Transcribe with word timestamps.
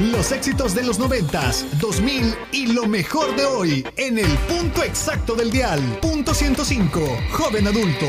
Los 0.00 0.32
éxitos 0.32 0.74
de 0.74 0.82
los 0.82 0.98
90s, 0.98 1.62
2000 1.78 2.34
y 2.52 2.68
lo 2.68 2.86
mejor 2.86 3.36
de 3.36 3.44
hoy 3.44 3.86
en 3.98 4.18
el 4.18 4.32
punto 4.48 4.82
exacto 4.82 5.34
del 5.34 5.50
dial. 5.50 5.78
Punto 6.00 6.32
105, 6.32 7.00
joven 7.32 7.66
adulto. 7.66 8.06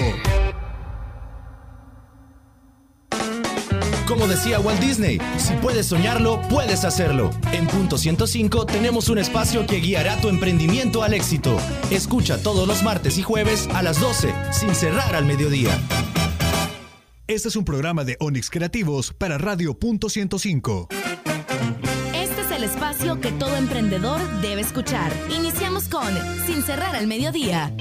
Como 4.07 4.25
decía 4.25 4.61
Walt 4.61 4.79
Disney, 4.79 5.19
si 5.37 5.53
puedes 5.55 5.87
soñarlo, 5.87 6.41
puedes 6.49 6.85
hacerlo. 6.85 7.29
En 7.51 7.67
Punto 7.67 7.97
105 7.97 8.67
tenemos 8.67 9.09
un 9.09 9.17
espacio 9.17 9.67
que 9.67 9.81
guiará 9.81 10.15
tu 10.21 10.29
emprendimiento 10.29 11.03
al 11.03 11.13
éxito. 11.13 11.57
Escucha 11.91 12.41
todos 12.41 12.69
los 12.69 12.83
martes 12.83 13.17
y 13.17 13.23
jueves 13.23 13.67
a 13.73 13.83
las 13.83 13.99
12, 13.99 14.33
sin 14.53 14.75
cerrar 14.75 15.13
al 15.13 15.25
mediodía. 15.25 15.77
Este 17.27 17.49
es 17.49 17.55
un 17.57 17.65
programa 17.65 18.05
de 18.05 18.15
Onix 18.19 18.49
Creativos 18.49 19.13
para 19.13 19.37
Radio 19.37 19.73
Punto 19.77 20.09
105. 20.09 20.89
Este 22.13 22.41
es 22.41 22.51
el 22.51 22.63
espacio 22.63 23.19
que 23.19 23.31
todo 23.31 23.55
emprendedor 23.55 24.19
debe 24.41 24.61
escuchar. 24.61 25.11
Iniciamos 25.35 25.87
con 25.87 26.09
Sin 26.45 26.61
cerrar 26.61 26.95
al 26.95 27.07
mediodía. 27.07 27.71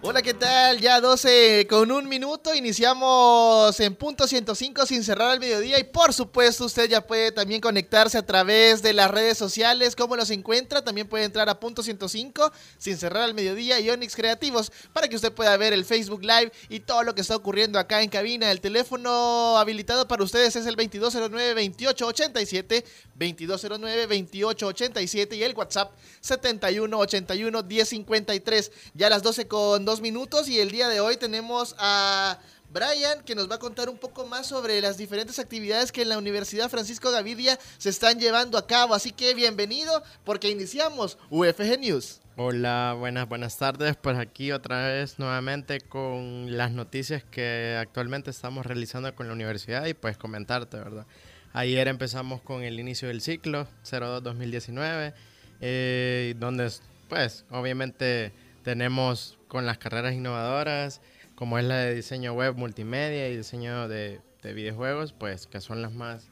Hola, 0.00 0.22
¿qué 0.22 0.32
tal? 0.32 0.80
Ya 0.80 1.00
12 1.00 1.66
con 1.68 1.90
un 1.90 2.08
minuto. 2.08 2.54
Iniciamos 2.54 3.80
en 3.80 3.96
punto 3.96 4.28
105 4.28 4.86
sin 4.86 5.02
cerrar 5.02 5.32
al 5.32 5.40
mediodía. 5.40 5.76
Y 5.80 5.82
por 5.82 6.14
supuesto, 6.14 6.66
usted 6.66 6.88
ya 6.88 7.04
puede 7.04 7.32
también 7.32 7.60
conectarse 7.60 8.16
a 8.16 8.24
través 8.24 8.80
de 8.80 8.92
las 8.92 9.10
redes 9.10 9.36
sociales. 9.36 9.96
¿Cómo 9.96 10.14
los 10.14 10.30
encuentra? 10.30 10.84
También 10.84 11.08
puede 11.08 11.24
entrar 11.24 11.48
a 11.48 11.58
punto 11.58 11.82
105 11.82 12.52
sin 12.78 12.96
cerrar 12.96 13.24
al 13.24 13.34
mediodía 13.34 13.80
y 13.80 13.90
Onyx 13.90 14.14
Creativos 14.14 14.70
para 14.92 15.08
que 15.08 15.16
usted 15.16 15.32
pueda 15.32 15.56
ver 15.56 15.72
el 15.72 15.84
Facebook 15.84 16.22
Live 16.22 16.52
y 16.68 16.78
todo 16.78 17.02
lo 17.02 17.16
que 17.16 17.22
está 17.22 17.34
ocurriendo 17.34 17.80
acá 17.80 18.00
en 18.00 18.08
cabina. 18.08 18.52
El 18.52 18.60
teléfono 18.60 19.58
habilitado 19.58 20.06
para 20.06 20.22
ustedes 20.22 20.54
es 20.54 20.66
el 20.66 20.76
2209-2887, 20.76 22.84
2209-2887 23.18 25.36
y 25.36 25.42
el 25.42 25.56
WhatsApp 25.56 25.90
7181-1053. 26.22 28.70
Ya 28.94 29.08
a 29.08 29.10
las 29.10 29.24
12 29.24 29.48
con 29.48 29.87
2 29.88 30.02
minutos 30.02 30.50
y 30.50 30.58
el 30.60 30.70
día 30.70 30.86
de 30.86 31.00
hoy 31.00 31.16
tenemos 31.16 31.74
a 31.78 32.38
Brian 32.70 33.22
que 33.24 33.34
nos 33.34 33.50
va 33.50 33.54
a 33.54 33.58
contar 33.58 33.88
un 33.88 33.96
poco 33.96 34.26
más 34.26 34.46
sobre 34.46 34.82
las 34.82 34.98
diferentes 34.98 35.38
actividades 35.38 35.92
que 35.92 36.02
en 36.02 36.10
la 36.10 36.18
Universidad 36.18 36.68
Francisco 36.68 37.10
Gavidia 37.10 37.58
se 37.78 37.88
están 37.88 38.20
llevando 38.20 38.58
a 38.58 38.66
cabo. 38.66 38.92
Así 38.92 39.12
que 39.12 39.32
bienvenido 39.32 40.02
porque 40.24 40.50
iniciamos 40.50 41.16
UFG 41.30 41.80
News. 41.80 42.20
Hola, 42.36 42.96
buenas, 42.98 43.30
buenas 43.30 43.56
tardes. 43.56 43.96
Pues 43.96 44.18
aquí 44.18 44.52
otra 44.52 44.88
vez 44.88 45.18
nuevamente 45.18 45.80
con 45.80 46.54
las 46.54 46.70
noticias 46.70 47.24
que 47.24 47.74
actualmente 47.80 48.28
estamos 48.28 48.66
realizando 48.66 49.14
con 49.14 49.26
la 49.26 49.32
universidad 49.32 49.86
y 49.86 49.94
pues 49.94 50.18
comentarte, 50.18 50.76
¿verdad? 50.76 51.06
Ayer 51.54 51.88
empezamos 51.88 52.42
con 52.42 52.62
el 52.62 52.78
inicio 52.78 53.08
del 53.08 53.22
ciclo 53.22 53.66
02-2019, 53.84 55.14
eh, 55.62 56.34
donde 56.36 56.70
pues 57.08 57.46
obviamente 57.50 58.34
tenemos 58.62 59.37
con 59.48 59.66
las 59.66 59.78
carreras 59.78 60.14
innovadoras, 60.14 61.00
como 61.34 61.58
es 61.58 61.64
la 61.64 61.76
de 61.76 61.94
diseño 61.94 62.32
web, 62.34 62.54
multimedia 62.56 63.28
y 63.28 63.36
diseño 63.36 63.88
de, 63.88 64.20
de 64.42 64.52
videojuegos, 64.52 65.12
pues 65.12 65.46
que 65.46 65.60
son 65.60 65.82
las 65.82 65.92
más, 65.92 66.28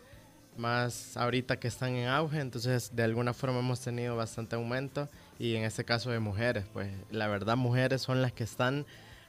más 0.57 1.17
ahorita 1.17 1.59
que 1.59 1.69
están 1.69 1.97
en 1.97 2.09
auge, 2.09 2.41
entonces 2.41 2.95
de 2.95 3.03
alguna 3.03 3.35
forma 3.35 3.59
hemos 3.59 3.81
tenido 3.81 4.17
bastante 4.17 4.57
aumento 4.57 5.09
y 5.39 5.57
en 5.57 5.65
este 5.65 5.85
caso 5.85 6.11
de 6.11 6.19
mujeres, 6.19 6.65
pues 6.73 6.89
la 7.11 7.29
verdad 7.29 7.57
mujeres 7.57 8.03
son 8.03 8.23
las 8.23 8.33
que 8.33 8.45
están 8.45 8.87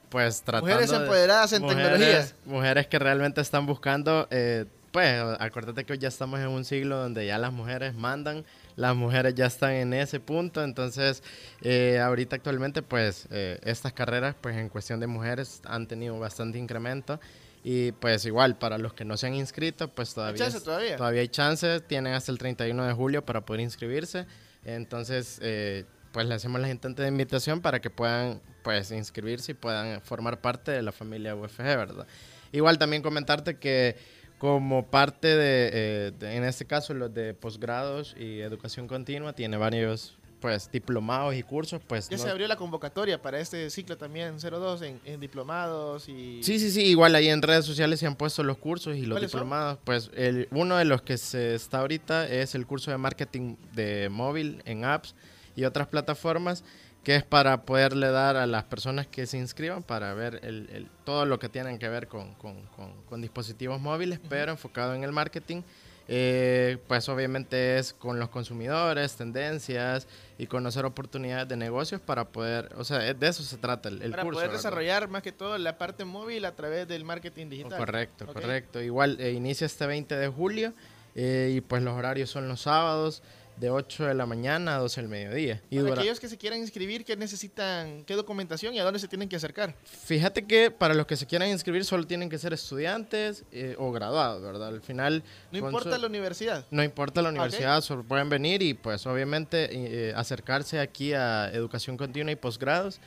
pues 0.10 0.42
tratando 0.42 0.68
Mujeres 0.68 0.92
empoderadas 0.92 1.54
en 1.54 1.62
mujeres, 1.64 1.84
tecnologías. 1.84 2.36
Mujeres 2.46 2.88
que 2.88 3.00
realmente 3.00 3.42
están 3.42 3.66
buscando, 3.66 4.28
eh, 4.32 4.66
pues 4.92 5.22
acuérdate 5.40 5.84
que 5.84 5.94
hoy 5.94 6.00
ya 6.00 6.08
estamos 6.08 6.40
en 6.40 6.48
un 6.48 6.64
siglo 6.64 6.98
donde 6.98 7.26
ya 7.26 7.38
las 7.38 7.52
mujeres 7.52 7.94
mandan, 7.94 8.46
las 8.78 8.96
mujeres 8.96 9.36
ya 9.36 9.48
están 9.48 9.72
en 9.72 9.94
ese 9.94 10.20
punto, 10.22 10.64
entonces 10.64 11.24
eh, 11.62 12.00
ahorita 12.00 12.38
actualmente 12.38 12.84
pues 12.84 13.28
eh, 13.32 13.60
estas 13.64 13.92
carreras 13.92 14.36
pues 14.40 14.56
en 14.56 14.70
cuestión 14.70 15.00
de 15.00 15.08
mujeres 15.08 15.62
han 15.66 15.88
tenido 15.88 16.18
bastante 16.20 16.60
incremento 16.60 17.20
y 17.64 17.92
pues 17.94 18.24
igual 18.26 18.58
para 18.58 18.78
los 18.78 18.94
que 18.94 19.04
no 19.04 19.18
se 19.18 19.28
han 19.28 19.34
inscrito 19.34 19.90
pues 19.90 20.14
todavía, 20.14 20.46
chance 20.46 20.62
todavía? 20.62 20.96
todavía 20.96 21.22
hay 21.22 21.28
chance, 21.28 21.82
tienen 21.82 22.14
hasta 22.14 22.32
el 22.32 22.38
31 22.38 22.86
de 22.86 22.94
julio 22.94 23.26
para 23.26 23.42
poder 23.42 23.62
inscribirse, 23.62 24.28
entonces 24.64 25.40
eh, 25.42 25.86
pues 26.12 26.28
le 26.28 26.36
hacemos 26.36 26.62
la 26.62 26.70
intente 26.70 27.02
de 27.02 27.08
invitación 27.08 27.62
para 27.62 27.82
que 27.82 27.90
puedan 27.90 28.42
pues 28.64 28.92
inscribirse 28.92 29.54
y 29.54 29.56
puedan 29.56 30.02
formar 30.02 30.40
parte 30.40 30.72
de 30.72 30.84
la 30.84 30.92
familia 30.92 31.36
UFG, 31.36 31.64
¿verdad? 31.64 32.06
Igual 32.52 32.78
también 32.78 33.02
comentarte 33.02 33.58
que 33.58 33.98
como 34.38 34.86
parte 34.86 35.28
de, 35.36 35.70
eh, 35.74 36.12
de, 36.18 36.36
en 36.36 36.44
este 36.44 36.66
caso, 36.66 36.94
los 36.94 37.14
de 37.14 37.34
posgrados 37.34 38.16
y 38.20 38.40
educación 38.42 38.88
continua, 38.88 39.34
tiene 39.34 39.58
varios 39.58 40.18
pues 40.40 40.70
diplomados 40.72 41.34
y 41.34 41.42
cursos, 41.42 41.82
pues... 41.88 42.10
Ya 42.10 42.18
no- 42.18 42.22
se 42.24 42.30
abrió 42.30 42.48
la 42.48 42.56
convocatoria 42.58 43.20
para 43.20 43.40
este 43.40 43.72
ciclo 43.72 43.98
también 43.98 44.38
02 44.40 44.84
en, 44.84 45.00
en 45.04 45.20
diplomados 45.20 46.08
y... 46.08 46.44
Sí, 46.44 46.60
sí, 46.60 46.70
sí, 46.70 46.84
igual 46.86 47.16
ahí 47.16 47.28
en 47.30 47.42
redes 47.42 47.66
sociales 47.66 48.00
se 48.00 48.06
han 48.06 48.16
puesto 48.16 48.44
los 48.44 48.58
cursos 48.60 48.96
y 48.96 49.08
los 49.08 49.20
diplomados. 49.20 49.80
Pues 49.84 50.12
el, 50.16 50.48
uno 50.52 50.78
de 50.78 50.86
los 50.86 51.02
que 51.02 51.18
se 51.18 51.56
está 51.56 51.80
ahorita 51.80 52.28
es 52.30 52.54
el 52.54 52.68
curso 52.68 52.92
de 52.92 52.98
marketing 53.00 53.56
de 53.74 54.10
móvil 54.10 54.62
en 54.66 54.86
apps 54.86 55.16
y 55.56 55.64
otras 55.66 55.88
plataformas, 55.88 56.64
que 57.08 57.16
es 57.16 57.24
para 57.24 57.62
poderle 57.62 58.12
dar 58.12 58.36
a 58.36 58.46
las 58.46 58.66
personas 58.66 59.08
que 59.08 59.26
se 59.28 59.38
inscriban 59.38 59.82
para 59.82 60.14
ver 60.14 60.42
el, 60.44 60.70
el- 60.74 60.90
todo 61.06 61.26
lo 61.26 61.40
que 61.40 61.48
tienen 61.48 61.80
que 61.80 61.88
ver 61.88 62.10
con, 62.10 62.34
con- 62.34 62.62
con- 62.76 63.02
con 63.04 63.22
dispositivos 63.22 63.80
móviles, 63.80 64.20
pero 64.28 64.52
enfocado 64.52 64.94
en 64.94 65.06
el 65.06 65.14
marketing. 65.14 65.62
Eh, 66.10 66.78
pues 66.90 67.08
obviamente 67.08 67.78
es 67.78 67.94
con 67.94 68.20
los 68.20 68.28
consumidores, 68.28 69.16
tendencias 69.16 70.06
y 70.38 70.48
conocer 70.48 70.84
oportunidades 70.84 71.48
de 71.48 71.56
negocios 71.56 72.02
para 72.02 72.26
poder, 72.26 72.74
o 72.78 72.84
sea, 72.84 73.00
de 73.14 73.28
eso 73.28 73.42
se 73.42 73.56
trata 73.58 73.88
el, 73.88 74.02
el 74.02 74.12
para 74.12 74.24
curso. 74.24 74.36
poder 74.40 74.50
¿verdad? 74.50 74.60
desarrollar 74.60 75.08
más 75.08 75.22
que 75.24 75.32
todo 75.32 75.58
la 75.58 75.78
parte 75.78 76.04
móvil 76.04 76.44
a 76.44 76.56
través 76.58 76.90
del 76.90 77.06
marketing 77.06 77.48
digital. 77.48 77.78
Correcto, 77.80 78.26
correcto. 78.26 78.82
Igual 78.82 79.16
eh, 79.22 79.32
inicia 79.32 79.64
este 79.64 79.86
20 79.88 80.14
de 80.18 80.28
julio 80.28 80.74
eh, 81.16 81.54
y 81.56 81.62
pues 81.62 81.82
los 81.84 81.94
horarios 81.98 82.30
son 82.30 82.50
los 82.50 82.60
sábados 82.62 83.24
de 83.60 83.70
8 83.72 84.06
de 84.06 84.14
la 84.14 84.26
mañana 84.26 84.76
a 84.76 84.80
12 84.80 85.02
del 85.02 85.10
mediodía. 85.10 85.62
Y 85.70 85.78
Para 85.78 85.90
dura- 85.90 86.02
aquellos 86.02 86.20
que 86.20 86.30
se 86.30 86.38
quieran 86.38 86.60
inscribir, 86.60 87.04
¿qué 87.04 87.16
necesitan? 87.18 88.04
¿Qué 88.06 88.14
documentación 88.16 88.74
y 88.76 88.80
a 88.80 88.84
dónde 88.84 89.00
se 89.00 89.08
tienen 89.08 89.28
que 89.28 89.36
acercar? 89.36 89.74
Fíjate 89.84 90.46
que 90.46 90.70
para 90.72 90.94
los 90.94 91.08
que 91.08 91.16
se 91.16 91.26
quieran 91.26 91.50
inscribir 91.50 91.84
solo 91.84 92.06
tienen 92.06 92.30
que 92.30 92.38
ser 92.38 92.54
estudiantes 92.54 93.44
eh, 93.52 93.76
o 93.80 93.92
graduados, 93.92 94.42
¿verdad? 94.44 94.68
Al 94.70 94.82
final... 94.82 95.24
No 95.52 95.58
importa 95.58 95.96
su- 95.96 96.02
la 96.02 96.08
universidad. 96.08 96.66
No 96.72 96.84
importa 96.84 97.22
la 97.22 97.30
universidad, 97.30 97.82
solo 97.82 98.04
pueden 98.04 98.30
venir 98.30 98.62
y 98.62 98.74
pues 98.76 99.06
obviamente 99.08 99.70
eh, 99.72 100.14
acercarse 100.16 100.80
aquí 100.80 101.14
a 101.14 101.50
educación 101.52 101.98
continua 101.98 102.32
y 102.32 102.36
posgrados 102.36 103.00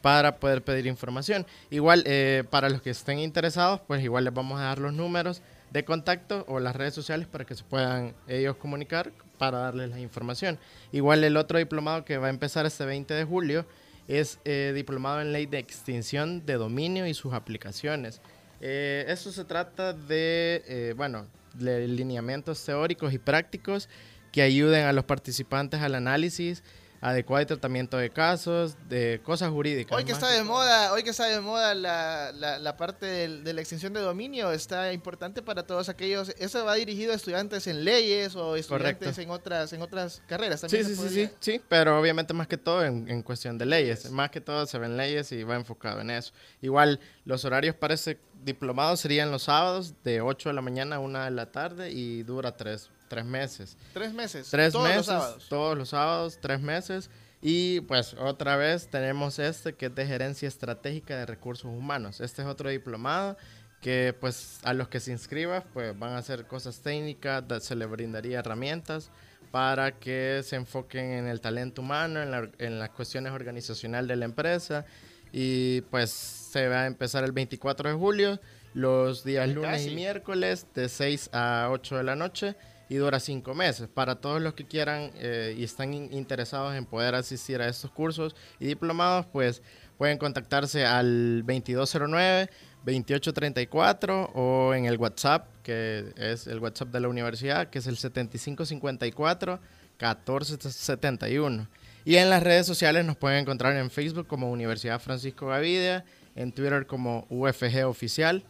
para 0.00 0.36
poder 0.38 0.62
pedir 0.62 0.86
información. 0.86 1.44
Igual 1.70 2.04
eh, 2.06 2.44
para 2.50 2.68
los 2.70 2.80
que 2.80 2.90
estén 2.90 3.18
interesados, 3.18 3.80
pues 3.86 4.02
igual 4.02 4.24
les 4.24 4.32
vamos 4.32 4.58
a 4.60 4.64
dar 4.64 4.78
los 4.78 4.92
números 4.92 5.42
de 5.70 5.84
contacto 5.84 6.44
o 6.48 6.60
las 6.60 6.74
redes 6.74 6.94
sociales 6.94 7.26
para 7.26 7.44
que 7.44 7.54
se 7.54 7.64
puedan 7.64 8.14
ellos 8.26 8.56
comunicar 8.56 9.12
para 9.38 9.58
darles 9.58 9.90
la 9.90 10.00
información. 10.00 10.58
Igual 10.92 11.24
el 11.24 11.36
otro 11.36 11.58
diplomado 11.58 12.04
que 12.04 12.18
va 12.18 12.28
a 12.28 12.30
empezar 12.30 12.66
este 12.66 12.84
20 12.84 13.14
de 13.14 13.24
julio 13.24 13.66
es 14.08 14.38
eh, 14.44 14.72
diplomado 14.74 15.20
en 15.20 15.32
ley 15.32 15.46
de 15.46 15.58
extinción 15.58 16.44
de 16.46 16.54
dominio 16.54 17.06
y 17.06 17.14
sus 17.14 17.34
aplicaciones. 17.34 18.20
Eh, 18.60 19.04
eso 19.08 19.30
se 19.30 19.44
trata 19.44 19.92
de, 19.92 20.64
eh, 20.66 20.94
bueno, 20.96 21.26
de 21.54 21.86
lineamientos 21.86 22.64
teóricos 22.64 23.12
y 23.12 23.18
prácticos 23.18 23.88
que 24.32 24.42
ayuden 24.42 24.86
a 24.86 24.92
los 24.92 25.04
participantes 25.04 25.80
al 25.80 25.94
análisis 25.94 26.62
adecuado 27.00 27.42
y 27.42 27.46
tratamiento 27.46 27.96
de 27.96 28.10
casos, 28.10 28.76
de 28.88 29.20
cosas 29.24 29.50
jurídicas. 29.50 29.96
Hoy 29.96 30.04
que 30.04 30.12
está 30.12 30.28
de 30.30 30.42
moda, 30.42 30.92
hoy 30.92 31.02
que 31.04 31.10
está 31.10 31.26
de 31.26 31.40
moda 31.40 31.74
la, 31.74 32.32
la, 32.32 32.58
la 32.58 32.76
parte 32.76 33.06
del- 33.06 33.44
de 33.44 33.52
la 33.52 33.60
extensión 33.60 33.92
de 33.92 34.00
dominio, 34.00 34.50
está 34.52 34.92
importante 34.92 35.42
para 35.42 35.64
todos 35.66 35.88
aquellos. 35.88 36.30
Eso 36.38 36.64
va 36.64 36.74
dirigido 36.74 37.12
a 37.12 37.16
estudiantes 37.16 37.66
en 37.68 37.84
leyes 37.84 38.34
o 38.36 38.56
estudiantes 38.56 38.98
Correcto. 38.98 39.20
en 39.22 39.30
otras 39.30 39.72
en 39.72 39.82
otras 39.82 40.22
carreras. 40.26 40.60
También 40.62 40.84
sí, 40.86 40.94
sí, 40.94 41.00
podría- 41.00 41.28
sí, 41.28 41.34
sí, 41.38 41.60
pero 41.68 41.98
obviamente 42.00 42.34
más 42.34 42.46
que 42.48 42.56
todo 42.56 42.84
en, 42.84 43.08
en 43.08 43.22
cuestión 43.22 43.58
de 43.58 43.66
leyes. 43.66 44.10
Más 44.10 44.30
que 44.30 44.40
todo 44.40 44.66
se 44.66 44.78
ven 44.78 44.96
leyes 44.96 45.30
y 45.32 45.42
va 45.44 45.54
enfocado 45.56 46.00
en 46.00 46.10
eso. 46.10 46.32
Igual 46.62 46.98
los 47.24 47.44
horarios 47.44 47.74
para 47.76 47.94
ese 47.94 48.18
diplomado 48.44 48.96
serían 48.96 49.30
los 49.30 49.44
sábados 49.44 49.94
de 50.04 50.20
8 50.20 50.48
de 50.48 50.54
la 50.54 50.62
mañana 50.62 50.96
a 50.96 50.98
1 51.00 51.24
de 51.24 51.30
la 51.30 51.46
tarde 51.52 51.90
y 51.90 52.22
dura 52.22 52.56
tres, 52.56 52.88
tres 53.08 53.24
meses. 53.24 53.76
Tres 53.92 54.12
meses. 54.12 54.48
Tres 54.50 54.72
todos 54.72 54.84
meses, 54.88 54.96
los 54.98 55.06
sábados. 55.06 55.48
todos 55.48 55.78
los 55.78 55.88
sábados, 55.88 56.38
tres 56.40 56.60
meses. 56.60 57.10
Y 57.40 57.80
pues 57.82 58.14
otra 58.14 58.56
vez 58.56 58.88
tenemos 58.88 59.38
este 59.38 59.74
que 59.74 59.86
es 59.86 59.94
de 59.94 60.06
gerencia 60.06 60.48
estratégica 60.48 61.16
de 61.16 61.26
recursos 61.26 61.66
humanos. 61.66 62.20
Este 62.20 62.42
es 62.42 62.48
otro 62.48 62.68
diplomado 62.70 63.36
que 63.80 64.12
pues 64.18 64.58
a 64.64 64.72
los 64.74 64.88
que 64.88 64.98
se 64.98 65.12
inscriban 65.12 65.62
pues 65.72 65.96
van 65.96 66.14
a 66.14 66.18
hacer 66.18 66.46
cosas 66.46 66.80
técnicas, 66.80 67.44
se 67.62 67.76
les 67.76 67.88
brindaría 67.88 68.40
herramientas 68.40 69.10
para 69.52 69.92
que 69.92 70.42
se 70.44 70.56
enfoquen 70.56 71.04
en 71.12 71.26
el 71.28 71.40
talento 71.40 71.80
humano, 71.80 72.20
en, 72.20 72.30
la- 72.32 72.50
en 72.58 72.78
las 72.80 72.90
cuestiones 72.90 73.32
organizacionales 73.32 74.08
de 74.08 74.16
la 74.16 74.24
empresa. 74.24 74.84
Y 75.32 75.82
pues 75.82 76.10
se 76.10 76.68
va 76.68 76.82
a 76.82 76.86
empezar 76.86 77.22
el 77.22 77.32
24 77.32 77.88
de 77.90 77.94
julio 77.94 78.40
los 78.74 79.22
días 79.24 79.48
lunes 79.48 79.70
Casi. 79.70 79.90
y 79.90 79.94
miércoles 79.94 80.66
de 80.74 80.88
6 80.88 81.30
a 81.32 81.68
8 81.70 81.98
de 81.98 82.02
la 82.02 82.16
noche 82.16 82.56
y 82.88 82.96
dura 82.96 83.20
5 83.20 83.54
meses. 83.54 83.88
Para 83.88 84.16
todos 84.16 84.40
los 84.40 84.54
que 84.54 84.66
quieran 84.66 85.10
eh, 85.16 85.54
y 85.56 85.64
están 85.64 85.92
in- 85.94 86.12
interesados 86.12 86.74
en 86.74 86.84
poder 86.86 87.14
asistir 87.14 87.60
a 87.60 87.68
estos 87.68 87.90
cursos 87.90 88.34
y 88.58 88.66
diplomados, 88.66 89.26
pues 89.26 89.62
pueden 89.96 90.18
contactarse 90.18 90.84
al 90.86 91.44
2209 91.46 92.48
2834 92.84 94.30
o 94.34 94.72
en 94.72 94.86
el 94.86 94.96
WhatsApp, 94.96 95.48
que 95.62 96.12
es 96.16 96.46
el 96.46 96.60
WhatsApp 96.60 96.88
de 96.88 97.00
la 97.00 97.08
universidad, 97.08 97.68
que 97.68 97.80
es 97.80 97.86
el 97.86 97.96
7554 97.98 99.60
1471. 100.00 101.68
Y 102.04 102.16
en 102.16 102.30
las 102.30 102.42
redes 102.42 102.66
sociales 102.66 103.04
nos 103.04 103.16
pueden 103.16 103.40
encontrar 103.40 103.76
en 103.76 103.90
Facebook 103.90 104.26
como 104.26 104.50
Universidad 104.50 105.00
Francisco 105.00 105.48
Gavidia, 105.48 106.04
en 106.36 106.52
Twitter 106.52 106.86
como 106.86 107.26
UFG 107.28 107.84
Oficial 107.86 108.44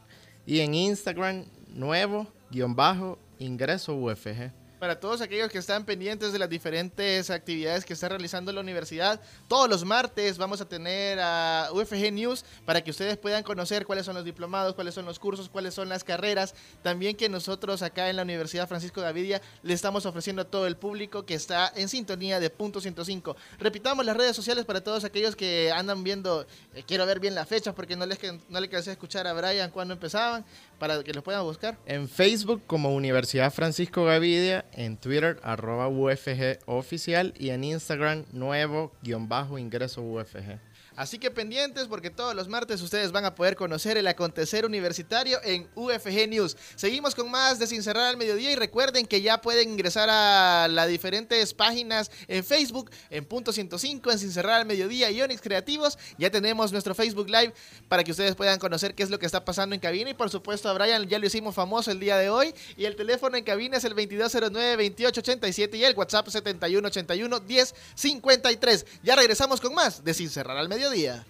y 0.46 0.60
en 0.60 0.74
Instagram 0.74 1.44
nuevo, 1.68 2.28
guion 2.50 2.76
bajo, 2.76 3.18
ingreso 3.38 3.94
UFG. 3.94 4.52
Para 4.78 5.00
todos 5.00 5.20
aquellos 5.22 5.50
que 5.50 5.58
están 5.58 5.84
pendientes 5.84 6.32
de 6.32 6.38
las 6.38 6.48
diferentes 6.48 7.30
actividades 7.30 7.84
que 7.84 7.94
está 7.94 8.08
realizando 8.08 8.52
la 8.52 8.60
universidad, 8.60 9.20
todos 9.48 9.68
los 9.68 9.84
martes 9.84 10.38
vamos 10.38 10.60
a 10.60 10.68
tener 10.68 11.18
a 11.20 11.70
UFG 11.72 12.12
News 12.12 12.44
para 12.64 12.80
que 12.80 12.92
ustedes 12.92 13.16
puedan 13.16 13.42
conocer 13.42 13.84
cuáles 13.84 14.06
son 14.06 14.14
los 14.14 14.24
diplomados, 14.24 14.76
cuáles 14.76 14.94
son 14.94 15.04
los 15.04 15.18
cursos, 15.18 15.48
cuáles 15.48 15.74
son 15.74 15.88
las 15.88 16.04
carreras. 16.04 16.54
También 16.82 17.16
que 17.16 17.28
nosotros 17.28 17.82
acá 17.82 18.08
en 18.08 18.14
la 18.14 18.22
Universidad 18.22 18.68
Francisco 18.68 19.00
Gavidia 19.00 19.42
le 19.64 19.74
estamos 19.74 20.06
ofreciendo 20.06 20.42
a 20.42 20.44
todo 20.44 20.68
el 20.68 20.76
público 20.76 21.26
que 21.26 21.34
está 21.34 21.72
en 21.74 21.88
sintonía 21.88 22.38
de 22.38 22.48
punto 22.48 22.80
105. 22.80 23.34
Repitamos 23.58 24.06
las 24.06 24.16
redes 24.16 24.36
sociales 24.36 24.64
para 24.64 24.80
todos 24.80 25.02
aquellos 25.02 25.34
que 25.34 25.72
andan 25.72 26.04
viendo, 26.04 26.46
eh, 26.74 26.84
quiero 26.86 27.04
ver 27.04 27.18
bien 27.18 27.34
las 27.34 27.48
fechas 27.48 27.74
porque 27.74 27.96
no 27.96 28.06
les 28.06 28.20
no 28.22 28.60
le 28.60 28.66
alcancé 28.66 28.90
a 28.90 28.92
escuchar 28.92 29.26
a 29.26 29.32
Brian 29.32 29.72
cuando 29.72 29.94
empezaban, 29.94 30.44
para 30.78 31.02
que 31.02 31.12
los 31.12 31.22
puedan 31.24 31.44
buscar. 31.44 31.78
En 31.86 32.08
Facebook 32.08 32.62
como 32.66 32.94
Universidad 32.94 33.52
Francisco 33.52 34.04
Gavidia, 34.04 34.64
en 34.72 34.96
Twitter 34.96 35.38
arroba 35.42 35.88
UFG 35.88 36.58
Oficial 36.66 37.34
y 37.36 37.50
en 37.50 37.64
Instagram 37.64 38.24
nuevo, 38.32 38.92
guion 39.02 39.28
bajo, 39.28 39.58
ingreso 39.58 40.02
UFG. 40.02 40.58
Así 40.98 41.20
que 41.20 41.30
pendientes 41.30 41.86
porque 41.86 42.10
todos 42.10 42.34
los 42.34 42.48
martes 42.48 42.82
ustedes 42.82 43.12
van 43.12 43.24
a 43.24 43.36
poder 43.36 43.54
conocer 43.54 43.96
el 43.96 44.08
acontecer 44.08 44.66
universitario 44.66 45.38
en 45.44 45.68
UFG 45.76 46.28
News. 46.28 46.56
Seguimos 46.74 47.14
con 47.14 47.30
más 47.30 47.60
de 47.60 47.68
Sin 47.68 47.84
Cerrar 47.84 48.08
al 48.08 48.16
Mediodía 48.16 48.50
y 48.50 48.56
recuerden 48.56 49.06
que 49.06 49.22
ya 49.22 49.40
pueden 49.40 49.70
ingresar 49.70 50.10
a 50.10 50.66
las 50.66 50.88
diferentes 50.88 51.54
páginas 51.54 52.10
en 52.26 52.42
Facebook, 52.42 52.90
en 53.10 53.24
Punto 53.24 53.52
105, 53.52 54.10
en 54.10 54.18
Sin 54.18 54.32
Cerrar 54.32 54.54
al 54.54 54.66
Mediodía 54.66 55.08
y 55.12 55.22
Onyx 55.22 55.40
Creativos. 55.40 55.96
Ya 56.18 56.30
tenemos 56.30 56.72
nuestro 56.72 56.96
Facebook 56.96 57.28
Live 57.28 57.54
para 57.86 58.02
que 58.02 58.10
ustedes 58.10 58.34
puedan 58.34 58.58
conocer 58.58 58.96
qué 58.96 59.04
es 59.04 59.10
lo 59.10 59.20
que 59.20 59.26
está 59.26 59.44
pasando 59.44 59.76
en 59.76 59.80
cabina 59.80 60.10
y 60.10 60.14
por 60.14 60.30
supuesto 60.30 60.68
a 60.68 60.72
Brian 60.72 61.08
ya 61.08 61.20
lo 61.20 61.26
hicimos 61.26 61.54
famoso 61.54 61.92
el 61.92 62.00
día 62.00 62.16
de 62.16 62.28
hoy 62.28 62.52
y 62.76 62.86
el 62.86 62.96
teléfono 62.96 63.36
en 63.36 63.44
cabina 63.44 63.76
es 63.76 63.84
el 63.84 63.94
2209-2887 63.94 65.76
y 65.76 65.84
el 65.84 65.94
WhatsApp 65.94 66.26
7181-1053. 66.26 68.84
Ya 69.04 69.14
regresamos 69.14 69.60
con 69.60 69.74
más 69.74 70.02
de 70.02 70.12
Sin 70.12 70.28
Cerrar 70.28 70.56
al 70.56 70.68
Mediodía. 70.68 70.87
Australia. 70.88 71.28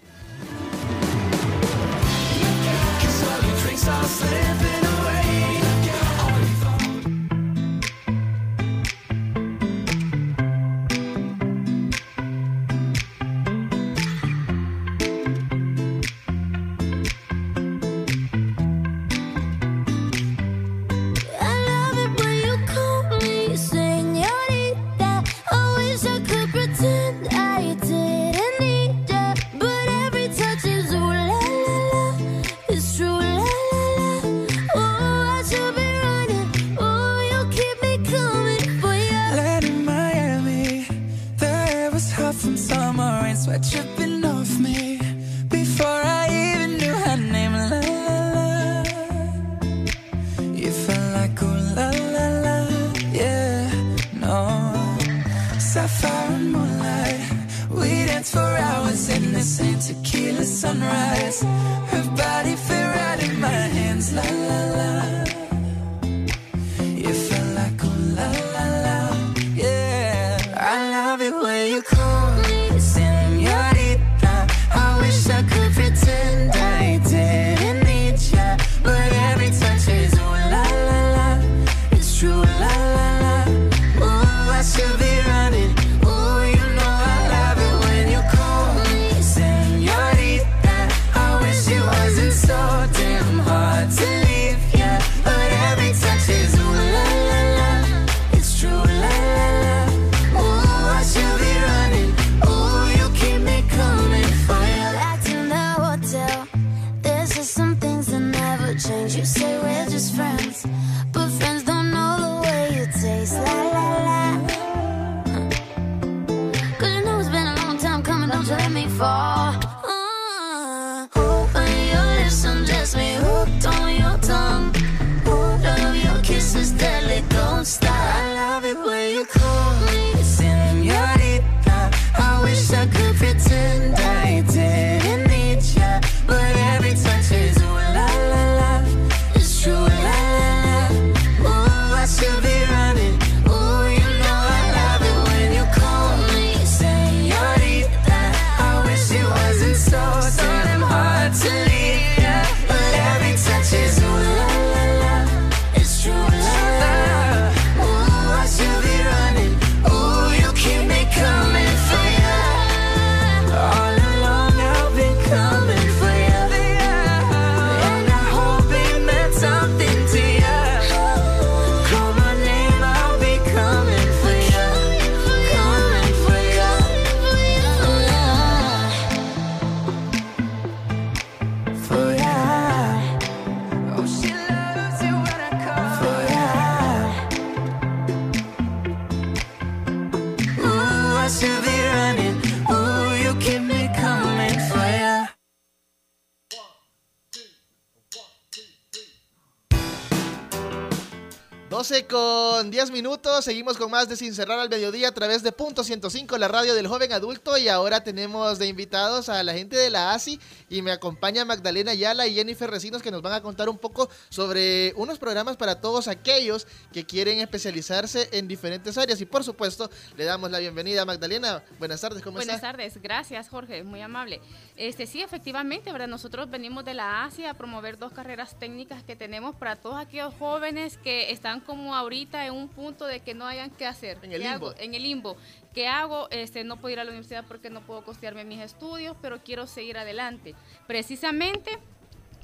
12 201.79 202.07
con 202.07 202.73
10 202.73 202.91
minutos, 202.91 203.45
seguimos 203.45 203.77
con 203.77 203.89
más 203.89 204.09
de 204.09 204.17
Sin 204.17 204.35
Cerrar 204.35 204.59
al 204.59 204.69
Mediodía 204.69 205.11
a 205.11 205.13
través 205.13 205.45
de 205.45 205.53
Punto 205.53 205.85
105, 205.85 206.37
la 206.37 206.49
radio 206.49 206.75
del 206.75 206.89
joven 206.89 207.13
adulto 207.13 207.57
y 207.57 207.69
ahora 207.69 208.03
tenemos 208.03 208.59
de 208.59 208.67
invitados 208.67 209.29
a 209.29 209.41
la 209.45 209.53
gente 209.53 209.77
de 209.77 209.89
la 209.89 210.13
ASI 210.13 210.41
y 210.69 210.83
me 210.83 210.91
acompaña 210.91 211.45
Magdalena 211.45 211.93
Ayala 211.93 212.27
y 212.27 212.35
Jennifer 212.35 212.69
Recinos 212.69 213.01
que 213.01 213.13
nos 213.13 213.23
van 213.23 213.35
a 213.35 213.43
contar 213.43 213.69
un 213.69 213.79
poco 213.79 214.11
sobre 214.29 214.93
unos 214.97 215.21
programas 215.21 215.57
para 215.57 215.81
todos 215.81 216.09
aquellos 216.09 216.67
que 216.93 217.07
quieren 217.07 217.39
especializarse 217.39 218.29
en 218.33 218.49
diferentes 218.49 218.99
áreas 218.99 219.21
y 219.21 219.25
por 219.25 219.45
supuesto 219.45 219.89
le 220.17 220.25
damos 220.25 220.51
la 220.51 220.59
bienvenida 220.59 221.03
a 221.03 221.05
Magdalena. 221.05 221.63
Buenas 221.79 222.01
tardes, 222.01 222.25
¿cómo 222.25 222.39
Buenas 222.39 222.57
está? 222.57 222.73
tardes, 222.73 223.01
gracias 223.01 223.49
Jorge, 223.49 223.85
muy 223.85 224.01
amable. 224.01 224.41
Este 224.75 225.07
sí, 225.07 225.23
efectivamente, 225.23 225.93
¿verdad? 225.93 226.09
Nosotros 226.09 226.51
venimos 226.51 226.85
de 226.85 226.95
la 226.95 227.23
Asia 227.23 227.53
a 227.53 227.55
promover 227.55 227.99
dos 227.99 228.13
carreras 228.13 228.59
técnicas 228.59 229.05
que 229.05 229.15
tenemos 229.15 229.55
para 229.55 229.77
todos 229.77 229.97
aquellos 229.97 230.35
jóvenes 230.41 230.99
que 230.99 231.31
están 231.31 231.61
como 231.69 231.95
ahorita 231.95 232.47
en 232.47 232.55
un 232.55 232.67
punto 232.67 233.05
de 233.05 233.21
que 233.21 233.35
no 233.35 233.47
hayan 233.47 233.69
qué 233.69 233.85
hacer. 233.85 234.17
En 234.23 234.33
el 234.33 234.41
¿Qué 234.41 234.49
limbo. 234.49 234.69
hago? 234.69 234.75
En 234.79 234.95
el 234.95 235.03
limbo. 235.03 235.37
¿Qué 235.75 235.87
hago? 235.87 236.27
Este, 236.31 236.65
no 236.65 236.79
puedo 236.79 236.95
ir 236.95 236.99
a 236.99 237.05
la 237.05 237.11
universidad 237.11 237.45
porque 237.47 237.69
no 237.69 237.83
puedo 237.83 238.03
costearme 238.03 238.43
mis 238.47 238.61
estudios, 238.61 239.15
pero 239.21 239.39
quiero 239.45 239.67
seguir 239.67 239.99
adelante. 239.99 240.55
Precisamente 240.87 241.79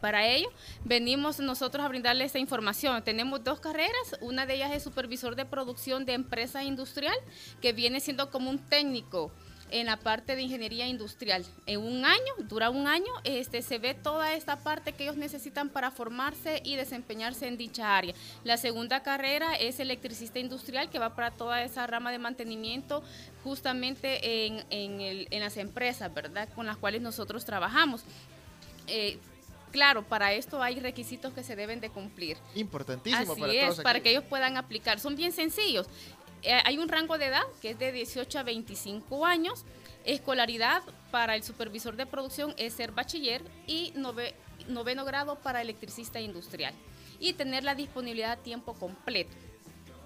para 0.02 0.26
ello, 0.26 0.50
venimos 0.84 1.38
nosotros 1.38 1.82
a 1.82 1.88
brindarles 1.88 2.26
esta 2.26 2.38
información. 2.38 3.02
Tenemos 3.02 3.42
dos 3.42 3.60
carreras, 3.60 4.18
una 4.20 4.44
de 4.44 4.56
ellas 4.56 4.72
es 4.72 4.82
supervisor 4.82 5.36
de 5.36 5.46
producción 5.46 6.04
de 6.04 6.12
empresa 6.12 6.62
industrial, 6.62 7.16
que 7.62 7.72
viene 7.72 8.00
siendo 8.00 8.30
como 8.30 8.50
un 8.50 8.58
técnico 8.58 9.32
en 9.80 9.86
la 9.86 9.96
parte 9.96 10.36
de 10.36 10.42
ingeniería 10.42 10.86
industrial. 10.86 11.44
En 11.66 11.80
un 11.80 12.04
año, 12.04 12.32
dura 12.48 12.70
un 12.70 12.86
año, 12.86 13.12
este, 13.24 13.60
se 13.60 13.78
ve 13.78 13.92
toda 13.92 14.32
esta 14.34 14.56
parte 14.56 14.92
que 14.92 15.02
ellos 15.02 15.16
necesitan 15.16 15.68
para 15.68 15.90
formarse 15.90 16.62
y 16.64 16.76
desempeñarse 16.76 17.48
en 17.48 17.56
dicha 17.56 17.96
área. 17.96 18.14
La 18.44 18.56
segunda 18.56 19.02
carrera 19.02 19.56
es 19.56 19.80
electricista 19.80 20.38
industrial, 20.38 20.90
que 20.90 21.00
va 21.00 21.16
para 21.16 21.32
toda 21.32 21.60
esa 21.64 21.88
rama 21.88 22.12
de 22.12 22.18
mantenimiento 22.20 23.02
justamente 23.42 24.46
en, 24.46 24.64
en 24.70 25.00
el- 25.00 25.26
en 25.32 25.40
las 25.40 25.56
empresas, 25.56 26.14
¿verdad? 26.14 26.48
Con 26.54 26.66
las 26.66 26.76
cuales 26.76 27.02
nosotros 27.02 27.44
trabajamos. 27.44 28.04
Eh, 28.86 29.18
claro, 29.72 30.04
para 30.04 30.32
esto 30.34 30.62
hay 30.62 30.78
requisitos 30.78 31.32
que 31.32 31.42
se 31.42 31.56
deben 31.56 31.80
de 31.80 31.90
cumplir. 31.90 32.36
Importantísimo 32.54 33.32
Así 33.32 33.40
para 33.40 33.52
es, 33.52 33.62
todos 33.64 33.80
para 33.80 33.98
que 34.00 34.10
ellos 34.10 34.22
puedan 34.28 34.56
aplicar. 34.56 35.00
Son 35.00 35.16
bien 35.16 35.32
sencillos. 35.32 35.88
Eh, 36.44 36.60
hay 36.64 36.78
un 36.78 36.88
rango 36.88 37.16
de 37.18 37.26
edad 37.26 37.42
que 37.62 37.70
es 37.70 37.78
de 37.78 37.90
18 37.92 38.38
a 38.38 38.42
25 38.42 39.24
años. 39.26 39.64
Escolaridad 40.04 40.82
para 41.10 41.34
el 41.34 41.42
supervisor 41.42 41.96
de 41.96 42.04
producción 42.06 42.54
es 42.58 42.74
ser 42.74 42.92
bachiller 42.92 43.42
y 43.66 43.92
nove- 43.94 44.34
noveno 44.68 45.04
grado 45.04 45.36
para 45.36 45.62
electricista 45.62 46.20
industrial. 46.20 46.74
Y 47.18 47.32
tener 47.32 47.64
la 47.64 47.74
disponibilidad 47.74 48.32
a 48.32 48.36
tiempo 48.36 48.74
completo, 48.74 49.34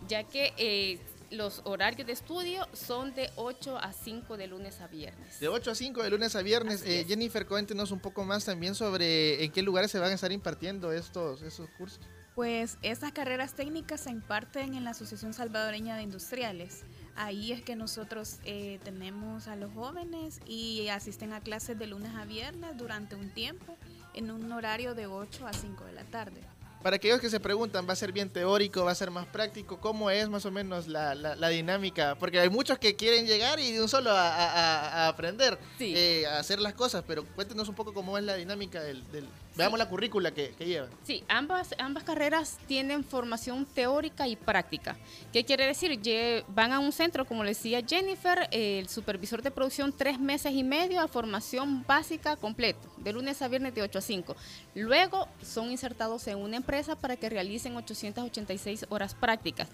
ya 0.06 0.22
que 0.24 0.52
eh, 0.56 1.00
los 1.30 1.62
horarios 1.64 2.06
de 2.06 2.12
estudio 2.12 2.68
son 2.72 3.14
de 3.14 3.30
8 3.36 3.76
a 3.76 3.92
5 3.92 4.36
de 4.36 4.46
lunes 4.46 4.80
a 4.80 4.86
viernes. 4.86 5.40
De 5.40 5.48
8 5.48 5.72
a 5.72 5.74
5 5.74 6.02
de 6.04 6.10
lunes 6.10 6.36
a 6.36 6.42
viernes. 6.42 6.82
Eh. 6.86 7.04
Jennifer, 7.08 7.46
cuéntenos 7.46 7.90
un 7.90 7.98
poco 8.00 8.24
más 8.24 8.44
también 8.44 8.74
sobre 8.76 9.42
en 9.42 9.50
qué 9.50 9.62
lugares 9.62 9.90
se 9.90 9.98
van 9.98 10.10
a 10.12 10.14
estar 10.14 10.30
impartiendo 10.30 10.92
estos, 10.92 11.42
estos 11.42 11.68
cursos. 11.70 12.00
Pues 12.38 12.78
estas 12.82 13.10
carreras 13.10 13.54
técnicas 13.54 14.02
se 14.02 14.10
imparten 14.10 14.74
en 14.74 14.84
la 14.84 14.90
Asociación 14.90 15.34
Salvadoreña 15.34 15.96
de 15.96 16.04
Industriales. 16.04 16.84
Ahí 17.16 17.50
es 17.50 17.62
que 17.62 17.74
nosotros 17.74 18.36
eh, 18.44 18.78
tenemos 18.84 19.48
a 19.48 19.56
los 19.56 19.72
jóvenes 19.74 20.38
y 20.46 20.86
asisten 20.86 21.32
a 21.32 21.40
clases 21.40 21.76
de 21.80 21.88
lunes 21.88 22.12
a 22.14 22.26
viernes 22.26 22.76
durante 22.78 23.16
un 23.16 23.30
tiempo 23.30 23.76
en 24.14 24.30
un 24.30 24.52
horario 24.52 24.94
de 24.94 25.08
8 25.08 25.48
a 25.48 25.52
5 25.52 25.82
de 25.86 25.92
la 25.94 26.04
tarde. 26.04 26.40
Para 26.80 26.94
aquellos 26.94 27.20
que 27.20 27.28
se 27.28 27.40
preguntan, 27.40 27.88
¿va 27.88 27.94
a 27.94 27.96
ser 27.96 28.12
bien 28.12 28.30
teórico, 28.30 28.84
va 28.84 28.92
a 28.92 28.94
ser 28.94 29.10
más 29.10 29.26
práctico? 29.26 29.80
¿Cómo 29.80 30.08
es 30.08 30.28
más 30.28 30.46
o 30.46 30.52
menos 30.52 30.86
la, 30.86 31.16
la- 31.16 31.34
la 31.34 31.48
dinámica? 31.48 32.14
Porque 32.20 32.38
hay 32.38 32.50
muchos 32.50 32.78
que 32.78 32.94
quieren 32.94 33.26
llegar 33.26 33.58
y 33.58 33.72
de 33.72 33.82
un 33.82 33.88
solo 33.88 34.12
a, 34.12 34.28
a- 34.28 34.52
a- 34.52 34.88
a 35.06 35.08
aprender, 35.08 35.58
Sí. 35.76 35.92
eh, 35.96 36.24
a 36.28 36.38
hacer 36.38 36.60
las 36.60 36.74
cosas, 36.74 37.02
pero 37.04 37.26
cuéntenos 37.34 37.68
un 37.68 37.74
poco 37.74 37.92
cómo 37.92 38.16
es 38.16 38.22
la 38.22 38.36
dinámica 38.36 38.80
del... 38.80 39.02
del- 39.10 39.26
veamos 39.58 39.78
la 39.78 39.88
currícula 39.88 40.30
que, 40.30 40.50
que 40.56 40.64
llevan. 40.64 40.88
Sí, 41.02 41.24
ambas, 41.28 41.74
ambas 41.78 42.04
carreras 42.04 42.58
tienen 42.66 43.02
formación 43.02 43.66
teórica 43.66 44.28
y 44.28 44.36
práctica. 44.36 44.96
¿Qué 45.32 45.44
quiere 45.44 45.66
decir? 45.66 45.98
Van 46.48 46.72
a 46.72 46.78
un 46.78 46.92
centro, 46.92 47.26
como 47.26 47.42
le 47.42 47.50
decía 47.50 47.82
Jennifer, 47.86 48.48
el 48.52 48.88
supervisor 48.88 49.42
de 49.42 49.50
producción 49.50 49.92
tres 49.92 50.20
meses 50.20 50.52
y 50.52 50.62
medio 50.62 51.00
a 51.00 51.08
formación 51.08 51.84
básica 51.86 52.36
completa, 52.36 52.78
de 52.98 53.12
lunes 53.12 53.42
a 53.42 53.48
viernes 53.48 53.74
de 53.74 53.82
8 53.82 53.98
a 53.98 54.02
5. 54.02 54.36
Luego 54.76 55.26
son 55.42 55.72
insertados 55.72 56.28
en 56.28 56.38
una 56.38 56.56
empresa 56.56 56.94
para 56.94 57.16
que 57.16 57.28
realicen 57.28 57.76
886 57.76 58.86
horas 58.90 59.14
prácticas. 59.14 59.68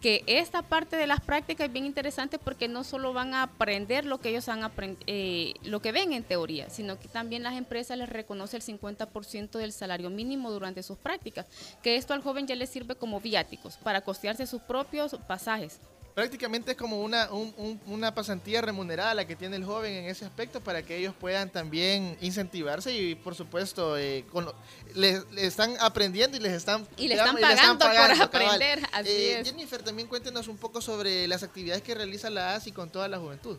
Que 0.00 0.24
esta 0.26 0.62
parte 0.62 0.96
de 0.96 1.06
las 1.06 1.20
prácticas 1.20 1.68
es 1.68 1.72
bien 1.72 1.86
interesante 1.86 2.38
porque 2.38 2.66
no 2.66 2.82
solo 2.82 3.12
van 3.12 3.34
a 3.34 3.44
aprender 3.44 4.04
lo 4.04 4.18
que 4.18 4.30
ellos 4.30 4.48
han 4.48 4.68
eh, 5.06 5.54
lo 5.62 5.80
que 5.80 5.92
ven 5.92 6.12
en 6.12 6.24
teoría, 6.24 6.70
sino 6.70 6.98
que 6.98 7.06
también 7.06 7.44
las 7.44 7.54
empresas 7.54 7.96
les 7.96 8.08
reconoce 8.08 8.56
el 8.56 8.62
50% 8.62 9.27
del 9.32 9.72
salario 9.72 10.10
mínimo 10.10 10.50
durante 10.50 10.82
sus 10.82 10.96
prácticas, 10.98 11.46
que 11.82 11.96
esto 11.96 12.14
al 12.14 12.22
joven 12.22 12.46
ya 12.46 12.54
le 12.56 12.66
sirve 12.66 12.94
como 12.94 13.20
viáticos 13.20 13.76
para 13.76 14.00
costearse 14.00 14.46
sus 14.46 14.62
propios 14.62 15.14
pasajes. 15.26 15.78
Prácticamente 16.14 16.72
es 16.72 16.76
como 16.76 17.00
una, 17.00 17.30
un- 17.30 17.54
un- 17.56 17.80
una 17.86 18.12
pasantía 18.12 18.60
remunerada 18.60 19.14
la 19.14 19.24
que 19.24 19.36
tiene 19.36 19.54
el 19.54 19.64
joven 19.64 19.92
en 19.94 20.04
ese 20.06 20.24
aspecto 20.24 20.60
para 20.60 20.82
que 20.82 20.96
ellos 20.96 21.14
puedan 21.14 21.48
también 21.48 22.16
incentivarse 22.20 22.92
y 22.92 23.14
por 23.14 23.36
supuesto 23.36 23.96
eh, 23.96 24.24
con 24.32 24.46
lo- 24.46 24.54
les, 24.96 25.24
les 25.30 25.44
están 25.44 25.76
aprendiendo 25.78 26.36
y 26.36 26.40
les 26.40 26.54
están, 26.54 26.88
Y 26.96 27.06
le 27.06 27.14
están 27.14 27.36
digamos, 27.36 27.56
pagando 27.56 27.84
por 27.84 27.94
cabal. 27.94 28.20
aprender, 28.20 28.80
así 28.92 29.08
Eh, 29.10 29.40
es. 29.40 29.48
Jennifer, 29.48 29.80
también 29.84 30.08
cuéntenos 30.08 30.48
un 30.48 30.56
poco 30.56 30.80
sobre 30.80 31.28
las 31.28 31.44
actividades 31.44 31.82
que 31.84 31.94
realiza 31.94 32.30
la 32.30 32.56
ASI 32.56 32.72
con 32.72 32.90
toda 32.90 33.06
la 33.06 33.18
juventud. 33.18 33.56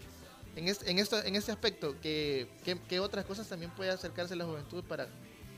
En 0.57 0.67
este, 0.67 0.91
en 0.91 0.99
esto, 0.99 1.23
en 1.23 1.37
este 1.37 1.53
aspecto, 1.53 1.95
¿qué, 2.01 2.49
qué, 2.65 2.77
qué 2.89 2.99
otras 2.99 3.23
cosas 3.23 3.47
también 3.47 3.71
puede 3.71 3.91
acercarse 3.91 4.35
la 4.35 4.43
juventud 4.43 4.83
para 4.83 5.07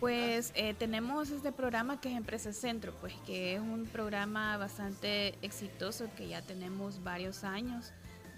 Pues 0.02 0.52
eh, 0.56 0.74
tenemos 0.74 1.30
este 1.30 1.52
programa 1.52 2.02
que 2.02 2.10
es 2.10 2.18
Empresa 2.18 2.52
Centro, 2.54 2.92
pues 3.00 3.14
que 3.28 3.54
es 3.54 3.62
un 3.62 3.86
programa 3.86 4.58
bastante 4.58 5.36
exitoso 5.44 6.10
que 6.18 6.28
ya 6.28 6.42
tenemos 6.42 7.04
varios 7.04 7.44
años 7.44 7.94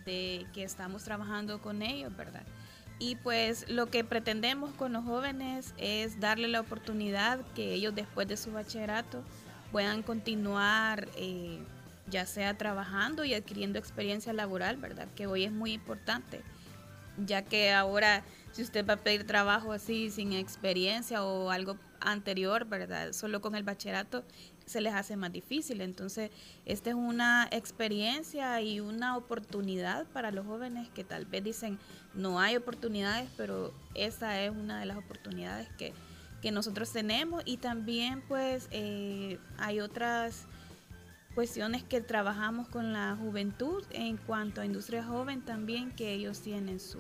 de 0.06 0.46
que 0.54 0.66
estamos 0.66 1.06
trabajando 1.06 1.62
con 1.62 1.82
ellos, 1.82 2.14
¿verdad? 2.18 2.44
Y 3.00 3.16
pues 3.16 3.70
lo 3.70 3.86
que 3.86 4.04
pretendemos 4.04 4.74
con 4.74 4.92
los 4.92 5.06
jóvenes 5.06 5.74
es 5.78 6.20
darle 6.20 6.50
la 6.50 6.60
oportunidad 6.60 7.40
que 7.56 7.74
ellos 7.74 7.96
después 7.96 8.28
de 8.28 8.36
su 8.36 8.52
bachillerato 8.52 9.24
puedan 9.72 10.04
continuar 10.04 11.08
eh, 11.16 11.60
ya 12.08 12.26
sea 12.26 12.58
trabajando 12.58 13.24
y 13.24 13.36
adquiriendo 13.36 13.80
experiencia 13.80 14.34
laboral, 14.34 14.76
¿verdad? 14.76 15.08
Que 15.16 15.28
hoy 15.28 15.46
es 15.46 15.52
muy 15.54 15.72
importante 15.72 16.42
ya 17.18 17.44
que 17.44 17.72
ahora 17.72 18.24
si 18.54 18.62
usted 18.62 18.88
va 18.88 18.94
a 18.94 18.98
pedir 18.98 19.26
trabajo 19.26 19.74
así 19.74 20.12
sin 20.12 20.32
experiencia 20.32 21.24
o 21.24 21.50
algo 21.50 21.78
anterior, 22.00 22.66
¿verdad? 22.66 23.12
Solo 23.12 23.42
con 23.42 23.56
el 23.56 23.64
bachillerato 23.64 24.24
se 24.66 24.80
les 24.80 24.94
hace 24.94 25.18
más 25.18 25.32
difícil. 25.32 25.82
Entonces, 25.82 26.30
esta 26.66 26.92
es 26.92 26.96
una 26.96 27.48
experiencia 27.52 28.62
y 28.62 28.80
una 28.80 29.18
oportunidad 29.18 30.06
para 30.08 30.32
los 30.32 30.46
jóvenes 30.46 30.88
que 30.90 31.04
tal 31.04 31.26
vez 31.26 31.44
dicen 31.44 31.80
no 32.14 32.40
hay 32.40 32.56
oportunidades, 32.56 33.28
pero 33.36 33.74
esa 33.96 34.40
es 34.42 34.52
una 34.52 34.80
de 34.80 34.86
las 34.86 34.98
oportunidades 34.98 35.68
que, 35.80 35.94
que 36.42 36.52
nosotros 36.52 36.92
tenemos 36.92 37.42
y 37.46 37.58
también 37.58 38.22
pues 38.28 38.68
eh, 38.70 39.40
hay 39.58 39.80
otras 39.80 40.46
cuestiones 41.34 41.84
que 41.84 42.02
trabajamos 42.02 42.68
con 42.68 42.94
la 42.94 43.18
juventud 43.20 43.84
en 43.90 44.18
cuanto 44.18 44.62
a 44.62 44.66
industria 44.66 45.04
joven 45.04 45.42
también 45.42 45.90
que 45.90 46.14
ellos 46.14 46.42
tienen 46.42 46.80
su 46.80 47.00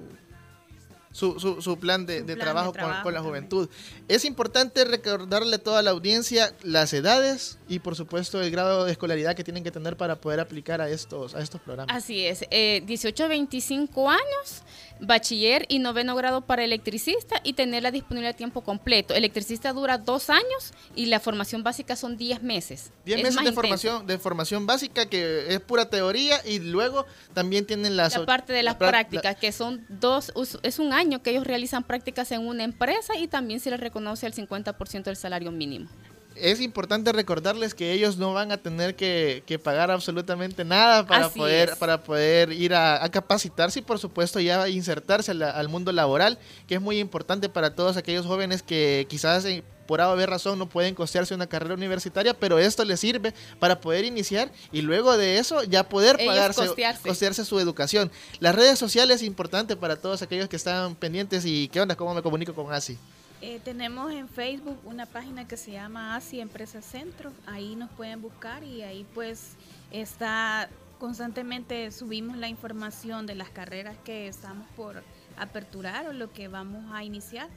su, 1.13 1.39
su, 1.39 1.62
su 1.62 1.79
plan 1.79 2.05
de, 2.05 2.20
Su 2.20 2.25
de 2.25 2.36
plan 2.36 2.38
de 2.39 2.43
trabajo, 2.43 2.74
con- 2.74 2.82
la 2.82 3.01
también. 3.03 3.24
juventud. 3.24 3.70
Es 4.10 4.25
importante 4.25 4.84
recordarle 4.84 5.55
a 5.55 5.60
toda 5.60 5.82
la 5.82 5.91
audiencia 5.91 6.53
las 6.63 6.91
edades 6.93 7.58
y 7.70 7.79
por 7.79 7.96
supuesto 7.96 8.41
el 8.41 8.51
grado 8.51 8.84
de 8.84 8.91
escolaridad 8.91 9.36
que 9.36 9.46
tienen 9.46 9.63
que 9.63 9.72
tener 9.72 9.96
para 9.96 10.17
poder 10.20 10.41
aplicar 10.41 10.82
a 10.82 10.89
estos, 10.89 11.34
a 11.36 11.39
estos 11.39 11.62
programas. 11.62 11.96
Así 11.96 12.25
es, 12.25 12.46
eh, 12.51 12.84
18 12.86 13.24
a 13.24 13.27
25 13.27 14.10
años, 14.10 14.63
bachiller 15.00 15.65
y 15.70 15.79
noveno 15.79 16.15
grado 16.15 16.41
para 16.41 16.63
electricista 16.63 17.39
y 17.43 17.53
tener 17.53 17.84
la 17.84 17.91
disponibilidad 17.91 18.34
a 18.34 18.38
tiempo 18.38 18.62
completo. 18.62 19.13
Electricista 19.13 19.72
dura 19.74 19.98
dos 20.00 20.29
años 20.29 20.74
y 20.96 21.05
la 21.08 21.20
formación 21.20 21.63
básica 21.63 21.96
son 21.96 22.17
10 22.17 22.41
meses. 22.41 22.91
10 23.05 23.17
Es 23.20 23.24
meses 23.24 23.36
de 23.36 23.41
intenso. 23.41 23.62
formación, 23.62 24.08
de 24.08 24.17
formación 24.17 24.65
básica 24.65 25.05
que 25.08 25.53
es 25.53 25.60
pura 25.60 25.89
teoría 25.89 26.41
y 26.46 26.60
luego 26.60 27.05
también 27.34 27.65
tienen 27.65 27.98
las 27.98 28.17
La 28.17 28.25
parte 28.25 28.53
de 28.53 28.63
las 28.63 28.75
la 28.75 28.79
prácticas, 28.79 29.36
que 29.36 29.51
son 29.51 29.86
dos, 29.89 30.32
es 30.63 30.79
un 30.79 30.91
año 30.93 31.02
que 31.22 31.29
ellos 31.31 31.45
realizan 31.45 31.83
prácticas 31.83 32.31
en 32.31 32.45
una 32.48 32.63
empresa 32.63 33.17
y 33.17 33.27
también 33.27 33.60
se 33.60 33.69
les 33.69 33.79
reconoce 33.79 34.25
el 34.25 34.33
50% 34.33 35.03
del 35.03 35.15
salario 35.15 35.51
mínimo. 35.51 35.89
es 36.36 36.60
importante 36.62 37.12
recordarles 37.12 37.75
que 37.75 37.91
ellos 37.91 38.17
no 38.17 38.33
van 38.33 38.51
a 38.51 38.57
tener 38.57 38.95
que, 38.95 39.43
que 39.45 39.60
pagar 39.60 39.91
absolutamente 39.91 40.65
nada 40.65 41.05
para 41.05 41.27
Así 41.27 41.38
poder 41.38 41.69
es. 41.69 41.75
para 41.75 42.01
poder 42.03 42.51
ir 42.51 42.74
a, 42.74 43.03
a 43.03 43.10
capacitarse 43.12 43.79
y 43.79 43.81
por 43.83 44.00
supuesto 44.00 44.39
ya 44.39 44.67
insertarse 44.67 45.31
al 45.31 45.69
mundo 45.69 45.91
laboral, 45.91 46.39
que 46.67 46.75
es 46.75 46.81
muy 46.81 46.98
importante 47.00 47.50
para 47.50 47.75
todos 47.75 47.98
aquellos 47.98 48.25
jóvenes 48.25 48.63
que 48.63 49.05
quizás 49.10 49.45
por 49.86 50.02
A 50.02 50.12
o 50.12 50.16
B 50.16 50.25
razón 50.25 50.60
no 50.60 50.68
pueden 50.68 50.96
costearse 50.96 51.34
una 51.34 51.48
carrera 51.48 51.74
universitaria, 51.74 52.34
pero 52.34 52.60
esto 52.60 52.84
les 52.86 53.00
sirve 53.00 53.34
para 53.60 53.80
poder 53.80 54.06
iniciar 54.06 54.52
y 54.72 54.82
luego 54.82 55.18
de 55.18 55.38
eso 55.38 55.63
ya 55.63 55.88
poder 55.88 56.18
Ellos 56.20 56.34
pagarse, 56.34 56.66
costearse. 56.68 57.08
costearse 57.08 57.46
su 57.46 57.60
educación. 57.60 58.12
Las 58.40 58.56
redes 58.56 58.80
sociales 58.80 59.18
es 59.18 59.24
importante 59.24 59.75
para 59.75 59.96
todos 59.96 60.22
aquellos 60.22 60.50
que 60.50 60.56
están 60.56 60.96
pendientes 60.96 61.46
y 61.46 61.68
qué 61.70 61.82
onda, 61.82 61.96
cómo 61.96 62.13
me 62.13 62.22
comunico 62.22 62.54
con 62.54 62.72
ASI. 62.72 62.98
Eh, 63.42 63.60
tenemos 63.63 64.13
en 64.13 64.30
Facebook 64.30 64.78
una 64.86 65.06
página 65.06 65.46
que 65.46 65.58
se 65.58 65.72
llama 65.72 66.16
ASI 66.16 66.40
Empresa 66.40 66.82
Centro. 66.82 67.34
Ahí 67.46 67.75
nos 67.75 67.90
pueden 67.92 68.22
buscar 68.22 68.63
y 68.63 68.84
ahí 68.84 69.06
pues 69.13 69.58
está 69.92 70.70
constantemente 70.98 71.92
subimos 71.92 72.38
la 72.38 72.48
información 72.48 73.25
de 73.25 73.36
las 73.36 73.50
carreras 73.50 73.98
que 74.06 74.30
estamos 74.30 74.66
por 74.78 75.04
aperturar 75.38 76.08
o 76.08 76.13
lo 76.13 76.32
que 76.32 76.48
vamos 76.48 76.86
a 76.94 77.04
iniciar. 77.04 77.50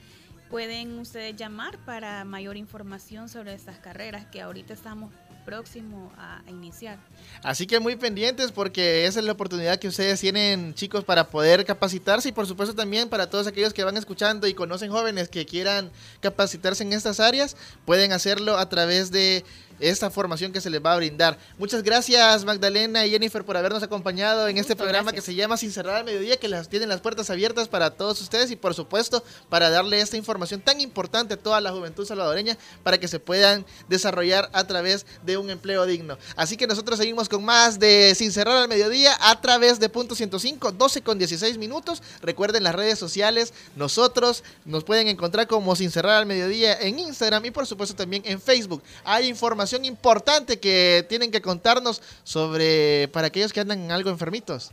pueden 0.53 0.99
ustedes 0.99 1.35
llamar 1.35 1.79
para 1.79 2.23
mayor 2.25 2.57
información 2.57 3.27
sobre 3.27 3.55
estas 3.55 3.79
carreras 3.79 4.27
que 4.27 4.39
ahorita 4.39 4.73
estamos 4.73 5.11
próximos 5.43 6.11
a, 6.17 6.41
a 6.45 6.49
iniciar. 6.49 6.97
Así 7.43 7.67
que 7.67 7.79
muy 7.79 7.95
pendientes 7.95 8.51
porque 8.51 9.05
esa 9.05 9.19
es 9.19 9.25
la 9.25 9.33
oportunidad 9.33 9.79
que 9.79 9.87
ustedes 9.87 10.19
tienen, 10.19 10.73
chicos, 10.73 11.03
para 11.03 11.29
poder 11.29 11.65
capacitarse 11.65 12.29
y 12.29 12.31
por 12.31 12.47
supuesto 12.47 12.75
también 12.75 13.09
para 13.09 13.29
todos 13.29 13.47
aquellos 13.47 13.73
que 13.73 13.83
van 13.83 13.97
escuchando 13.97 14.47
y 14.47 14.53
conocen 14.53 14.91
jóvenes 14.91 15.29
que 15.29 15.45
quieran 15.45 15.91
capacitarse 16.19 16.83
en 16.83 16.93
estas 16.93 17.19
áreas, 17.19 17.55
pueden 17.85 18.11
hacerlo 18.11 18.57
a 18.57 18.69
través 18.69 19.11
de 19.11 19.43
esta 19.79 20.09
formación 20.09 20.51
que 20.51 20.61
se 20.61 20.69
les 20.69 20.83
va 20.83 20.93
a 20.93 20.97
brindar. 20.97 21.37
Muchas 21.57 21.83
gracias 21.83 22.45
Magdalena 22.45 23.05
y 23.05 23.11
Jennifer 23.11 23.43
por 23.43 23.57
habernos 23.57 23.83
acompañado 23.83 24.47
en 24.47 24.57
este 24.57 24.75
programa 24.75 25.11
que 25.11 25.21
se 25.21 25.35
llama 25.35 25.57
Sin 25.57 25.71
cerrar 25.71 25.95
al 25.95 26.05
mediodía, 26.05 26.37
que 26.37 26.47
las 26.47 26.69
tienen 26.69 26.89
las 26.89 27.01
puertas 27.01 27.29
abiertas 27.29 27.67
para 27.67 27.91
todos 27.91 28.21
ustedes 28.21 28.51
y 28.51 28.55
por 28.55 28.73
supuesto 28.73 29.23
para 29.49 29.69
darle 29.69 29.99
esta 30.01 30.17
información 30.17 30.61
tan 30.61 30.81
importante 30.81 31.33
a 31.33 31.37
toda 31.37 31.61
la 31.61 31.71
juventud 31.71 32.05
salvadoreña 32.05 32.57
para 32.83 32.97
que 32.97 33.07
se 33.07 33.19
puedan 33.19 33.65
desarrollar 33.89 34.49
a 34.53 34.65
través 34.65 35.05
de 35.25 35.37
un 35.37 35.49
empleo 35.49 35.85
digno. 35.85 36.17
Así 36.35 36.57
que 36.57 36.67
nosotros 36.67 36.99
seguimos 36.99 37.29
con 37.29 37.43
más 37.43 37.79
de 37.79 38.13
Sin 38.15 38.31
cerrar 38.31 38.57
al 38.57 38.67
mediodía 38.67 39.17
a 39.19 39.39
través 39.41 39.79
de 39.79 39.89
punto 39.89 40.15
105, 40.15 40.71
12 40.71 41.01
con 41.01 41.17
16 41.17 41.57
minutos. 41.57 42.01
Recuerden 42.21 42.63
las 42.63 42.75
redes 42.75 42.99
sociales, 42.99 43.53
nosotros 43.75 44.43
nos 44.65 44.83
pueden 44.83 45.07
encontrar 45.07 45.47
como 45.47 45.75
Sin 45.75 45.91
cerrar 45.91 46.17
al 46.17 46.25
mediodía 46.25 46.79
en 46.79 46.99
Instagram 46.99 47.45
y 47.45 47.51
por 47.51 47.65
supuesto 47.65 47.95
también 47.95 48.23
en 48.25 48.41
Facebook. 48.41 48.83
Hay 49.03 49.27
información 49.27 49.72
importante 49.85 50.59
que 50.59 51.05
tienen 51.09 51.31
que 51.31 51.41
contarnos 51.41 52.01
sobre 52.23 53.09
para 53.13 53.27
aquellos 53.27 53.53
que 53.53 53.59
andan 53.59 53.91
algo 53.91 54.09
enfermitos. 54.09 54.71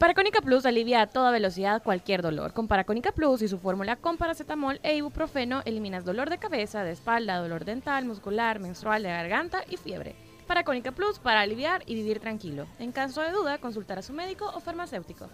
Paracónica 0.00 0.40
Plus 0.40 0.64
alivia 0.64 1.02
a 1.02 1.06
toda 1.08 1.30
velocidad 1.30 1.82
cualquier 1.82 2.22
dolor. 2.22 2.54
Con 2.54 2.68
Paracónica 2.68 3.12
Plus 3.12 3.42
y 3.42 3.48
su 3.48 3.58
fórmula 3.58 3.96
con 3.96 4.16
paracetamol 4.16 4.80
e 4.82 4.96
ibuprofeno 4.96 5.60
eliminas 5.66 6.06
dolor 6.06 6.30
de 6.30 6.38
cabeza, 6.38 6.84
de 6.84 6.92
espalda, 6.92 7.36
dolor 7.36 7.66
dental, 7.66 8.06
muscular, 8.06 8.60
menstrual, 8.60 9.02
de 9.02 9.10
garganta 9.10 9.62
y 9.68 9.76
fiebre. 9.76 10.16
Paracónica 10.46 10.92
Plus 10.92 11.18
para 11.18 11.42
aliviar 11.42 11.82
y 11.84 11.94
vivir 11.94 12.18
tranquilo. 12.18 12.66
En 12.78 12.92
caso 12.92 13.20
de 13.20 13.30
duda, 13.30 13.58
consultar 13.58 13.98
a 13.98 14.02
su 14.02 14.14
médico 14.14 14.50
o 14.54 14.60
farmacéutico. 14.60 15.28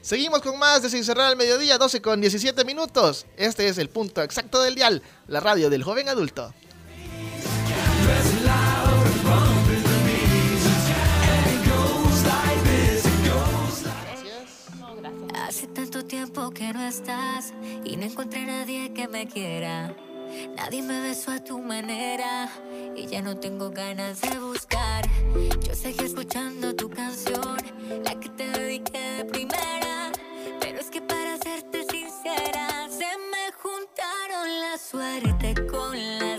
Seguimos 0.00 0.42
con 0.42 0.58
más 0.58 0.82
de 0.82 0.90
Sin 0.90 1.04
cerrar 1.04 1.26
al 1.26 1.36
mediodía, 1.36 1.78
12 1.78 2.02
con 2.02 2.20
17 2.20 2.64
minutos. 2.64 3.24
Este 3.36 3.68
es 3.68 3.78
el 3.78 3.88
punto 3.88 4.20
exacto 4.20 4.60
del 4.60 4.74
dial, 4.74 5.00
la 5.28 5.38
radio 5.38 5.70
del 5.70 5.84
joven 5.84 6.08
adulto. 6.08 6.52
Tanto 15.78 16.04
tiempo 16.04 16.50
que 16.50 16.72
no 16.72 16.82
estás 16.82 17.54
y 17.84 17.96
no 17.96 18.02
encontré 18.02 18.40
a 18.40 18.46
nadie 18.46 18.92
que 18.92 19.06
me 19.06 19.28
quiera. 19.28 19.94
Nadie 20.56 20.82
me 20.82 21.00
besó 21.02 21.30
a 21.30 21.38
tu 21.38 21.60
manera 21.60 22.50
y 22.96 23.06
ya 23.06 23.22
no 23.22 23.36
tengo 23.36 23.70
ganas 23.70 24.20
de 24.20 24.40
buscar. 24.40 25.08
Yo 25.64 25.72
seguí 25.76 26.04
escuchando 26.04 26.74
tu 26.74 26.90
canción, 26.90 27.56
la 28.04 28.18
que 28.18 28.28
te 28.28 28.50
dediqué 28.50 28.98
de 29.18 29.24
primera. 29.26 30.10
Pero 30.60 30.80
es 30.80 30.90
que 30.90 31.00
para 31.00 31.36
serte 31.38 31.84
sincera, 31.84 32.88
se 32.90 33.06
me 33.30 33.52
juntaron 33.62 34.60
la 34.60 34.78
suerte 34.78 35.54
con 35.68 35.96
las 36.18 36.37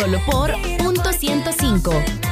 solo 0.00 0.18
por 0.24 0.50
punto 0.78 1.12
105. 1.12 2.29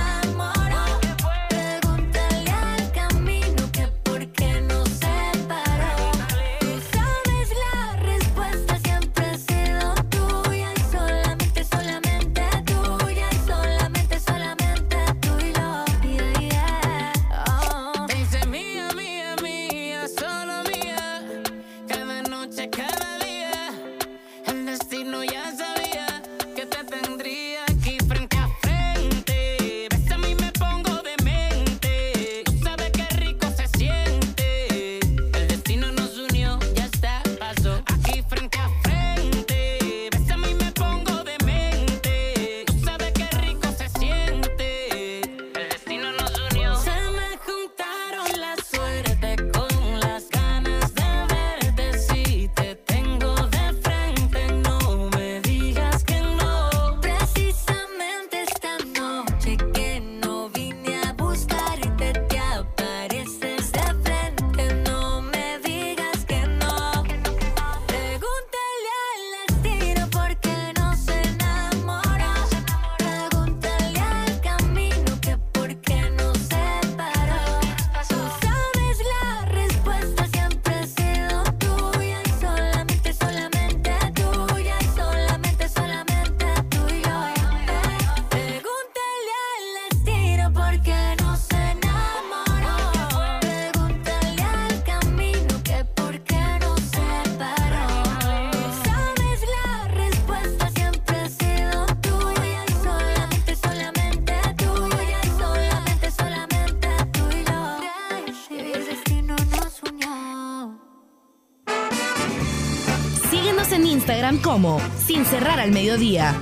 Instagram 114.18 114.42
como 114.42 114.80
Sin 115.06 115.24
Cerrar 115.24 115.60
al 115.60 115.70
Mediodía. 115.70 116.34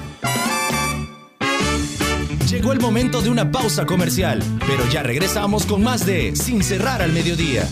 Llegó 2.48 2.72
el 2.72 2.80
momento 2.80 3.20
de 3.20 3.28
una 3.28 3.50
pausa 3.50 3.84
comercial, 3.84 4.42
pero 4.66 4.88
ya 4.90 5.02
regresamos 5.02 5.66
con 5.66 5.82
más 5.82 6.06
de 6.06 6.34
Sin 6.36 6.62
cerrar 6.62 7.02
al 7.02 7.12
mediodía. 7.12 7.68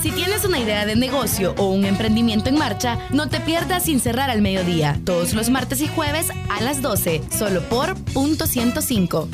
Si 0.00 0.10
tienes 0.10 0.46
una 0.46 0.58
idea 0.58 0.86
de 0.86 0.96
negocio 0.96 1.54
o 1.58 1.66
un 1.66 1.84
emprendimiento 1.84 2.48
en 2.48 2.56
marcha, 2.56 2.98
no 3.10 3.28
te 3.28 3.40
pierdas 3.40 3.84
Sin 3.84 4.00
Cerrar 4.00 4.30
al 4.30 4.40
Mediodía, 4.40 4.98
todos 5.04 5.34
los 5.34 5.50
martes 5.50 5.82
y 5.82 5.88
jueves 5.88 6.28
a 6.48 6.62
las 6.62 6.80
12, 6.80 7.20
solo 7.30 7.60
por 7.68 7.94
punto 8.14 8.46
105. 8.46 9.28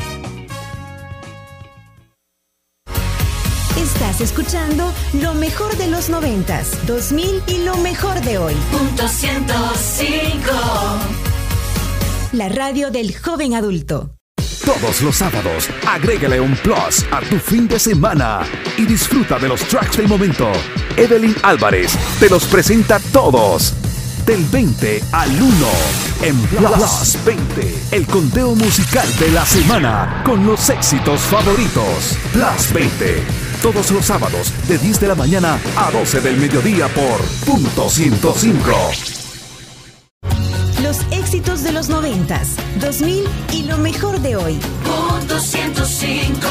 Estás 4.15 4.31
escuchando 4.31 4.93
lo 5.15 5.35
mejor 5.35 5.77
de 5.77 5.89
los 5.89 6.09
noventas, 6.09 6.79
2000 6.87 7.43
y 7.49 7.65
lo 7.65 7.77
mejor 7.79 8.21
de 8.21 8.39
hoy. 8.39 8.55
Punto 8.71 9.09
105. 9.09 10.53
La 12.31 12.49
radio 12.49 12.93
del 12.93 13.19
joven 13.19 13.55
adulto. 13.55 14.15
Todos 14.65 15.03
los 15.03 15.17
sábados, 15.17 15.69
agrégale 15.89 16.41
un 16.41 16.55
plus 16.55 17.05
a 17.11 17.23
tu 17.29 17.41
fin 17.41 17.67
de 17.67 17.81
semana 17.81 18.43
y 18.79 18.87
disfruta 18.87 19.37
de 19.41 19.49
los 19.49 19.63
tracks 19.63 19.97
del 19.97 20.07
momento. 20.07 20.53
Evelyn 20.97 21.35
Álvarez 21.43 21.99
te 22.21 22.31
los 22.31 22.45
presenta 22.45 23.01
todos. 23.13 23.75
Del 24.25 24.45
20 24.45 25.03
al 25.11 25.31
1 25.43 25.67
en 26.23 26.41
Plus 26.47 27.19
20, 27.25 27.75
el 27.91 28.07
conteo 28.07 28.55
musical 28.55 29.07
de 29.19 29.31
la 29.33 29.45
semana 29.45 30.23
con 30.25 30.47
los 30.47 30.71
éxitos 30.71 31.21
favoritos. 31.21 32.17
Plus 32.33 32.73
20, 32.73 33.23
todos 33.65 33.91
los 33.93 34.05
sábados 34.05 34.53
de 34.69 34.77
10 34.77 35.01
de 35.01 35.09
la 35.09 35.15
mañana 35.15 35.59
a 35.75 35.91
12 35.91 36.21
del 36.21 36.37
mediodía 36.37 36.87
por 36.89 37.19
punto 37.47 37.89
105. 37.89 38.61
Los 40.83 41.01
éxitos 41.11 41.63
de 41.63 41.73
los 41.73 41.89
noventas, 41.89 42.57
2000 42.79 43.25
y 43.53 43.63
lo 43.63 43.79
mejor 43.79 44.21
de 44.21 44.37
hoy. 44.37 44.61
Punto 44.85 45.41
105. 45.41 46.47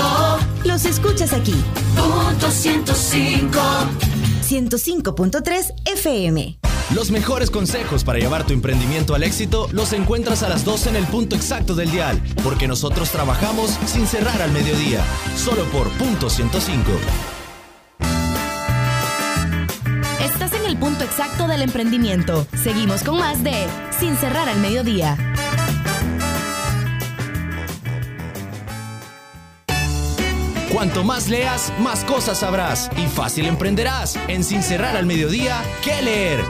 Los 0.66 0.86
escuchas 0.86 1.34
aquí. 1.34 1.54
Punto 1.96 2.50
105. 2.50 3.60
105.3 4.44 5.74
FM. 5.86 6.60
Los 6.94 7.12
mejores 7.12 7.50
consejos 7.50 8.04
para 8.04 8.20
llevar 8.20 8.46
tu 8.46 8.54
emprendimiento 8.54 9.16
al 9.16 9.24
éxito 9.24 9.68
los 9.72 9.94
encuentras 9.94 10.44
a 10.44 10.50
las 10.50 10.64
12 10.66 10.90
en 10.90 10.96
el 10.98 11.06
punto 11.06 11.36
exacto 11.36 11.74
del 11.74 11.90
dial, 11.90 12.22
porque 12.44 12.68
nosotros 12.68 13.10
trabajamos 13.10 13.72
sin 13.86 14.06
cerrar 14.06 14.42
al 14.42 14.52
mediodía, 14.52 15.04
solo 15.36 15.64
por 15.66 15.90
punto 15.92 16.30
105. 16.30 16.92
Estás 20.22 20.54
en 20.54 20.66
el 20.66 20.78
punto 20.78 21.04
exacto 21.04 21.48
del 21.48 21.62
emprendimiento. 21.62 22.46
Seguimos 22.62 23.04
con 23.04 23.18
más 23.18 23.44
de 23.44 23.66
Sin 24.00 24.16
Cerrar 24.18 24.50
al 24.50 24.60
Mediodía. 24.60 25.18
Cuanto 30.74 31.04
más 31.04 31.30
leas, 31.30 31.72
más 31.78 32.04
cosas 32.04 32.40
sabrás 32.40 32.90
y 32.98 33.06
fácil 33.06 33.46
emprenderás. 33.46 34.16
En 34.28 34.44
Sin 34.44 34.64
cerrar 34.64 34.98
al 34.98 35.06
mediodía, 35.06 35.62
¿qué 35.84 36.02
leer? 36.02 36.44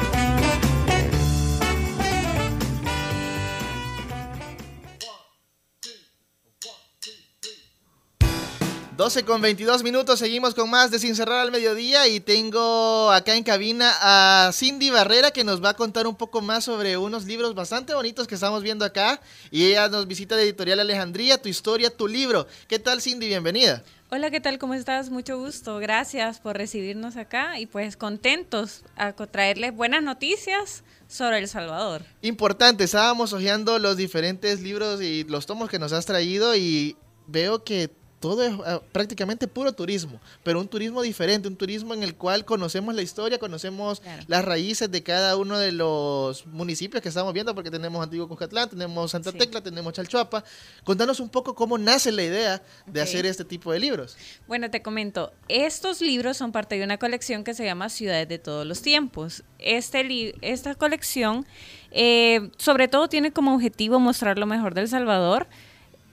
12 8.95 9.25
con 9.25 9.41
22 9.41 9.83
minutos, 9.83 10.19
seguimos 10.19 10.53
con 10.53 10.69
más 10.69 10.89
de 10.89 10.99
Sin 10.99 11.15
Cerrar 11.15 11.39
al 11.39 11.51
Mediodía 11.51 12.07
y 12.07 12.21
tengo 12.21 13.11
acá 13.11 13.35
en 13.35 13.43
cabina 13.43 13.91
a 13.99 14.51
Cindy 14.53 14.91
Barrera 14.91 15.31
que 15.31 15.43
nos 15.43 15.61
va 15.61 15.69
a 15.69 15.73
contar 15.73 16.07
un 16.07 16.15
poco 16.15 16.39
más 16.39 16.63
sobre 16.63 16.95
unos 16.95 17.25
libros 17.25 17.53
bastante 17.53 17.93
bonitos 17.95 18.27
que 18.27 18.35
estamos 18.35 18.63
viendo 18.63 18.85
acá 18.85 19.19
y 19.51 19.65
ella 19.65 19.89
nos 19.89 20.07
visita 20.07 20.37
de 20.37 20.43
Editorial 20.43 20.79
Alejandría, 20.79 21.41
tu 21.41 21.49
historia, 21.49 21.89
tu 21.89 22.07
libro. 22.07 22.47
¿Qué 22.69 22.79
tal 22.79 23.01
Cindy? 23.01 23.27
Bienvenida. 23.27 23.83
Hola, 24.15 24.29
¿qué 24.29 24.39
tal? 24.39 24.59
¿Cómo 24.59 24.75
estás? 24.75 25.09
Mucho 25.09 25.39
gusto. 25.39 25.79
Gracias 25.79 26.39
por 26.39 26.55
recibirnos 26.55 27.17
acá 27.17 27.59
y 27.59 27.65
pues 27.65 27.97
contentos 27.97 28.83
a 28.95 29.13
traerles 29.13 29.75
buenas 29.75 30.03
noticias 30.03 30.83
sobre 31.07 31.39
El 31.39 31.47
Salvador. 31.47 32.03
Importante, 32.21 32.83
estábamos 32.83 33.33
hojeando 33.33 33.79
los 33.79 33.97
diferentes 33.97 34.61
libros 34.61 35.01
y 35.01 35.23
los 35.23 35.47
tomos 35.47 35.67
que 35.67 35.79
nos 35.79 35.93
has 35.93 36.05
traído 36.05 36.55
y 36.55 36.95
veo 37.25 37.63
que 37.63 37.89
todo 38.23 38.41
es 38.43 38.53
ah, 38.65 38.81
prácticamente 38.93 39.49
puro 39.49 39.73
turismo, 39.73 40.17
pero 40.43 40.61
un 40.61 40.67
turismo 40.69 41.01
diferente, 41.01 41.49
un 41.49 41.57
turismo 41.57 41.93
en 41.93 42.03
el 42.03 42.15
cual 42.15 42.45
conocemos 42.45 42.95
la 42.95 43.01
historia, 43.01 43.37
conocemos 43.37 44.01
las 44.27 44.45
raíces 44.45 44.89
de 44.89 45.03
cada 45.03 45.35
uno 45.35 45.57
de 45.59 45.73
los 45.73 46.45
municipios 46.47 47.03
que 47.03 47.09
estamos 47.09 47.33
viendo, 47.33 47.53
porque 47.53 47.69
tenemos 47.69 48.01
Antiguo 48.01 48.29
Cuscatlán, 48.29 48.69
tenemos 48.69 49.11
Santa 49.11 49.33
Tecla, 49.33 49.61
tenemos 49.61 49.91
Chalchuapa. 49.91 50.43
Contanos 50.85 51.19
un 51.19 51.27
poco 51.27 51.53
cómo 51.53 51.77
nace 51.77 52.13
la 52.13 52.23
idea 52.23 52.63
de 52.87 53.01
hacer 53.01 53.25
este 53.25 53.43
tipo 53.43 53.73
de 53.73 53.79
libros. 53.79 54.15
Bueno, 54.47 54.71
te 54.71 54.81
comento, 54.81 55.33
estos 55.49 55.99
libros 55.99 56.37
son 56.37 56.53
parte 56.53 56.77
de 56.77 56.83
una 56.85 56.97
colección 56.97 57.43
que 57.43 57.53
se 57.53 57.65
llama 57.65 57.89
Ciudades 57.89 58.29
de 58.29 58.39
todos 58.39 58.65
los 58.65 58.81
tiempos. 58.81 59.43
Este 59.59 60.03
li- 60.05 60.33
esta 60.41 60.75
colección, 60.75 61.45
eh, 61.91 62.49
sobre 62.57 62.87
todo, 62.87 63.09
tiene 63.09 63.31
como 63.33 63.53
objetivo 63.53 63.99
mostrar 63.99 64.37
lo 64.39 64.45
mejor 64.45 64.73
del 64.75 64.87
Salvador 64.87 65.47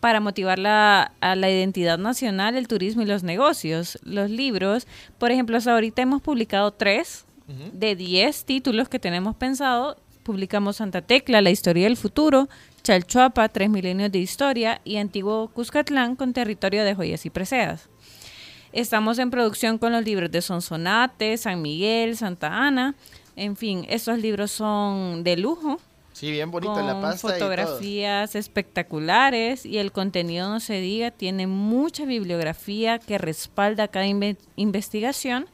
para 0.00 0.20
motivar 0.20 0.58
la, 0.58 1.12
a 1.20 1.36
la 1.36 1.50
identidad 1.50 1.98
nacional, 1.98 2.56
el 2.56 2.68
turismo 2.68 3.02
y 3.02 3.06
los 3.06 3.22
negocios. 3.22 3.98
Los 4.02 4.30
libros, 4.30 4.86
por 5.18 5.30
ejemplo, 5.30 5.56
hasta 5.56 5.72
ahorita 5.72 6.02
hemos 6.02 6.22
publicado 6.22 6.72
tres 6.72 7.26
de 7.72 7.96
10 7.96 8.44
títulos 8.44 8.88
que 8.88 8.98
tenemos 8.98 9.36
pensado. 9.36 9.96
Publicamos 10.22 10.76
Santa 10.76 11.02
Tecla, 11.02 11.40
La 11.40 11.50
historia 11.50 11.84
del 11.84 11.96
futuro, 11.96 12.48
Chalchuapa, 12.82 13.48
Tres 13.48 13.68
milenios 13.68 14.12
de 14.12 14.18
historia 14.18 14.80
y 14.84 14.96
Antiguo 14.96 15.48
Cuscatlán 15.48 16.16
con 16.16 16.32
territorio 16.32 16.84
de 16.84 16.94
joyas 16.94 17.26
y 17.26 17.30
preseas. 17.30 17.88
Estamos 18.72 19.18
en 19.18 19.30
producción 19.30 19.78
con 19.78 19.92
los 19.92 20.04
libros 20.04 20.30
de 20.30 20.42
Sonsonate, 20.42 21.36
San 21.36 21.60
Miguel, 21.60 22.16
Santa 22.16 22.66
Ana. 22.66 22.94
En 23.34 23.56
fin, 23.56 23.84
estos 23.88 24.18
libros 24.18 24.52
son 24.52 25.24
de 25.24 25.36
lujo. 25.36 25.80
Sí, 26.20 26.30
bien 26.30 26.50
bonito 26.50 26.76
la 26.82 26.92
con 26.92 27.00
pasta 27.02 27.28
y 27.28 27.38
todo. 27.38 27.48
fotografías 27.50 28.34
espectaculares 28.34 29.64
y 29.64 29.78
el 29.78 29.90
contenido 29.90 30.50
no 30.50 30.60
se 30.60 30.74
diga, 30.80 31.10
tiene 31.10 31.46
mucha 31.46 32.04
bibliografía 32.04 32.98
que 32.98 33.16
respalda 33.16 33.88
cada 33.88 34.06
inve- 34.06 34.36
investigación 34.56 35.46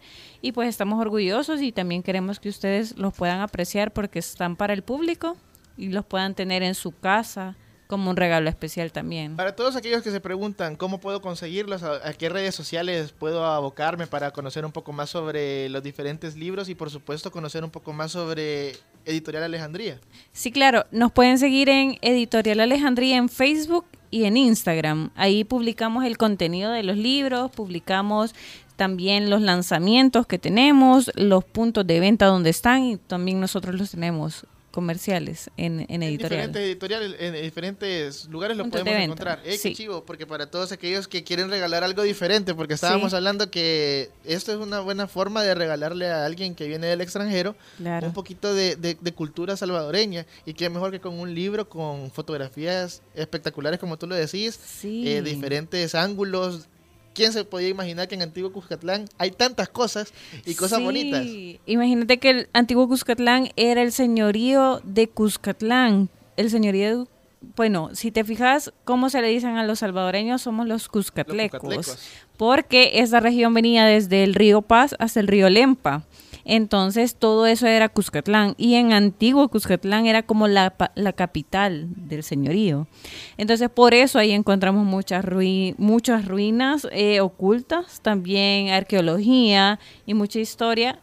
y 0.42 0.50
pues 0.52 0.68
estamos 0.68 1.00
orgullosos 1.00 1.62
y 1.62 1.70
también 1.70 2.02
queremos 2.02 2.40
que 2.40 2.48
ustedes 2.48 2.98
los 2.98 3.14
puedan 3.14 3.40
apreciar 3.40 3.92
porque 3.92 4.18
están 4.18 4.56
para 4.56 4.72
el 4.74 4.82
público 4.82 5.36
y 5.76 5.90
los 5.90 6.04
puedan 6.04 6.34
tener 6.34 6.62
en 6.64 6.74
su 6.74 6.90
casa 6.90 7.56
como 7.86 8.10
un 8.10 8.16
regalo 8.16 8.48
especial 8.50 8.90
también. 8.90 9.36
Para 9.36 9.54
todos 9.54 9.76
aquellos 9.76 10.02
que 10.02 10.10
se 10.10 10.20
preguntan 10.20 10.74
cómo 10.74 10.98
puedo 10.98 11.20
conseguirlos, 11.22 11.84
a, 11.84 12.08
a 12.08 12.12
qué 12.14 12.28
redes 12.28 12.52
sociales 12.56 13.12
puedo 13.12 13.44
abocarme 13.44 14.08
para 14.08 14.32
conocer 14.32 14.64
un 14.64 14.72
poco 14.72 14.92
más 14.92 15.10
sobre 15.10 15.68
los 15.68 15.84
diferentes 15.84 16.34
libros 16.34 16.68
y 16.68 16.74
por 16.74 16.90
supuesto 16.90 17.30
conocer 17.30 17.62
un 17.62 17.70
poco 17.70 17.92
más 17.92 18.10
sobre 18.10 18.72
Editorial 19.06 19.44
Alejandría. 19.44 20.00
Sí, 20.32 20.52
claro, 20.52 20.84
nos 20.90 21.12
pueden 21.12 21.38
seguir 21.38 21.68
en 21.68 21.96
Editorial 22.02 22.60
Alejandría 22.60 23.16
en 23.16 23.28
Facebook 23.28 23.86
y 24.10 24.24
en 24.24 24.36
Instagram. 24.36 25.10
Ahí 25.14 25.44
publicamos 25.44 26.04
el 26.04 26.18
contenido 26.18 26.72
de 26.72 26.82
los 26.82 26.96
libros, 26.96 27.50
publicamos 27.50 28.34
también 28.76 29.30
los 29.30 29.40
lanzamientos 29.40 30.26
que 30.26 30.38
tenemos, 30.38 31.10
los 31.14 31.44
puntos 31.44 31.86
de 31.86 32.00
venta 32.00 32.26
donde 32.26 32.50
están 32.50 32.82
y 32.82 32.96
también 32.98 33.40
nosotros 33.40 33.74
los 33.74 33.90
tenemos 33.90 34.46
comerciales 34.80 35.48
en, 35.56 35.86
en 35.88 36.02
editorial. 36.02 36.30
Diferentes 36.52 36.62
editoriales, 36.62 37.16
en 37.18 37.32
diferentes 37.42 38.26
lugares 38.26 38.58
lo 38.58 38.64
Puntos 38.64 38.80
de 38.80 38.84
podemos 38.84 39.04
encontrar. 39.04 39.38
Eh, 39.42 39.52
qué 39.52 39.56
sí. 39.58 39.74
chivo, 39.74 40.04
porque 40.04 40.26
para 40.26 40.50
todos 40.50 40.70
aquellos 40.70 41.08
que 41.08 41.24
quieren 41.24 41.48
regalar 41.48 41.82
algo 41.82 42.02
diferente, 42.02 42.54
porque 42.54 42.74
estábamos 42.74 43.12
Sí. 43.12 43.16
hablando 43.16 43.50
que 43.50 44.10
esto 44.24 44.52
es 44.52 44.58
una 44.58 44.80
buena 44.80 45.06
forma 45.08 45.42
de 45.42 45.54
regalarle 45.54 46.10
a 46.10 46.26
alguien 46.26 46.54
que 46.54 46.68
viene 46.68 46.88
del 46.88 47.00
extranjero 47.00 47.56
Claro. 47.78 48.06
un 48.06 48.12
poquito 48.12 48.52
de, 48.52 48.76
de- 48.76 48.98
de 49.00 49.12
cultura 49.14 49.56
salvadoreña 49.56 50.26
y 50.44 50.52
qué 50.52 50.68
mejor 50.68 50.90
que 50.90 51.00
con 51.00 51.18
un 51.18 51.34
libro 51.34 51.70
con 51.70 52.10
fotografías 52.10 53.00
espectaculares 53.14 53.80
como 53.80 53.96
tú 53.96 54.06
lo 54.06 54.14
decís, 54.14 54.60
Sí. 54.62 55.08
eh, 55.08 55.22
diferentes 55.22 55.94
ángulos. 55.94 56.68
¿Quién 57.16 57.32
se 57.32 57.44
podía 57.44 57.68
imaginar 57.70 58.06
que 58.08 58.14
en 58.14 58.22
Antiguo 58.22 58.52
Cuscatlán 58.52 59.06
hay 59.18 59.30
tantas 59.30 59.68
cosas 59.70 60.12
y 60.44 60.54
cosas 60.54 60.78
Sí, 60.78 60.84
bonitas? 60.84 61.26
Imagínate 61.66 62.18
que 62.18 62.30
el 62.30 62.48
antiguo 62.52 62.86
Cuscatlán 62.86 63.48
era 63.56 63.80
el 63.82 63.90
señorío 63.90 64.80
de 64.84 65.08
Cuscatlán. 65.08 66.10
El 66.36 66.50
señorío, 66.50 66.98
de- 66.98 67.06
bueno, 67.56 67.90
si 67.94 68.10
te 68.10 68.22
fijas 68.24 68.72
cómo 68.84 69.08
se 69.08 69.22
le 69.22 69.28
dicen 69.28 69.56
a 69.56 69.64
los 69.64 69.78
salvadoreños, 69.78 70.42
somos 70.42 70.66
los 70.66 70.88
cuscatlecos. 70.88 71.60
cuscatlecos. 71.60 71.98
Porque 72.36 72.98
esa 73.00 73.20
región 73.20 73.54
venía 73.54 73.86
desde 73.86 74.22
el 74.22 74.34
río 74.34 74.60
Paz 74.62 74.94
hasta 74.98 75.20
el 75.20 75.26
río 75.28 75.48
Lempa. 75.48 76.04
Entonces 76.48 77.16
todo 77.16 77.46
eso 77.46 77.66
era 77.66 77.88
Cuscatlán 77.88 78.54
y 78.56 78.76
en 78.76 78.92
antiguo 78.92 79.48
Cuscatlán 79.48 80.06
era 80.06 80.22
como 80.22 80.46
la, 80.46 80.74
la 80.94 81.12
capital 81.12 81.88
del 81.96 82.22
señorío. 82.22 82.86
Entonces 83.36 83.68
por 83.68 83.94
eso 83.94 84.18
ahí 84.20 84.30
encontramos 84.30 84.86
muchas, 84.86 85.24
rui- 85.24 85.74
muchas 85.76 86.24
ruinas 86.26 86.86
eh, 86.92 87.20
ocultas, 87.20 88.00
también 88.00 88.68
arqueología 88.70 89.80
y 90.06 90.14
mucha 90.14 90.38
historia 90.38 91.00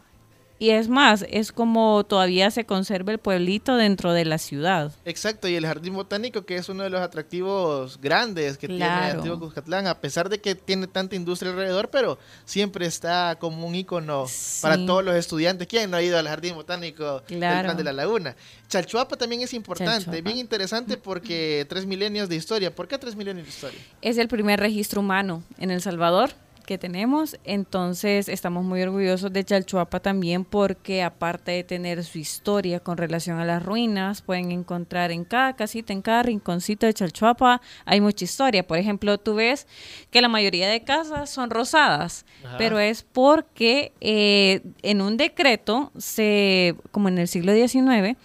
y 0.64 0.70
es 0.70 0.88
más, 0.88 1.26
es 1.28 1.52
como 1.52 2.04
todavía 2.04 2.50
se 2.50 2.64
conserva 2.64 3.12
el 3.12 3.18
pueblito 3.18 3.76
dentro 3.76 4.14
de 4.14 4.24
la 4.24 4.38
ciudad. 4.38 4.92
Exacto, 5.04 5.46
y 5.46 5.56
el 5.56 5.66
Jardín 5.66 5.92
Botánico, 5.92 6.46
que 6.46 6.56
es 6.56 6.70
uno 6.70 6.84
de 6.84 6.88
los 6.88 7.02
atractivos 7.02 8.00
grandes 8.00 8.56
que 8.56 8.66
tiene 8.66 8.86
Claro. 8.86 9.18
Antiguo 9.18 9.38
Cuscatlán, 9.40 9.86
a 9.86 10.00
pesar 10.00 10.30
de 10.30 10.40
que 10.40 10.54
tiene 10.54 10.86
tanta 10.86 11.16
industria 11.16 11.50
alrededor, 11.50 11.90
pero 11.90 12.18
siempre 12.46 12.86
está 12.86 13.36
como 13.38 13.66
un 13.66 13.74
icono 13.74 14.24
para 14.62 14.76
todos 14.86 15.04
los 15.04 15.14
estudiantes. 15.16 15.68
¿Quién 15.68 15.90
no 15.90 15.98
ha 15.98 16.02
ido 16.02 16.16
al 16.18 16.28
Jardín 16.28 16.54
Botánico 16.54 17.20
del. 17.28 17.40
Plan 17.40 17.76
de 17.76 17.84
la 17.84 17.92
Laguna? 17.92 18.34
Chalchuapa 18.68 19.18
también 19.18 19.42
es 19.42 19.52
importante, 19.52 20.06
Chalchuapa. 20.06 20.20
bien 20.22 20.38
interesante 20.38 20.96
porque 20.96 21.66
tres 21.68 21.84
milenios 21.84 22.30
de 22.30 22.36
historia. 22.36 22.74
¿Por 22.74 22.88
qué 22.88 22.96
tres 22.96 23.16
milenios 23.16 23.44
de 23.46 23.50
historia? 23.52 23.80
Es 24.00 24.16
el 24.16 24.28
primer 24.28 24.60
registro 24.60 25.02
humano 25.02 25.42
en 25.58 25.70
El 25.70 25.82
Salvador 25.82 26.30
que 26.64 26.78
tenemos, 26.78 27.38
entonces 27.44 28.28
estamos 28.28 28.64
muy 28.64 28.82
orgullosos 28.82 29.32
de 29.32 29.44
Chalchuapa 29.44 30.00
también 30.00 30.44
porque 30.44 31.02
aparte 31.02 31.52
de 31.52 31.64
tener 31.64 32.02
su 32.04 32.18
historia 32.18 32.80
con 32.80 32.96
relación 32.96 33.38
a 33.38 33.44
las 33.44 33.62
ruinas, 33.62 34.22
pueden 34.22 34.50
encontrar 34.50 35.12
en 35.12 35.24
cada 35.24 35.54
casita, 35.54 35.92
en 35.92 36.02
cada 36.02 36.24
rinconcito 36.24 36.86
de 36.86 36.94
Chalchuapa, 36.94 37.60
hay 37.84 38.00
mucha 38.00 38.24
historia. 38.24 38.66
Por 38.66 38.78
ejemplo, 38.78 39.18
tú 39.18 39.34
ves 39.34 39.66
que 40.10 40.20
la 40.20 40.28
mayoría 40.28 40.68
de 40.68 40.82
casas 40.82 41.30
son 41.30 41.50
rosadas, 41.50 42.24
Ajá. 42.44 42.56
pero 42.58 42.78
es 42.78 43.02
porque 43.02 43.92
eh, 44.00 44.62
en 44.82 45.00
un 45.00 45.16
decreto, 45.16 45.92
se, 45.96 46.74
como 46.90 47.08
en 47.08 47.18
el 47.18 47.28
siglo 47.28 47.52
XIX, 47.54 48.16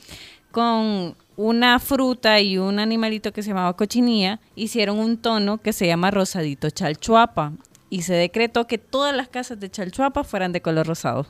con 0.51 1.15
una 1.39 1.79
fruta 1.79 2.41
y 2.41 2.57
un 2.57 2.79
animalito 2.79 3.31
que 3.31 3.43
se 3.43 3.49
llamaba 3.49 3.77
cochinilla, 3.77 4.41
hicieron 4.55 4.99
un 4.99 5.17
tono 5.17 5.59
que 5.59 5.71
se 5.71 5.87
llama 5.87 6.11
rosadito 6.11 6.69
chalchuapa. 6.69 7.53
Y 7.89 8.03
se 8.03 8.13
decretó 8.13 8.67
que 8.67 8.77
todas 8.77 9.15
las 9.15 9.27
casas 9.29 9.59
de 9.59 9.69
chalchuapa 9.69 10.23
fueran 10.23 10.51
de 10.51 10.61
color 10.61 10.85
rosado. 10.87 11.25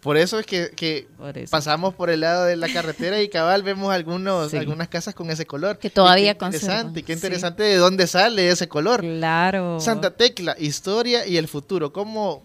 Por 0.00 0.18
eso 0.18 0.38
es 0.38 0.44
que, 0.44 0.70
que 0.76 1.08
pasamos 1.50 1.94
por 1.94 2.10
el 2.10 2.20
lado 2.20 2.44
de 2.44 2.56
la 2.56 2.68
carretera 2.68 3.22
y 3.22 3.28
cabal 3.30 3.62
vemos 3.62 3.90
algunos, 3.92 4.50
Sí. 4.50 4.58
algunas 4.58 4.88
casas 4.88 5.14
con 5.14 5.30
ese 5.30 5.46
color. 5.46 5.78
Que 5.78 5.88
todavía 5.88 6.32
Y 6.32 6.34
qué 6.34 6.44
interesante, 6.44 7.02
qué 7.02 7.14
sí. 7.14 7.18
interesante 7.18 7.62
de 7.62 7.76
dónde 7.76 8.06
sale 8.06 8.50
ese 8.50 8.68
color. 8.68 9.00
Claro. 9.00 9.80
Santa 9.80 10.10
Tecla, 10.10 10.56
historia 10.58 11.26
y 11.26 11.38
el 11.38 11.48
futuro. 11.48 11.92
¿Cómo 11.94 12.44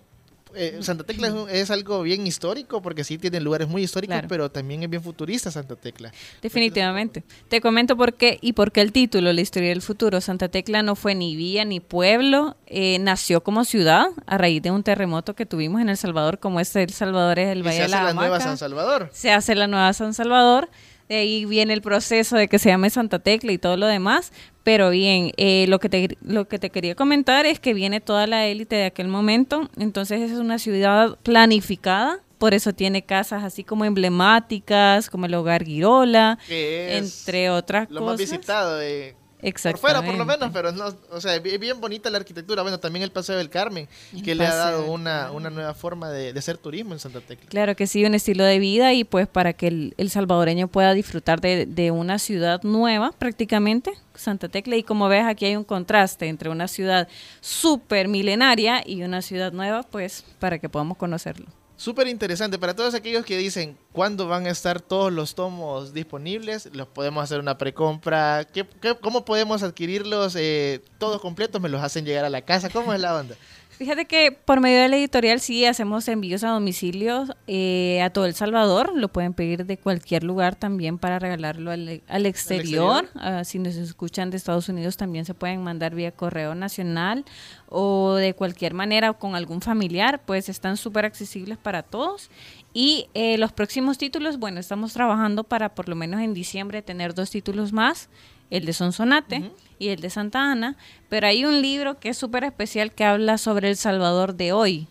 eh, 0.55 0.79
Santa 0.81 1.03
Tecla 1.03 1.27
es, 1.27 1.33
un- 1.33 1.49
es 1.49 1.71
algo 1.71 2.01
bien 2.01 2.25
histórico 2.27 2.81
porque 2.81 3.03
sí 3.03 3.17
tiene 3.17 3.39
lugares 3.39 3.67
muy 3.67 3.83
históricos, 3.83 4.13
Claro. 4.13 4.27
pero 4.27 4.49
también 4.51 4.83
es 4.83 4.89
bien 4.89 5.03
futurista 5.03 5.51
Santa 5.51 5.75
Tecla. 5.75 6.12
Definitivamente. 6.41 7.23
Te 7.47 7.62
comento 7.62 7.95
por 7.95 8.13
qué 8.15 8.38
y 8.41 8.53
por 8.53 8.71
qué 8.71 8.81
el 8.81 8.91
título, 8.91 9.31
La 9.33 9.41
historia 9.41 9.69
del 9.69 9.81
futuro. 9.81 10.19
Santa 10.21 10.49
Tecla 10.49 10.81
no 10.83 10.95
fue 10.95 11.15
ni 11.15 11.35
villa 11.35 11.65
ni 11.65 11.79
pueblo, 11.79 12.55
eh, 12.67 12.97
nació 12.99 13.41
como 13.43 13.63
ciudad 13.65 14.07
a 14.25 14.38
raíz 14.38 14.62
de 14.62 14.71
un 14.71 14.83
terremoto 14.83 15.35
que 15.35 15.45
tuvimos 15.45 15.81
en 15.81 15.89
El 15.89 15.97
Salvador, 15.97 16.39
como 16.39 16.59
este 16.59 16.83
El 16.83 16.89
Salvador 16.91 17.39
es 17.39 17.49
el 17.49 17.59
Y 17.59 17.62
Valle 17.62 17.73
se 17.73 17.79
de 17.79 17.85
hace 17.85 17.95
la 17.95 18.03
la 18.03 18.13
nueva. 18.13 18.39
San 18.39 18.57
Salvador. 18.57 19.09
se 19.13 19.31
hace 19.31 19.55
la 19.55 19.67
nueva 19.67 19.93
San 19.93 20.13
Salvador. 20.13 20.69
De 21.09 21.15
ahí 21.15 21.45
viene 21.45 21.73
el 21.73 21.81
proceso 21.81 22.37
de 22.37 22.47
que 22.47 22.59
se 22.59 22.69
llame 22.69 22.91
Santa 22.91 23.17
Tecla 23.17 23.51
y 23.51 23.57
todo 23.57 23.77
lo 23.77 23.87
demás. 23.87 24.31
Pero 24.63 24.91
bien, 24.91 25.31
eh, 25.37 25.65
lo, 25.67 25.79
que 25.79 25.89
te, 25.89 26.17
lo 26.21 26.47
que 26.47 26.59
te 26.59 26.69
quería 26.69 26.93
comentar 26.93 27.47
es 27.47 27.59
que 27.59 27.73
viene 27.73 27.99
toda 27.99 28.27
la 28.27 28.45
élite 28.45 28.75
de 28.75 28.85
aquel 28.85 29.07
momento. 29.07 29.69
Entonces 29.77 30.29
es 30.29 30.37
una 30.37 30.59
ciudad 30.59 31.17
planificada. 31.23 32.19
Por 32.37 32.53
eso 32.53 32.73
tiene 32.73 33.01
casas 33.01 33.43
así 33.43 33.63
como 33.63 33.85
emblemáticas, 33.85 35.09
como 35.09 35.25
el 35.25 35.33
Hogar 35.33 35.65
Girola, 35.65 36.37
entre 36.47 37.49
otras 37.49 37.89
Lo 37.89 38.01
más 38.01 38.11
cosas. 38.13 38.29
visitado 38.29 38.77
de... 38.77 39.15
Por 39.41 39.78
fuera, 39.78 40.02
por 40.02 40.15
lo 40.15 40.25
menos, 40.25 40.52
pero 40.52 40.71
no, 40.71 40.93
o 41.12 41.21
sea, 41.21 41.36
es 41.36 41.60
bien 41.60 41.80
bonita 41.80 42.10
la 42.10 42.17
arquitectura. 42.17 42.62
Bueno, 42.62 42.78
también 42.80 43.04
el 43.04 43.12
Paseo 43.12 43.38
del 43.38 43.49
Carmen, 43.49 43.88
que 44.23 44.36
le 44.36 44.45
ha 44.45 44.54
dado 44.54 44.91
una, 44.91 45.32
una 45.32 45.49
nueva 45.49 45.73
forma 45.73 46.10
de, 46.10 46.34
de 46.34 46.39
hacer 46.39 46.58
turismo 46.58 46.93
en 46.93 46.99
Santa 46.99 47.21
Tecla. 47.21 47.49
Claro 47.49 47.75
que 47.75 47.88
sí, 47.88 48.04
un 48.04 48.15
estilo 48.15 48.43
de 48.43 48.60
vida 48.60 48.93
y 48.93 49.06
pues 49.06 49.28
para 49.28 49.54
que 49.54 49.67
el, 49.67 49.93
el 49.97 50.10
salvadoreño 50.10 50.67
pueda 50.67 50.93
disfrutar 50.93 51.39
de, 51.39 51.65
de 51.65 51.91
una 51.91 52.19
ciudad 52.19 52.62
nueva 52.63 53.13
prácticamente, 53.17 53.93
Santa 54.13 54.49
Tecla, 54.49 54.75
y 54.75 54.84
como 54.84 55.08
ves 55.08 55.23
aquí 55.25 55.45
hay 55.45 55.56
un 55.56 55.63
contraste 55.63 56.28
entre 56.28 56.49
una 56.49 56.67
ciudad 56.67 57.08
súper 57.39 58.10
milenaria 58.10 58.84
y 58.86 59.04
una 59.04 59.21
ciudad 59.21 59.54
nueva, 59.54 59.84
pues 59.84 60.25
para 60.39 60.60
que 60.60 60.67
podamos 60.67 60.97
conocerlo. 60.97 61.45
Súper 61.79 62.09
interesante 62.09 62.59
para 62.59 62.75
todos 62.75 62.93
aquellos 62.93 63.23
que 63.25 63.37
dicen 63.37 63.77
cuándo 63.93 64.27
van 64.27 64.45
a 64.45 64.49
estar 64.49 64.81
todos 64.81 65.13
los 65.13 65.33
tomos 65.33 65.93
disponibles. 65.93 66.67
Los 66.73 66.89
podemos 66.89 67.23
hacer 67.23 67.39
una 67.39 67.57
precompra. 67.57 68.43
¿Qué, 68.43 68.67
qué- 68.81 68.95
cómo 68.99 69.23
podemos 69.23 69.63
adquirirlos 69.63 70.35
eh, 70.37 70.81
todos 70.97 71.21
completos? 71.21 71.61
¿Me 71.61 71.69
los 71.69 71.81
hacen 71.81 72.03
llegar 72.03 72.25
a 72.25 72.29
la 72.29 72.41
casa? 72.41 72.69
¿Cómo 72.69 72.93
es 72.93 72.99
la 72.99 73.15
onda? 73.15 73.33
Fíjate 73.79 74.03
que 74.03 74.33
por 74.33 74.59
medio 74.59 74.81
de 74.81 74.89
la 74.89 74.97
editorial 74.97 75.39
sí 75.39 75.63
hacemos 75.63 76.05
envíos 76.09 76.43
a 76.43 76.49
domicilio 76.49 77.23
eh, 77.47 78.01
a 78.01 78.09
todo 78.09 78.25
El 78.25 78.35
Salvador. 78.35 78.91
Lo 78.93 79.07
pueden 79.07 79.33
pedir 79.33 79.65
de 79.65 79.77
cualquier 79.77 80.25
lugar 80.25 80.57
también 80.57 80.97
para 80.97 81.17
regalarlo 81.17 81.71
al, 81.71 82.01
al 82.05 82.25
exterior. 82.25 83.07
Ah, 83.15 83.45
si 83.45 83.57
nos 83.57 83.77
escuchan 83.77 84.31
de 84.31 84.35
Estados 84.35 84.67
Unidos 84.67 84.97
también 84.97 85.23
se 85.23 85.33
pueden 85.33 85.63
mandar 85.63 85.95
vía 85.95 86.11
correo 86.11 86.55
nacional 86.55 87.23
o 87.69 88.15
de 88.15 88.33
cualquier 88.33 88.73
manera 88.73 89.13
con 89.13 89.33
algún 89.33 89.61
familiar. 89.61 90.23
Pues 90.25 90.49
están 90.49 90.75
súper 90.75 91.05
accesibles 91.05 91.57
para 91.57 91.81
todos. 91.81 92.29
Y 92.73 93.07
eh, 93.13 93.37
los 93.37 93.53
próximos 93.53 93.97
títulos, 93.97 94.39
bueno, 94.39 94.59
estamos 94.59 94.91
trabajando 94.91 95.45
para 95.45 95.73
por 95.73 95.87
lo 95.87 95.95
menos 95.95 96.19
en 96.19 96.33
diciembre 96.33 96.81
tener 96.81 97.13
dos 97.13 97.29
títulos 97.29 97.71
más. 97.71 98.09
El 98.49 98.65
de 98.65 98.73
Sonsonate 98.73 99.53
y 99.79 99.89
el 99.89 100.01
de 100.01 100.09
Santa 100.09 100.51
Ana. 100.51 100.75
Pero 101.09 101.25
hay 101.27 101.45
un 101.45 101.61
libro 101.61 101.99
que 101.99 102.09
es 102.09 102.17
súper 102.17 102.43
especial 102.43 102.91
que 102.91 103.03
habla 103.05 103.37
sobre 103.37 103.69
El 103.69 103.77
Salvador 103.77 104.35
de 104.35 104.51
hoy. 104.51 104.87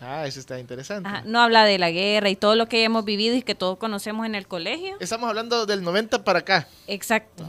Ah, 0.00 0.26
eso 0.26 0.40
está 0.40 0.58
interesante. 0.58 1.06
Ajá, 1.08 1.22
no 1.26 1.40
habla 1.40 1.64
de 1.64 1.78
la 1.78 1.90
guerra 1.90 2.30
y 2.30 2.36
todo 2.36 2.56
lo 2.56 2.66
que 2.66 2.82
hemos 2.84 3.04
vivido 3.04 3.36
y 3.36 3.42
que 3.42 3.54
todos 3.54 3.76
conocemos 3.76 4.24
en 4.24 4.34
el 4.34 4.48
colegio. 4.48 4.96
Estamos 4.98 5.28
hablando 5.28 5.66
del 5.66 5.82
90 5.82 6.24
para 6.24 6.38
acá. 6.38 6.66
Exacto. 6.86 7.44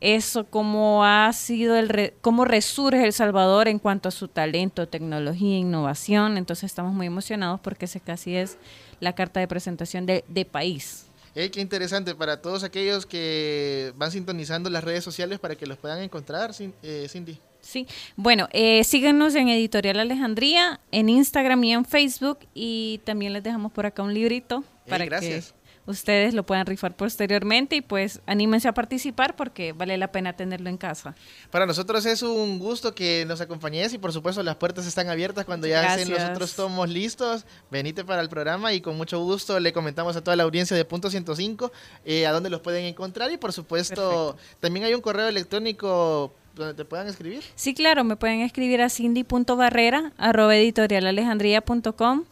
Eso, 0.00 0.44
cómo 0.46 1.04
ha 1.04 1.32
sido 1.32 1.76
el, 1.76 1.88
re- 1.88 2.14
cómo 2.22 2.44
resurge 2.44 3.04
El 3.04 3.12
Salvador 3.12 3.68
en 3.68 3.78
cuanto 3.78 4.08
a 4.08 4.12
su 4.12 4.26
talento, 4.26 4.88
tecnología, 4.88 5.58
innovación. 5.58 6.38
Entonces 6.38 6.64
estamos 6.64 6.92
muy 6.92 7.06
emocionados 7.06 7.60
porque 7.60 7.84
ese 7.84 8.00
casi 8.00 8.34
es 8.34 8.56
la 8.98 9.12
carta 9.14 9.38
de 9.38 9.46
presentación 9.46 10.04
de, 10.06 10.24
de 10.26 10.44
país. 10.44 11.06
Eh, 11.34 11.50
qué 11.50 11.60
interesante 11.60 12.14
para 12.14 12.42
todos 12.42 12.62
aquellos 12.62 13.06
que 13.06 13.92
van 13.96 14.10
sintonizando 14.10 14.68
las 14.68 14.84
redes 14.84 15.02
sociales 15.02 15.38
para 15.38 15.54
que 15.56 15.66
los 15.66 15.78
puedan 15.78 16.00
encontrar, 16.02 16.50
eh, 16.82 17.06
Cindy. 17.08 17.38
Sí, 17.62 17.86
bueno, 18.16 18.48
eh, 18.52 18.82
síguenos 18.84 19.34
en 19.36 19.48
Editorial 19.48 20.00
Alejandría, 20.00 20.80
en 20.90 21.08
Instagram 21.08 21.62
y 21.64 21.72
en 21.72 21.84
Facebook 21.84 22.40
y 22.54 23.00
también 23.04 23.32
les 23.32 23.42
dejamos 23.42 23.70
por 23.72 23.86
acá 23.86 24.02
un 24.02 24.12
librito 24.12 24.64
Eh, 24.84 24.90
para 24.90 25.04
gracias. 25.04 25.52
que 25.52 25.61
ustedes 25.86 26.34
lo 26.34 26.44
puedan 26.44 26.66
rifar 26.66 26.96
posteriormente 26.96 27.76
y 27.76 27.80
pues 27.80 28.20
anímense 28.26 28.68
a 28.68 28.74
participar 28.74 29.36
porque 29.36 29.72
vale 29.72 29.96
la 29.96 30.12
pena 30.12 30.34
tenerlo 30.34 30.68
en 30.68 30.76
casa. 30.76 31.14
Para 31.50 31.66
nosotros 31.66 32.06
es 32.06 32.22
un 32.22 32.58
gusto 32.58 32.94
que 32.94 33.24
nos 33.26 33.40
acompañes 33.40 33.92
y 33.92 33.98
por 33.98 34.12
supuesto 34.12 34.42
las 34.42 34.56
puertas 34.56 34.86
están 34.86 35.08
abiertas 35.08 35.44
cuando 35.44 35.66
ya 35.66 35.94
estén 35.94 36.10
los 36.10 36.18
Gracias. 36.18 36.36
otros 36.36 36.54
tomos 36.54 36.88
listos. 36.88 37.44
Venite 37.70 38.04
para 38.04 38.22
el 38.22 38.28
programa 38.28 38.72
y 38.72 38.80
con 38.80 38.96
mucho 38.96 39.22
gusto 39.22 39.58
le 39.58 39.72
comentamos 39.72 40.16
a 40.16 40.22
toda 40.22 40.36
la 40.36 40.44
audiencia 40.44 40.76
de 40.76 40.84
Punto 40.84 41.10
105 41.10 41.72
eh, 42.04 42.26
a 42.26 42.32
dónde 42.32 42.50
los 42.50 42.60
pueden 42.60 42.84
encontrar 42.84 43.30
y 43.32 43.36
por 43.36 43.52
supuesto 43.52 44.36
también 44.60 44.86
hay 44.86 44.94
un 44.94 45.00
correo 45.00 45.28
electrónico 45.28 46.34
donde 46.54 46.74
te 46.74 46.84
puedan 46.84 47.08
escribir. 47.08 47.42
Sí, 47.54 47.74
claro, 47.74 48.04
me 48.04 48.16
pueden 48.16 48.40
escribir 48.40 48.82
a 48.82 48.90
cindy.barrera 48.90 50.12
arroba 50.18 50.54
editorialalejandría.com 50.56 52.24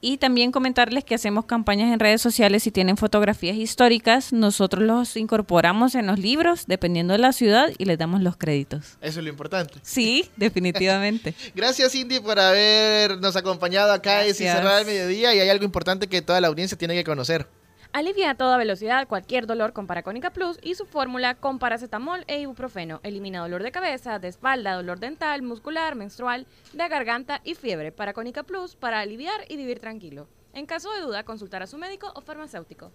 y 0.00 0.18
también 0.18 0.52
comentarles 0.52 1.04
que 1.04 1.14
hacemos 1.14 1.44
campañas 1.44 1.92
en 1.92 2.00
redes 2.00 2.22
sociales 2.22 2.62
si 2.62 2.70
tienen 2.70 2.96
fotografías 2.96 3.56
históricas, 3.56 4.32
nosotros 4.32 4.82
los 4.82 5.16
incorporamos 5.16 5.94
en 5.94 6.06
los 6.06 6.18
libros 6.18 6.64
dependiendo 6.66 7.12
de 7.12 7.18
la 7.18 7.32
ciudad 7.32 7.70
y 7.78 7.84
les 7.84 7.98
damos 7.98 8.22
los 8.22 8.36
créditos. 8.36 8.96
Eso 9.00 9.20
es 9.20 9.24
lo 9.24 9.30
importante. 9.30 9.74
Sí, 9.82 10.30
definitivamente. 10.36 11.34
Gracias 11.54 11.92
Cindy 11.92 12.20
por 12.20 12.38
habernos 12.38 13.36
acompañado 13.36 13.92
acá 13.92 14.24
Gracias. 14.24 14.56
Cerrar 14.56 14.78
al 14.78 14.86
Mediodía 14.86 15.34
y 15.34 15.40
hay 15.40 15.48
algo 15.48 15.64
importante 15.64 16.06
que 16.06 16.22
toda 16.22 16.40
la 16.40 16.48
audiencia 16.48 16.78
tiene 16.78 16.94
que 16.94 17.04
conocer. 17.04 17.46
Alivia 17.92 18.30
a 18.30 18.34
toda 18.36 18.56
velocidad 18.56 19.08
cualquier 19.08 19.48
dolor 19.48 19.72
con 19.72 19.88
Paracónica 19.88 20.30
Plus 20.30 20.58
y 20.62 20.76
su 20.76 20.86
fórmula 20.86 21.34
con 21.34 21.58
paracetamol 21.58 22.22
e 22.28 22.38
ibuprofeno. 22.38 23.00
Elimina 23.02 23.40
dolor 23.40 23.64
de 23.64 23.72
cabeza, 23.72 24.20
de 24.20 24.28
espalda, 24.28 24.74
dolor 24.74 25.00
dental, 25.00 25.42
muscular, 25.42 25.96
menstrual, 25.96 26.46
de 26.72 26.86
garganta 26.86 27.40
y 27.42 27.56
fiebre. 27.56 27.90
Paracónica 27.90 28.44
Plus 28.44 28.76
para 28.76 29.00
aliviar 29.00 29.44
y 29.48 29.56
vivir 29.56 29.80
tranquilo. 29.80 30.28
En 30.52 30.66
caso 30.66 30.92
de 30.92 31.00
duda, 31.00 31.24
consultar 31.24 31.64
a 31.64 31.66
su 31.66 31.78
médico 31.78 32.12
o 32.14 32.20
farmacéutico. 32.20 32.92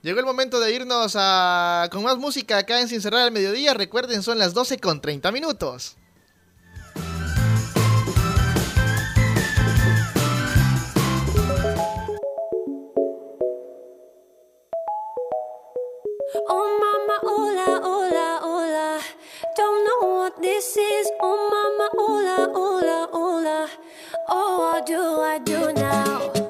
Llegó 0.00 0.20
el 0.20 0.26
momento 0.26 0.58
de 0.58 0.74
irnos 0.74 1.16
a, 1.18 1.90
con 1.92 2.02
más 2.02 2.16
música 2.16 2.56
acá 2.56 2.80
en 2.80 2.88
Sin 2.88 3.02
Cerrar 3.02 3.20
al 3.20 3.32
Mediodía. 3.32 3.74
Recuerden, 3.74 4.22
son 4.22 4.38
las 4.38 4.54
12 4.54 4.78
con 4.78 5.02
30 5.02 5.32
minutos. 5.32 5.98
Oh 16.48 16.78
mama, 16.82 17.18
hola, 17.22 17.80
hola, 17.82 18.38
hola. 18.42 19.00
Don't 19.56 19.84
know 19.84 20.14
what 20.16 20.40
this 20.40 20.76
is. 20.76 21.10
Oh 21.20 21.36
mama, 21.50 21.90
hola, 21.94 22.52
hola, 22.52 23.08
hola. 23.12 23.68
Oh, 24.28 24.58
what 24.58 24.86
do 24.86 25.20
I 25.20 25.38
do 25.38 25.72
now? 25.72 26.49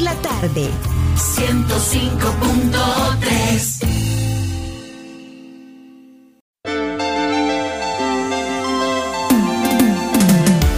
Por 0.00 0.06
la 0.06 0.14
tarde. 0.22 0.70
105.3 1.14 3.84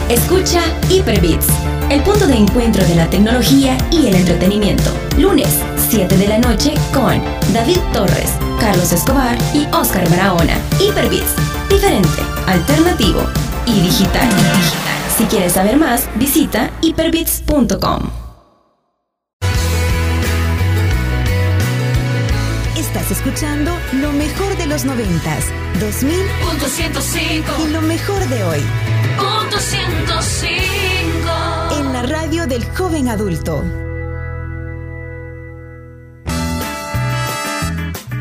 Escucha 0.08 0.62
Hyperbits, 0.88 1.46
el 1.90 2.02
punto 2.02 2.26
de 2.26 2.34
encuentro 2.34 2.84
de 2.84 2.96
la 2.96 3.08
tecnología 3.08 3.78
y 3.92 4.08
el 4.08 4.16
entretenimiento. 4.16 4.90
Lunes, 5.16 5.60
7 5.88 6.16
de 6.16 6.26
la 6.26 6.38
noche 6.38 6.74
con 6.92 7.22
David 7.52 7.78
Torres, 7.92 8.32
Carlos 8.58 8.92
Escobar 8.92 9.38
y 9.54 9.68
Oscar 9.72 10.10
Barahona. 10.10 10.58
Hyperbits, 10.80 11.36
diferente, 11.70 12.22
alternativo 12.48 13.22
y 13.66 13.82
digital. 13.82 14.28
Si 15.16 15.26
quieres 15.26 15.52
saber 15.52 15.76
más, 15.76 16.08
visita 16.16 16.72
hyperbits.com. 16.80 18.21
Estás 23.02 23.18
escuchando 23.18 23.76
lo 23.94 24.12
mejor 24.12 24.56
de 24.56 24.66
los 24.66 24.84
noventas, 24.84 25.46
2000 25.80 26.14
Punto 26.48 26.66
105 26.66 27.52
y 27.66 27.70
lo 27.72 27.82
mejor 27.82 28.24
de 28.28 28.44
hoy 28.44 28.60
Punto 29.16 29.58
105 29.58 31.80
en 31.80 31.92
la 31.92 32.02
radio 32.02 32.46
del 32.46 32.64
joven 32.64 33.08
adulto. 33.08 33.64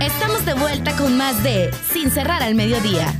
Estamos 0.01 0.43
de 0.45 0.55
vuelta 0.55 0.95
con 0.95 1.16
más 1.16 1.43
de 1.43 1.70
Sin 1.93 2.10
cerrar 2.10 2.41
al 2.41 2.55
mediodía. 2.55 3.14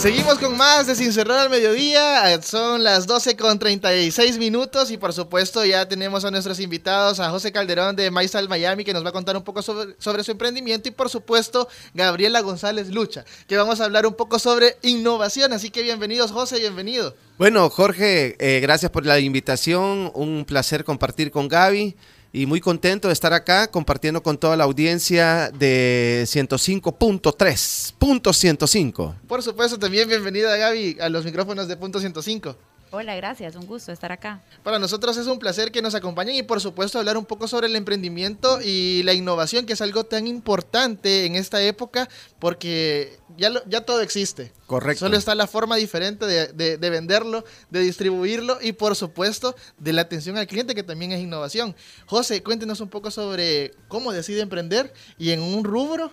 Seguimos 0.00 0.38
con 0.38 0.56
más 0.56 0.86
de 0.86 0.94
Sin 0.94 1.12
Cerrar 1.12 1.40
al 1.40 1.50
Mediodía. 1.50 2.40
Son 2.40 2.82
las 2.82 3.06
12 3.06 3.36
con 3.36 3.58
36 3.58 4.38
minutos 4.38 4.90
y 4.90 4.96
por 4.96 5.12
supuesto 5.12 5.62
ya 5.62 5.86
tenemos 5.86 6.24
a 6.24 6.30
nuestros 6.30 6.58
invitados, 6.58 7.20
a 7.20 7.28
José 7.28 7.52
Calderón 7.52 7.96
de 7.96 8.10
MyStyle 8.10 8.48
Miami 8.48 8.82
que 8.82 8.94
nos 8.94 9.04
va 9.04 9.10
a 9.10 9.12
contar 9.12 9.36
un 9.36 9.42
poco 9.42 9.60
sobre, 9.60 9.94
sobre 9.98 10.24
su 10.24 10.30
emprendimiento 10.30 10.88
y 10.88 10.92
por 10.92 11.10
supuesto 11.10 11.68
Gabriela 11.92 12.40
González 12.40 12.88
Lucha 12.88 13.26
que 13.46 13.58
vamos 13.58 13.82
a 13.82 13.84
hablar 13.84 14.06
un 14.06 14.14
poco 14.14 14.38
sobre 14.38 14.78
innovación. 14.80 15.52
Así 15.52 15.68
que 15.68 15.82
bienvenidos 15.82 16.32
José, 16.32 16.60
bienvenido. 16.60 17.14
Bueno, 17.36 17.68
Jorge, 17.68 18.36
eh, 18.38 18.60
gracias 18.60 18.90
por 18.90 19.04
la 19.04 19.18
invitación. 19.18 20.10
Un 20.14 20.46
placer 20.46 20.82
compartir 20.82 21.30
con 21.30 21.46
Gaby 21.46 21.94
y 22.32 22.46
muy 22.46 22.60
contento 22.60 23.08
de 23.08 23.14
estar 23.14 23.32
acá 23.32 23.70
compartiendo 23.70 24.22
con 24.22 24.38
toda 24.38 24.56
la 24.56 24.64
audiencia 24.64 25.50
de 25.50 26.22
105.3, 26.26 27.94
punto 27.98 28.32
105. 28.32 29.16
Por 29.26 29.42
supuesto 29.42 29.78
también 29.78 30.08
bienvenida 30.08 30.56
Gaby 30.56 30.98
a 31.00 31.08
los 31.08 31.24
micrófonos 31.24 31.66
de 31.68 31.76
Punto 31.76 31.98
105. 31.98 32.56
Hola, 32.92 33.14
gracias, 33.14 33.54
un 33.54 33.66
gusto 33.66 33.92
estar 33.92 34.10
acá. 34.10 34.40
Para 34.64 34.80
nosotros 34.80 35.16
es 35.16 35.28
un 35.28 35.38
placer 35.38 35.70
que 35.70 35.80
nos 35.80 35.94
acompañen 35.94 36.34
y 36.34 36.42
por 36.42 36.60
supuesto 36.60 36.98
hablar 36.98 37.16
un 37.16 37.24
poco 37.24 37.46
sobre 37.46 37.68
el 37.68 37.76
emprendimiento 37.76 38.58
y 38.60 39.04
la 39.04 39.12
innovación, 39.12 39.64
que 39.64 39.74
es 39.74 39.80
algo 39.80 40.02
tan 40.02 40.26
importante 40.26 41.24
en 41.24 41.36
esta 41.36 41.62
época 41.62 42.08
porque 42.40 43.16
ya, 43.36 43.48
lo- 43.50 43.62
ya 43.68 43.82
todo 43.82 44.00
existe. 44.00 44.52
Correcto. 44.66 45.04
Solo 45.06 45.16
está 45.16 45.36
la 45.36 45.46
forma 45.46 45.76
diferente 45.76 46.26
de, 46.26 46.48
de- 46.48 46.78
de 46.78 46.90
venderlo, 46.90 47.44
de 47.70 47.78
distribuirlo 47.78 48.58
y 48.60 48.72
por 48.72 48.96
supuesto 48.96 49.54
de 49.78 49.92
la 49.92 50.02
atención 50.02 50.36
al 50.36 50.48
cliente, 50.48 50.74
que 50.74 50.82
también 50.82 51.12
es 51.12 51.20
innovación. 51.20 51.76
José, 52.06 52.42
cuéntenos 52.42 52.80
un 52.80 52.88
poco 52.88 53.12
sobre 53.12 53.72
cómo 53.86 54.10
decide 54.12 54.40
emprender 54.40 54.92
y 55.16 55.30
en 55.30 55.42
un 55.42 55.62
rubro 55.62 56.10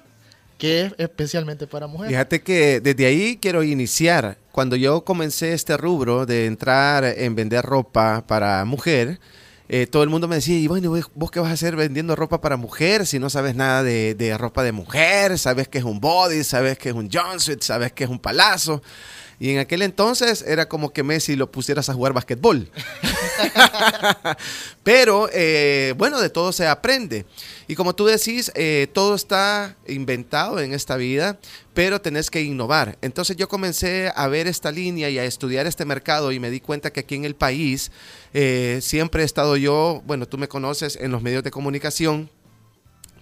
que 0.57 0.85
es 0.85 0.93
especialmente 0.97 1.67
para 1.67 1.87
mujeres. 1.87 2.11
Fíjate 2.11 2.41
que 2.41 2.79
desde 2.81 3.05
ahí 3.05 3.37
quiero 3.41 3.63
iniciar. 3.63 4.37
Cuando 4.51 4.75
yo 4.75 5.03
comencé 5.05 5.53
este 5.53 5.77
rubro 5.77 6.25
de 6.25 6.45
entrar 6.47 7.03
en 7.05 7.35
vender 7.35 7.63
ropa 7.63 8.25
para 8.25 8.65
mujer, 8.65 9.19
eh, 9.69 9.85
todo 9.85 10.01
el 10.01 10.09
mundo 10.09 10.27
me 10.27 10.35
decía, 10.37 10.57
y 10.57 10.65
bueno, 10.67 10.89
¿vos- 10.89 11.11
¿vos 11.13 11.29
qué 11.29 11.39
vas 11.39 11.49
a 11.51 11.53
hacer 11.53 11.75
vendiendo 11.75 12.15
ropa 12.15 12.41
para 12.41 12.57
mujer 12.57 13.05
si 13.05 13.19
no 13.19 13.29
sabes 13.29 13.53
nada 13.55 13.83
de, 13.83 14.15
de 14.15 14.35
ropa 14.37 14.63
de 14.63 14.71
mujer? 14.71 15.37
Sabes 15.37 15.67
que 15.67 15.77
es 15.77 15.83
un 15.83 15.99
body, 15.99 16.43
sabes 16.43 16.77
que 16.77 16.89
es 16.89 16.95
un 16.95 17.09
jumpsuit, 17.11 17.61
sabes 17.61 17.91
que 17.91 18.05
es 18.05 18.09
un 18.09 18.17
palazo. 18.19 18.81
Y 19.39 19.51
en 19.51 19.59
aquel 19.59 19.83
entonces 19.83 20.41
era 20.47 20.67
como 20.67 20.91
que 20.91 21.03
Messi 21.03 21.35
lo 21.35 21.51
pusieras 21.51 21.89
a 21.89 21.93
jugar 21.93 22.13
basquetbol. 22.13 22.71
Pero 24.83 25.29
eh, 25.33 25.93
bueno, 25.97 26.19
de 26.19 26.29
todo 26.29 26.51
se 26.51 26.67
aprende. 26.67 27.25
Y 27.67 27.75
como 27.75 27.93
tú 27.93 28.05
decís, 28.05 28.51
eh, 28.55 28.87
todo 28.93 29.15
está 29.15 29.75
inventado 29.87 30.59
en 30.59 30.73
esta 30.73 30.95
vida, 30.95 31.37
pero 31.73 31.99
tenés 31.99 32.31
que 32.31 32.41
innovar. 32.41 32.97
Entonces 33.01 33.35
yo 33.35 33.49
comencé 33.49 34.11
a 34.15 34.27
ver 34.29 34.47
esta 34.47 34.71
línea 34.71 35.09
y 35.09 35.19
a 35.19 35.25
estudiar 35.25 35.67
este 35.67 35.83
mercado 35.83 36.31
y 36.31 36.39
me 36.39 36.49
di 36.49 36.61
cuenta 36.61 36.91
que 36.91 37.01
aquí 37.01 37.15
en 37.15 37.25
el 37.25 37.35
país 37.35 37.91
eh, 38.33 38.79
siempre 38.81 39.23
he 39.23 39.25
estado 39.25 39.57
yo, 39.57 40.01
bueno, 40.05 40.27
tú 40.27 40.37
me 40.37 40.47
conoces 40.47 40.95
en 40.95 41.11
los 41.11 41.21
medios 41.21 41.43
de 41.43 41.51
comunicación 41.51 42.29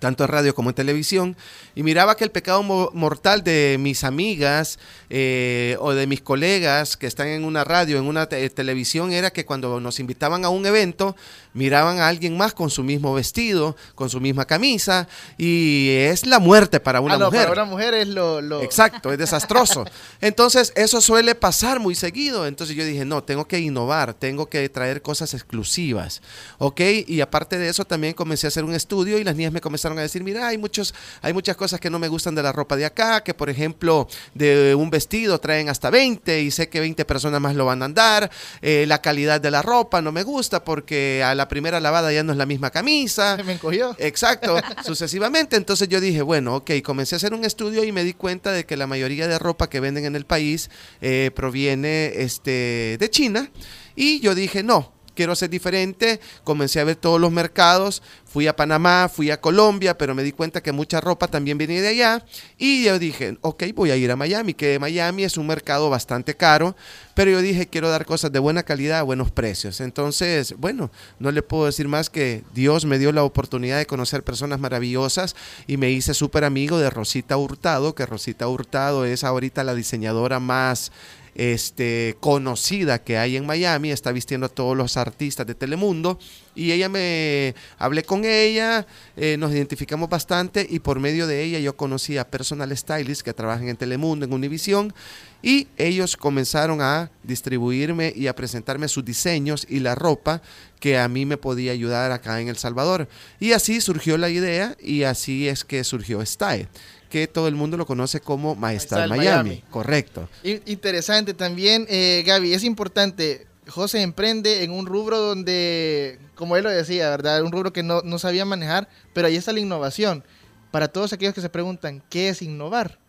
tanto 0.06 0.24
en 0.24 0.30
radio 0.30 0.53
como 0.53 0.70
en 0.70 0.76
televisión, 0.76 1.36
y 1.74 1.82
miraba 1.82 2.16
que 2.16 2.24
el 2.24 2.30
pecado 2.30 2.62
mo- 2.62 2.91
mortal 2.93 3.43
de 3.43 3.78
mis 3.80 4.03
amigas 4.03 4.78
eh, 5.10 5.78
o 5.80 5.93
de 5.93 6.06
mis 6.06 6.22
colegas 6.22 6.95
que 6.95 7.08
están 7.08 7.28
en 7.30 7.43
una 7.43 7.64
radio, 7.64 7.97
en 7.97 8.06
una 8.06 8.28
te- 8.30 8.47
televisión, 8.51 9.12
era 9.12 9.32
que 9.34 9.45
cuando 9.45 9.80
nos 9.80 9.99
invitaban 9.99 10.45
a 10.45 10.49
un 10.49 10.64
evento, 10.68 11.16
miraban 11.53 11.97
a 11.99 12.08
alguien 12.08 12.38
más 12.38 12.53
con 12.53 12.70
su 12.70 12.84
mismo 12.84 13.16
vestido, 13.16 13.76
con 13.95 14.12
su 14.12 14.22
misma 14.22 14.45
camisa, 14.45 15.08
y 15.39 15.89
es 15.89 16.28
la 16.28 16.38
muerte 16.38 16.80
para 16.80 17.01
una 17.01 17.16
Ah, 17.16 17.18
no, 17.18 17.26
mujer. 17.32 17.47
para 17.47 17.64
una 17.64 17.72
mujer 17.72 17.93
es 17.95 18.08
lo... 18.10 18.41
lo- 18.41 18.62
Exacto, 18.62 19.12
es 19.12 19.18
desastroso. 19.18 19.86
Entonces, 20.22 20.72
eso 20.76 21.01
suele 21.01 21.34
pasar 21.34 21.80
muy 21.80 21.95
seguido. 21.95 22.45
Entonces 22.45 22.76
yo 22.76 22.86
dije, 22.86 23.06
no, 23.06 23.24
tengo 23.24 23.45
que 23.47 23.58
innovar, 23.60 24.14
tengo 24.14 24.47
que 24.49 24.68
traer 24.70 25.01
cosas 25.01 25.34
exclusivas. 25.34 26.22
¿Ok? 26.60 26.82
Y 27.08 27.22
aparte 27.22 27.58
de 27.58 27.70
eso, 27.70 27.86
también 27.86 28.14
comencé 28.14 28.45
a 28.47 28.49
hacer 28.49 28.64
un 28.66 28.74
estudio 28.76 29.18
y 29.18 29.24
las 29.24 29.36
niñas 29.36 29.53
me 29.53 29.62
comenzaron 29.62 29.95
a 30.00 30.02
decir, 30.02 30.24
mira, 30.24 30.48
hay, 30.48 30.58
muchos, 30.58 30.93
hay 31.22 31.34
muchas 31.34 31.56
cosas 31.56 31.80
que 31.80 31.89
no 31.89 32.00
me 32.00 32.08
gustan 32.08 32.36
de 32.36 32.43
la 32.43 32.52
ropa 32.52 32.76
de 32.76 32.86
acá, 32.86 33.24
que 33.24 33.34
por 33.34 33.50
ejemplo, 33.50 34.08
de 34.34 34.76
un 34.76 34.89
vestido 34.89 35.39
traen 35.39 35.70
hasta 35.70 35.89
20 35.89 36.41
y 36.41 36.52
sé 36.52 36.70
que 36.70 36.80
20 36.80 37.06
personas 37.06 37.41
más 37.41 37.56
lo 37.56 37.66
van 37.66 37.82
a 37.82 37.86
andar. 37.86 38.32
Eh, 38.62 38.86
la 38.88 39.02
calidad 39.02 39.41
de 39.41 39.52
la 39.52 39.62
ropa 39.62 40.02
no 40.02 40.12
me 40.12 40.24
gusta 40.24 40.64
porque 40.64 41.24
a 41.24 41.36
la 41.36 41.48
primera 41.48 41.80
lavada 41.80 42.12
ya 42.12 42.24
no 42.24 42.32
es 42.32 42.38
la 42.38 42.46
misma 42.46 42.72
camisa. 42.72 43.38
Me 43.46 43.54
encogió. 43.54 43.96
Exacto, 44.00 44.56
sucesivamente. 44.86 45.56
Entonces 45.56 45.88
yo 45.88 46.00
dije, 46.00 46.22
bueno, 46.22 46.56
ok, 46.58 46.72
comencé 46.84 47.16
a 47.16 47.18
hacer 47.18 47.34
un 47.34 47.46
estudio 47.46 47.84
y 47.84 47.91
me 47.91 48.04
di 48.04 48.14
cuenta 48.14 48.52
de 48.52 48.66
que 48.66 48.78
la 48.78 48.88
mayoría 48.88 49.28
de 49.28 49.39
ropa 49.39 49.70
que 49.70 49.80
venden 49.80 50.06
en 50.06 50.16
el 50.16 50.26
país 50.26 50.70
eh, 51.02 51.32
proviene 51.36 52.14
este, 52.16 52.98
de 53.00 53.10
China. 53.10 53.52
Y 53.96 54.20
yo 54.20 54.36
dije, 54.36 54.64
no, 54.64 54.95
quiero 55.16 55.36
ser 55.36 55.49
diferente. 55.49 56.20
Comencé 56.43 56.80
a 56.80 56.84
ver 56.84 56.97
todos 56.97 57.20
los 57.20 57.32
mercados. 57.32 58.03
Fui 58.26 58.47
a 58.47 58.55
Panamá, 58.55 59.09
fui 59.11 59.32
a 59.32 59.39
Colombia, 59.39 59.97
pero 59.97 60.13
me 60.13 60.22
di 60.22 60.34
cuenta 60.34 60.61
que 60.61 60.74
mucha 60.74 60.99
ropa 60.99 61.28
también 61.28 61.57
viene 61.57 61.82
de 61.82 61.88
allá. 61.88 62.26
Y 62.57 62.84
yo 62.84 62.99
dije, 62.99 63.38
ok, 63.41 63.63
voy 63.74 63.91
a 63.91 63.95
ir 63.95 64.11
a 64.11 64.16
Miami, 64.16 64.53
que 64.53 64.78
Miami 64.78 65.24
es 65.24 65.38
un 65.38 65.47
mercado 65.47 65.89
bastante 65.89 66.36
caro. 66.36 66.76
Pero 67.13 67.32
yo 67.32 67.41
dije, 67.41 67.68
quiero 67.68 67.89
dar 67.89 68.05
cosas 68.05 68.32
de 68.34 68.39
buena 68.39 68.63
calidad 68.63 68.99
a 68.99 69.03
buenos 69.03 69.32
precios. 69.32 69.80
Entonces, 69.80 70.53
bueno, 70.57 70.91
no 71.18 71.32
le 71.32 71.41
puedo 71.41 71.66
decir 71.66 71.88
más 71.88 72.09
que 72.09 72.43
Dios 72.53 72.84
me 72.84 72.99
dio 72.99 73.13
la 73.13 73.24
oportunidad 73.24 73.78
de 73.78 73.86
conocer 73.86 74.24
personas 74.24 74.59
maravillosas 74.59 75.36
y 75.66 75.78
me 75.78 75.91
hice 75.91 76.13
súper 76.13 76.43
amigo 76.43 76.78
de 76.78 76.89
Rosita 76.89 77.38
Hurtado, 77.38 77.95
que 77.95 78.05
Rosita 78.05 78.47
Hurtado 78.47 79.05
es 79.05 79.24
ahorita 79.24 79.63
la 79.63 79.76
diseñadora 79.76 80.41
más 80.41 80.91
este, 81.36 82.15
conocida 82.21 83.03
que 83.03 83.17
hay 83.17 83.36
en 83.36 83.45
Miami, 83.45 83.91
está 83.91 84.11
vistiendo 84.13 84.47
a 84.47 84.49
todos 84.49 84.75
los 84.75 84.95
artistas 84.95 85.45
de 85.45 85.53
Telemundo 85.53 86.17
y 86.55 86.71
ella 86.71 86.88
me 86.88 87.53
hablé 87.77 88.03
con 88.03 88.23
ella, 88.23 88.88
eh, 89.17 89.36
nos 89.38 89.51
identificamos 89.51 90.09
bastante 90.09 90.65
y 90.67 90.79
por 90.79 91.01
medio 91.01 91.27
de 91.27 91.43
ella 91.43 91.59
yo 91.59 91.75
conocí 91.75 92.17
a 92.17 92.29
personal 92.29 92.75
stylists 92.75 93.21
que 93.21 93.33
trabajan 93.33 93.67
en 93.67 93.75
Telemundo, 93.75 94.25
en 94.25 94.33
Univision 94.33 94.93
y 95.41 95.67
ellos 95.77 96.15
comenzaron 96.15 96.81
a 96.81 97.11
distribuirme 97.21 98.13
y 98.15 98.27
a 98.27 98.36
presentarme 98.36 98.88
sus 98.88 99.03
diseños 99.03 99.67
y 99.69 99.79
la 99.79 99.93
ropa 99.93 100.41
que 100.79 100.97
a 100.97 101.07
mí 101.07 101.25
me 101.25 101.38
podía 101.38 101.71
ayudar 101.71 102.11
acá 102.11 102.41
en 102.41 102.47
El 102.47 102.57
Salvador. 102.57 103.07
Y 103.39 103.51
así 103.51 103.81
surgió 103.81 104.17
la 104.17 104.29
idea 104.29 104.75
y 104.81 105.03
así 105.03 105.47
es 105.47 105.63
que 105.63 105.83
surgió 105.83 106.25
Style, 106.25 106.67
que 107.16 107.28
todo 107.28 107.47
el 107.47 107.55
mundo 107.55 107.78
lo 107.78 107.86
conoce 107.86 108.20
como 108.20 108.55
Maestral 108.55 109.05
Style 109.05 109.18
Miami. 109.18 109.49
Miami. 109.51 109.63
Correcto. 109.72 110.28
In- 110.43 110.61
Interesante 110.66 111.34
también, 111.34 111.86
eh, 111.88 112.24
Gaby, 112.28 112.53
es 112.53 112.66
importante. 112.66 113.47
José 113.70 114.01
emprende 114.01 114.63
en 114.66 114.72
un 114.72 114.86
rubro 114.86 115.18
donde, 115.22 116.20
como 116.36 116.57
él 116.57 116.66
lo 116.66 116.70
decía, 116.70 117.09
¿verdad? 117.09 117.41
Un 117.41 117.53
rubro 117.53 117.72
que 117.72 117.84
no, 117.84 118.01
no 118.01 118.20
sabía 118.20 118.43
manejar, 118.43 118.89
pero 119.13 119.28
ahí 119.28 119.38
está 119.38 119.53
la 119.53 119.61
innovación. 119.61 120.26
Para 120.72 120.89
todos 120.89 121.13
aquellos 121.13 121.34
que 121.34 121.39
se 121.39 121.47
preguntan, 121.49 122.03
¿qué 122.09 122.28
es 122.28 122.41
innovar? 122.41 122.99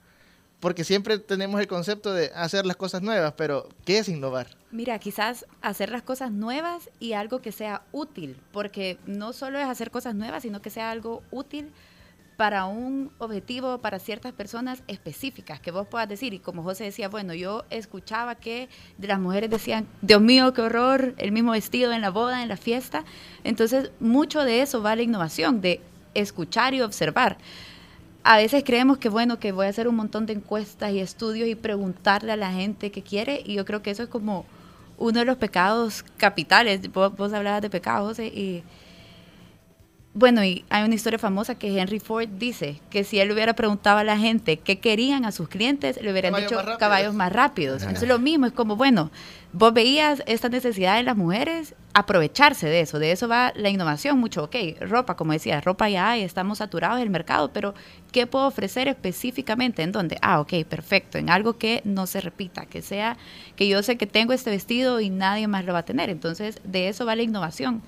Porque 0.60 0.84
siempre 0.84 1.18
tenemos 1.18 1.60
el 1.60 1.66
concepto 1.66 2.14
de 2.14 2.30
hacer 2.36 2.64
las 2.64 2.76
cosas 2.76 3.02
nuevas, 3.02 3.34
pero 3.36 3.68
¿qué 3.84 3.98
es 3.98 4.08
innovar? 4.08 4.46
Mira, 4.70 5.00
quizás 5.00 5.46
hacer 5.62 5.90
las 5.90 6.02
cosas 6.02 6.30
nuevas 6.30 6.90
y 7.00 7.14
algo 7.14 7.42
que 7.42 7.50
sea 7.50 7.82
útil, 7.90 8.36
porque 8.52 8.98
no 9.04 9.32
solo 9.32 9.58
es 9.58 9.66
hacer 9.66 9.90
cosas 9.90 10.14
nuevas, 10.14 10.44
sino 10.44 10.62
que 10.62 10.70
sea 10.70 10.92
algo 10.92 11.24
útil 11.32 11.72
para 12.36 12.66
un 12.66 13.10
objetivo, 13.18 13.78
para 13.78 13.98
ciertas 13.98 14.32
personas 14.32 14.82
específicas, 14.88 15.58
que 15.60 15.70
vos 15.70 15.86
puedas 15.86 16.08
decir, 16.08 16.34
y 16.34 16.38
como 16.38 16.62
José 16.62 16.84
decía, 16.84 17.08
bueno, 17.08 17.32
yo 17.32 17.64
escuchaba 17.70 18.34
que 18.34 18.68
de 18.98 19.08
las 19.08 19.18
mujeres 19.18 19.48
decían, 19.48 19.86
Dios 20.02 20.20
mío, 20.20 20.52
qué 20.52 20.62
horror, 20.62 21.14
el 21.16 21.32
mismo 21.32 21.52
vestido 21.52 21.92
en 21.92 22.02
la 22.02 22.10
boda, 22.10 22.42
en 22.42 22.48
la 22.48 22.56
fiesta, 22.56 23.04
entonces 23.42 23.90
mucho 24.00 24.44
de 24.44 24.60
eso 24.60 24.82
va 24.82 24.96
la 24.96 25.02
innovación, 25.02 25.60
de 25.60 25.80
escuchar 26.14 26.74
y 26.74 26.82
observar. 26.82 27.38
A 28.22 28.36
veces 28.36 28.64
creemos 28.66 28.98
que 28.98 29.08
bueno, 29.08 29.38
que 29.38 29.52
voy 29.52 29.66
a 29.66 29.70
hacer 29.70 29.88
un 29.88 29.96
montón 29.96 30.26
de 30.26 30.34
encuestas 30.34 30.92
y 30.92 31.00
estudios 31.00 31.48
y 31.48 31.54
preguntarle 31.54 32.32
a 32.32 32.36
la 32.36 32.52
gente 32.52 32.90
qué 32.90 33.02
quiere, 33.02 33.42
y 33.44 33.54
yo 33.54 33.64
creo 33.64 33.82
que 33.82 33.90
eso 33.90 34.02
es 34.02 34.08
como 34.08 34.44
uno 34.98 35.20
de 35.20 35.24
los 35.24 35.36
pecados 35.36 36.04
capitales. 36.16 36.92
Vos, 36.92 37.16
vos 37.16 37.32
hablabas 37.32 37.62
de 37.62 37.70
pecados, 37.70 38.08
José, 38.08 38.26
y 38.26 38.62
bueno, 40.16 40.42
y 40.42 40.64
hay 40.70 40.82
una 40.82 40.94
historia 40.94 41.18
famosa 41.18 41.56
que 41.56 41.78
Henry 41.78 42.00
Ford 42.00 42.26
dice 42.38 42.80
que 42.88 43.04
si 43.04 43.20
él 43.20 43.30
hubiera 43.30 43.54
preguntado 43.54 43.98
a 43.98 44.04
la 44.04 44.16
gente 44.16 44.56
qué 44.56 44.78
querían 44.78 45.26
a 45.26 45.30
sus 45.30 45.46
clientes, 45.46 46.00
le 46.00 46.10
hubieran 46.10 46.32
Caballos 46.32 46.50
dicho 46.50 46.64
más 46.64 46.78
caballos 46.78 47.14
más 47.14 47.30
rápidos. 47.30 47.82
Ajá. 47.82 47.90
Entonces 47.90 48.08
lo 48.08 48.18
mismo, 48.18 48.46
es 48.46 48.52
como, 48.52 48.76
bueno, 48.76 49.10
vos 49.52 49.74
veías 49.74 50.22
esta 50.26 50.48
necesidad 50.48 50.96
de 50.96 51.02
las 51.02 51.18
mujeres, 51.18 51.74
aprovecharse 51.92 52.66
de 52.66 52.80
eso, 52.80 52.98
de 52.98 53.12
eso 53.12 53.28
va 53.28 53.52
la 53.56 53.68
innovación 53.68 54.18
mucho, 54.18 54.44
ok, 54.44 54.56
ropa, 54.80 55.16
como 55.16 55.34
decía, 55.34 55.60
ropa 55.60 55.90
ya 55.90 56.08
hay, 56.12 56.22
estamos 56.22 56.58
saturados 56.58 56.98
del 56.98 57.10
mercado, 57.10 57.52
pero 57.52 57.74
¿qué 58.10 58.26
puedo 58.26 58.46
ofrecer 58.46 58.88
específicamente? 58.88 59.82
¿En 59.82 59.92
dónde? 59.92 60.16
Ah, 60.22 60.40
ok, 60.40 60.64
perfecto, 60.66 61.18
en 61.18 61.28
algo 61.28 61.58
que 61.58 61.82
no 61.84 62.06
se 62.06 62.22
repita, 62.22 62.64
que 62.64 62.80
sea, 62.80 63.18
que 63.54 63.68
yo 63.68 63.82
sé 63.82 63.98
que 63.98 64.06
tengo 64.06 64.32
este 64.32 64.48
vestido 64.48 64.98
y 64.98 65.10
nadie 65.10 65.46
más 65.46 65.66
lo 65.66 65.74
va 65.74 65.80
a 65.80 65.84
tener. 65.84 66.08
Entonces, 66.08 66.58
de 66.64 66.88
eso 66.88 67.04
va 67.04 67.16
la 67.16 67.22
innovación 67.22 67.82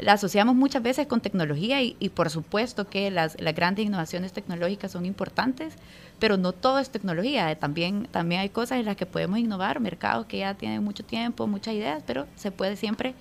la 0.00 0.14
asociamos 0.14 0.54
muchas 0.54 0.82
veces 0.82 1.06
con 1.06 1.20
tecnología 1.20 1.82
y, 1.82 2.08
por 2.14 2.30
supuesto 2.30 2.88
que 2.88 3.10
las, 3.10 3.40
las 3.40 3.54
grandes 3.54 3.84
innovaciones 3.86 4.32
tecnológicas 4.32 4.92
son 4.92 5.06
importantes, 5.06 5.74
pero 6.18 6.36
no 6.36 6.52
todo 6.52 6.78
es 6.78 6.90
tecnología. 6.90 7.50
eh, 7.50 7.56
También, 7.56 8.08
también 8.10 8.40
hay 8.40 8.48
cosas 8.48 8.78
en 8.78 8.86
las 8.86 8.96
que 8.96 9.06
podemos 9.06 9.38
innovar, 9.38 9.80
mercados 9.80 10.26
que 10.26 10.38
ya 10.38 10.54
tienen 10.54 10.82
mucho 10.82 11.04
tiempo, 11.04 11.46
muchas 11.46 11.74
ideas, 11.74 12.02
pero 12.06 12.26
se 12.36 12.50
puede 12.50 12.76
siempre, 12.76 13.14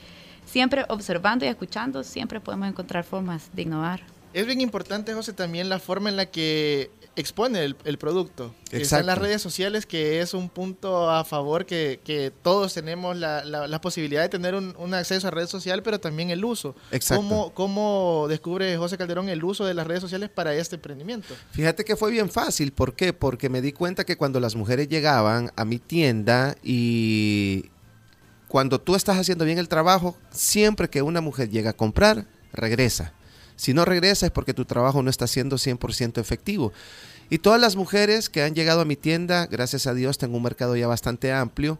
siempre 0.45 0.85
observando 0.89 1.45
y 1.45 1.49
escuchando, 1.49 2.03
siempre 2.03 2.39
podemos 2.39 2.67
encontrar 2.67 3.03
formas 3.03 3.49
de 3.53 3.63
innovar. 3.63 4.01
Es 4.33 4.45
bien 4.45 4.61
importante, 4.61 5.13
José, 5.13 5.33
también 5.33 5.69
la 5.69 5.79
forma 5.79 6.09
en 6.09 6.15
la 6.15 6.27
que 6.27 6.91
expone 7.19 7.63
el, 7.63 7.75
el 7.83 7.97
producto. 7.97 8.55
Está 8.71 8.99
en 8.99 9.05
las 9.07 9.17
redes 9.17 9.41
sociales, 9.41 9.85
que 9.85 10.21
es 10.21 10.33
un 10.33 10.49
punto 10.49 11.09
a 11.09 11.23
favor 11.25 11.65
que, 11.65 11.99
que 12.03 12.31
todos 12.41 12.73
tenemos 12.73 13.17
la, 13.17 13.43
la- 13.43 13.67
la 13.67 13.81
posibilidad 13.81 14.21
de 14.21 14.29
tener 14.29 14.55
un, 14.55 14.73
un 14.77 14.93
acceso 14.93 15.27
a 15.27 15.31
red 15.31 15.47
social, 15.47 15.83
pero 15.83 15.99
también 15.99 16.29
el 16.29 16.45
uso. 16.45 16.75
Exacto. 16.91 17.21
¿Cómo, 17.23 17.53
¿Cómo 17.53 18.25
descubre 18.29 18.75
José 18.77 18.97
Calderón 18.97 19.27
el 19.29 19.43
uso 19.43 19.65
de 19.65 19.73
las 19.73 19.85
redes 19.85 20.01
sociales 20.01 20.29
para 20.29 20.53
este 20.55 20.75
emprendimiento? 20.75 21.33
Fíjate 21.51 21.83
que 21.83 21.95
fue 21.95 22.11
bien 22.11 22.29
fácil. 22.29 22.71
¿Por 22.71 22.95
qué? 22.95 23.11
Porque 23.13 23.49
me 23.49 23.61
di 23.61 23.71
cuenta 23.73 24.05
que 24.05 24.17
cuando 24.17 24.39
las 24.39 24.55
mujeres 24.55 24.87
llegaban 24.87 25.51
a 25.55 25.65
mi 25.65 25.79
tienda 25.79 26.55
y 26.63 27.65
cuando 28.47 28.79
tú 28.79 28.95
estás 28.95 29.17
haciendo 29.17 29.45
bien 29.45 29.57
el 29.59 29.67
trabajo, 29.67 30.17
siempre 30.31 30.89
que 30.89 31.01
una 31.01 31.21
mujer 31.21 31.49
llega 31.49 31.71
a 31.71 31.73
comprar, 31.73 32.25
regresa. 32.53 33.13
Si 33.59 33.73
no 33.73 33.83
regresa 33.83 34.25
es 34.25 34.31
porque 34.31 34.53
tu 34.53 34.63
trabajo 34.63 35.03
no 35.03 35.09
está 35.09 35.27
siendo 35.27 35.57
100% 35.57 36.21
efectivo. 36.21 36.71
Y 37.29 37.39
todas 37.39 37.59
las 37.59 37.75
mujeres 37.75 38.29
que 38.29 38.41
han 38.41 38.55
llegado 38.55 38.79
a 38.79 38.85
mi 38.85 38.95
tienda, 38.95 39.47
gracias 39.47 39.85
a 39.85 39.93
Dios 39.93 40.17
tengo 40.17 40.37
un 40.37 40.43
mercado 40.43 40.77
ya 40.77 40.87
bastante 40.87 41.33
amplio, 41.33 41.77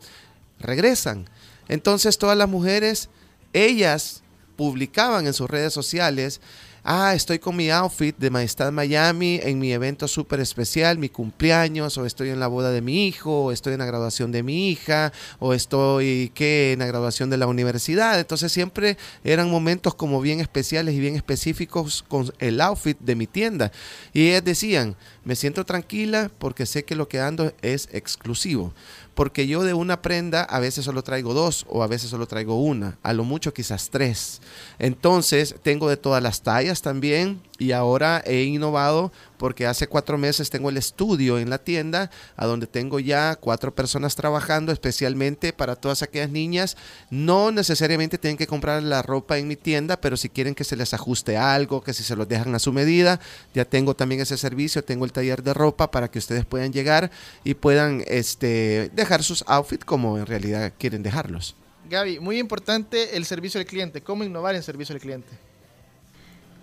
regresan. 0.60 1.30
Entonces 1.70 2.18
todas 2.18 2.38
las 2.38 2.50
mujeres, 2.50 3.08
ellas 3.54 4.24
publicaban 4.58 5.26
en 5.26 5.34
sus 5.34 5.50
redes 5.50 5.72
sociales, 5.72 6.42
ah, 6.84 7.14
estoy 7.14 7.40
con 7.40 7.56
mi 7.56 7.70
outfit 7.70 8.18
de 8.18 8.30
Majestad 8.30 8.72
Miami 8.72 9.40
en 9.44 9.60
mi 9.60 9.72
evento 9.72 10.08
súper 10.08 10.40
especial, 10.40 10.98
mi 10.98 11.10
cumpleaños, 11.10 11.98
o 11.98 12.06
estoy 12.06 12.30
en 12.30 12.40
la 12.40 12.48
boda 12.48 12.72
de 12.72 12.82
mi 12.82 13.08
hijo, 13.08 13.46
o 13.46 13.52
estoy 13.52 13.74
en 13.74 13.80
la 13.80 13.86
graduación 13.86 14.32
de 14.32 14.44
mi 14.44 14.70
hija, 14.70 15.12
o 15.40 15.54
estoy 15.54 16.32
¿qué? 16.34 16.74
en 16.74 16.80
la 16.80 16.86
graduación 16.86 17.30
de 17.30 17.38
la 17.38 17.48
universidad. 17.48 18.20
Entonces 18.20 18.52
siempre 18.52 18.98
eran 19.24 19.50
momentos 19.50 19.96
como 19.96 20.22
bien 20.22 20.40
especiales 20.40 20.96
y 20.96 21.00
bien 21.00 21.16
específicos 21.16 22.04
con 22.08 22.32
el 22.40 22.62
outfit 22.62 22.98
de 23.00 23.16
mi 23.16 23.28
tienda. 23.28 23.72
Y 24.14 24.30
ellas 24.30 24.44
decían, 24.44 24.96
me 25.24 25.36
siento 25.36 25.66
tranquila 25.66 26.32
porque 26.40 26.66
sé 26.66 26.86
que 26.86 26.96
lo 26.96 27.08
que 27.08 27.20
ando 27.20 27.54
es 27.62 27.90
exclusivo. 27.92 28.74
Porque 29.20 29.48
yo 29.48 29.64
de 29.64 29.74
una 29.74 30.02
prenda 30.02 30.44
a 30.44 30.62
veces 30.62 30.86
solo 30.86 31.04
traigo 31.04 31.34
dos 31.34 31.66
o 31.68 31.84
a 31.84 31.88
veces 31.88 32.10
solo 32.10 32.26
traigo 32.26 32.64
una, 32.64 33.00
a 33.04 33.12
lo 33.12 33.26
mucho 33.26 33.54
quizás 33.54 33.90
tres. 33.90 34.40
Entonces 34.78 35.56
tengo 35.62 35.90
de 35.90 35.98
todas 35.98 36.24
las 36.24 36.42
tallas 36.42 36.82
también 36.82 37.42
y 37.60 37.74
ahora 37.74 38.24
he 38.26 38.44
innovado 38.44 39.12
porque 39.38 39.68
hace 39.68 39.88
cuatro 39.88 40.18
meses 40.18 40.50
tengo 40.50 40.70
el 40.70 40.78
estudio 40.78 41.38
en 41.38 41.50
la 41.50 41.60
tienda 41.60 42.10
a 42.36 42.46
donde 42.46 42.68
tengo 42.68 43.00
ya 43.00 43.36
cuatro 43.36 43.76
personas 43.76 44.16
trabajando 44.16 44.72
especialmente 44.72 45.54
para 45.54 45.76
todas 45.76 46.02
aquellas 46.02 46.30
niñas. 46.30 46.78
No 47.10 47.52
necesariamente 47.52 48.18
tienen 48.18 48.38
que 48.38 48.48
comprar 48.48 48.82
la 48.82 49.02
ropa 49.02 49.38
en 49.38 49.48
mi 49.48 49.56
tienda, 49.56 50.00
pero 50.00 50.18
si 50.18 50.30
quieren 50.30 50.56
que 50.56 50.64
se 50.64 50.76
les 50.76 50.94
ajuste 50.94 51.38
algo, 51.38 51.82
que 51.84 51.94
si 51.94 52.04
se 52.04 52.16
los 52.16 52.28
dejan 52.28 52.56
a 52.56 52.60
su 52.60 52.74
medida, 52.74 53.20
ya 53.54 53.66
tengo 53.66 53.96
también 53.96 54.22
ese 54.22 54.38
servicio, 54.38 54.84
tengo 54.84 55.06
el 55.06 55.12
taller 55.12 55.44
de 55.44 55.54
ropa 55.54 55.92
para 55.92 56.10
que 56.10 56.20
ustedes 56.20 56.46
puedan 56.46 56.74
llegar 56.74 57.12
y 57.44 57.54
puedan 57.54 58.04
este, 58.08 58.90
dejar 58.94 59.24
sus 59.24 59.44
outfits 59.48 59.86
como 59.86 60.18
en 60.18 60.26
realidad 60.26 60.74
quieren 60.78 61.04
dejarlos. 61.04 61.56
Gaby, 61.90 62.20
muy 62.20 62.40
importante 62.40 63.18
el 63.18 63.26
servicio 63.26 63.60
al 63.60 63.66
cliente. 63.66 64.02
¿Cómo 64.02 64.24
innovar 64.24 64.56
en 64.56 64.64
servicio 64.64 64.94
al 64.94 65.02
cliente? 65.02 65.49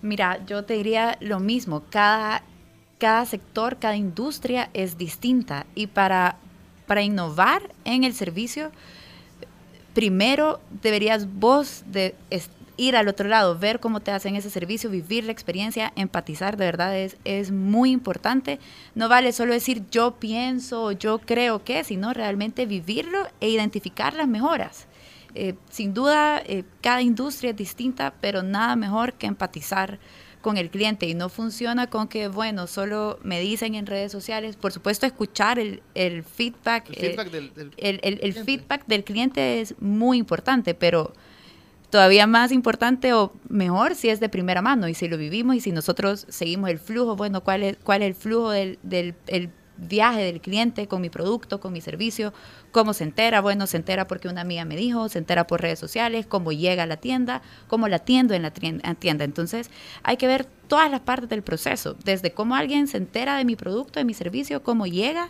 Mira, 0.01 0.45
yo 0.45 0.63
te 0.63 0.75
diría 0.75 1.17
lo 1.19 1.39
mismo. 1.39 1.83
Cada, 1.89 2.43
cada 2.97 3.25
sector, 3.25 3.77
cada 3.77 3.95
industria 3.95 4.69
es 4.73 4.97
distinta. 4.97 5.65
Y 5.75 5.87
para, 5.87 6.37
para 6.85 7.01
innovar 7.01 7.61
en 7.85 8.03
el 8.03 8.13
servicio, 8.13 8.71
primero 9.93 10.59
deberías 10.81 11.27
vos 11.39 11.83
de 11.87 12.15
ir 12.77 12.95
al 12.95 13.07
otro 13.07 13.27
lado, 13.27 13.57
ver 13.57 13.79
cómo 13.79 13.99
te 13.99 14.11
hacen 14.11 14.35
ese 14.35 14.51
servicio, 14.51 14.89
vivir 14.89 15.23
la 15.23 15.31
experiencia, 15.31 15.91
empatizar, 15.95 16.57
de 16.57 16.65
verdad 16.65 16.95
es, 16.95 17.17
es 17.25 17.51
muy 17.51 17.91
importante. 17.91 18.59
No 18.93 19.09
vale 19.09 19.31
solo 19.31 19.53
decir 19.53 19.83
yo 19.89 20.11
pienso, 20.19 20.91
yo 20.91 21.19
creo 21.19 21.63
que, 21.63 21.83
sino 21.83 22.13
realmente 22.13 22.67
vivirlo 22.67 23.27
e 23.41 23.49
identificar 23.49 24.13
las 24.13 24.27
mejoras. 24.27 24.85
Eh, 25.39 25.53
sin 25.69 25.93
duda, 25.93 26.41
eh, 26.45 26.63
cada 26.81 27.01
industria 27.01 27.51
es 27.51 27.55
distinta, 27.57 28.13
pero 28.21 28.41
nada 28.43 28.75
mejor 28.75 29.13
que 29.13 29.27
empatizar 29.27 29.99
con 30.41 30.57
el 30.57 30.69
cliente. 30.69 31.05
Y 31.07 31.13
no 31.13 31.29
funciona 31.29 31.87
con 31.89 32.07
que, 32.07 32.27
bueno, 32.27 32.67
solo 32.67 33.19
me 33.23 33.39
dicen 33.39 33.75
en 33.75 33.85
redes 33.85 34.11
sociales, 34.11 34.55
por 34.55 34.71
supuesto, 34.71 35.05
escuchar 35.05 35.59
el, 35.59 35.81
el 35.93 36.23
feedback. 36.23 36.89
El 36.89 36.95
eh, 36.95 37.09
feedback 37.09 37.31
del- 37.31 37.53
del 37.53 37.71
el- 37.77 37.99
el- 38.03 38.19
el 38.23 38.33
feedback 38.45 38.85
del 38.87 39.03
cliente 39.03 39.61
es 39.61 39.75
muy 39.79 40.17
importante, 40.17 40.73
pero 40.73 41.13
todavía 41.89 42.27
más 42.27 42.51
importante 42.51 43.13
o 43.13 43.31
mejor 43.49 43.95
si 43.95 44.09
es 44.09 44.19
de 44.19 44.29
primera 44.29 44.61
mano. 44.61 44.87
Y 44.87 44.93
si 44.93 45.07
lo 45.07 45.17
vivimos 45.17 45.55
y 45.55 45.61
si 45.61 45.71
nosotros 45.71 46.25
seguimos 46.29 46.69
el 46.69 46.79
flujo, 46.79 47.15
bueno, 47.15 47.41
cuál 47.43 47.63
es, 47.63 47.77
cuál 47.83 48.01
es 48.01 48.07
el 48.09 48.15
flujo 48.15 48.49
del, 48.51 48.79
del 48.83 49.15
el 49.27 49.49
viaje 49.77 50.23
del 50.23 50.41
cliente 50.41 50.87
con 50.87 51.01
mi 51.01 51.09
producto, 51.09 51.59
con 51.59 51.73
mi 51.73 51.81
servicio, 51.81 52.33
cómo 52.71 52.93
se 52.93 53.03
entera, 53.03 53.41
bueno, 53.41 53.67
se 53.67 53.77
entera 53.77 54.07
porque 54.07 54.27
una 54.27 54.41
amiga 54.41 54.65
me 54.65 54.75
dijo, 54.75 55.09
se 55.09 55.19
entera 55.19 55.47
por 55.47 55.61
redes 55.61 55.79
sociales, 55.79 56.25
cómo 56.27 56.51
llega 56.51 56.83
a 56.83 56.87
la 56.87 56.97
tienda, 56.97 57.41
cómo 57.67 57.87
la 57.87 57.97
atiendo 57.97 58.33
en 58.33 58.41
la 58.41 58.51
tienda. 58.51 59.23
Entonces 59.23 59.69
hay 60.03 60.17
que 60.17 60.27
ver 60.27 60.45
todas 60.67 60.91
las 60.91 61.01
partes 61.01 61.29
del 61.29 61.43
proceso, 61.43 61.95
desde 62.03 62.31
cómo 62.31 62.55
alguien 62.55 62.87
se 62.87 62.97
entera 62.97 63.37
de 63.37 63.45
mi 63.45 63.55
producto, 63.55 63.99
de 63.99 64.05
mi 64.05 64.13
servicio, 64.13 64.63
cómo 64.63 64.87
llega, 64.87 65.29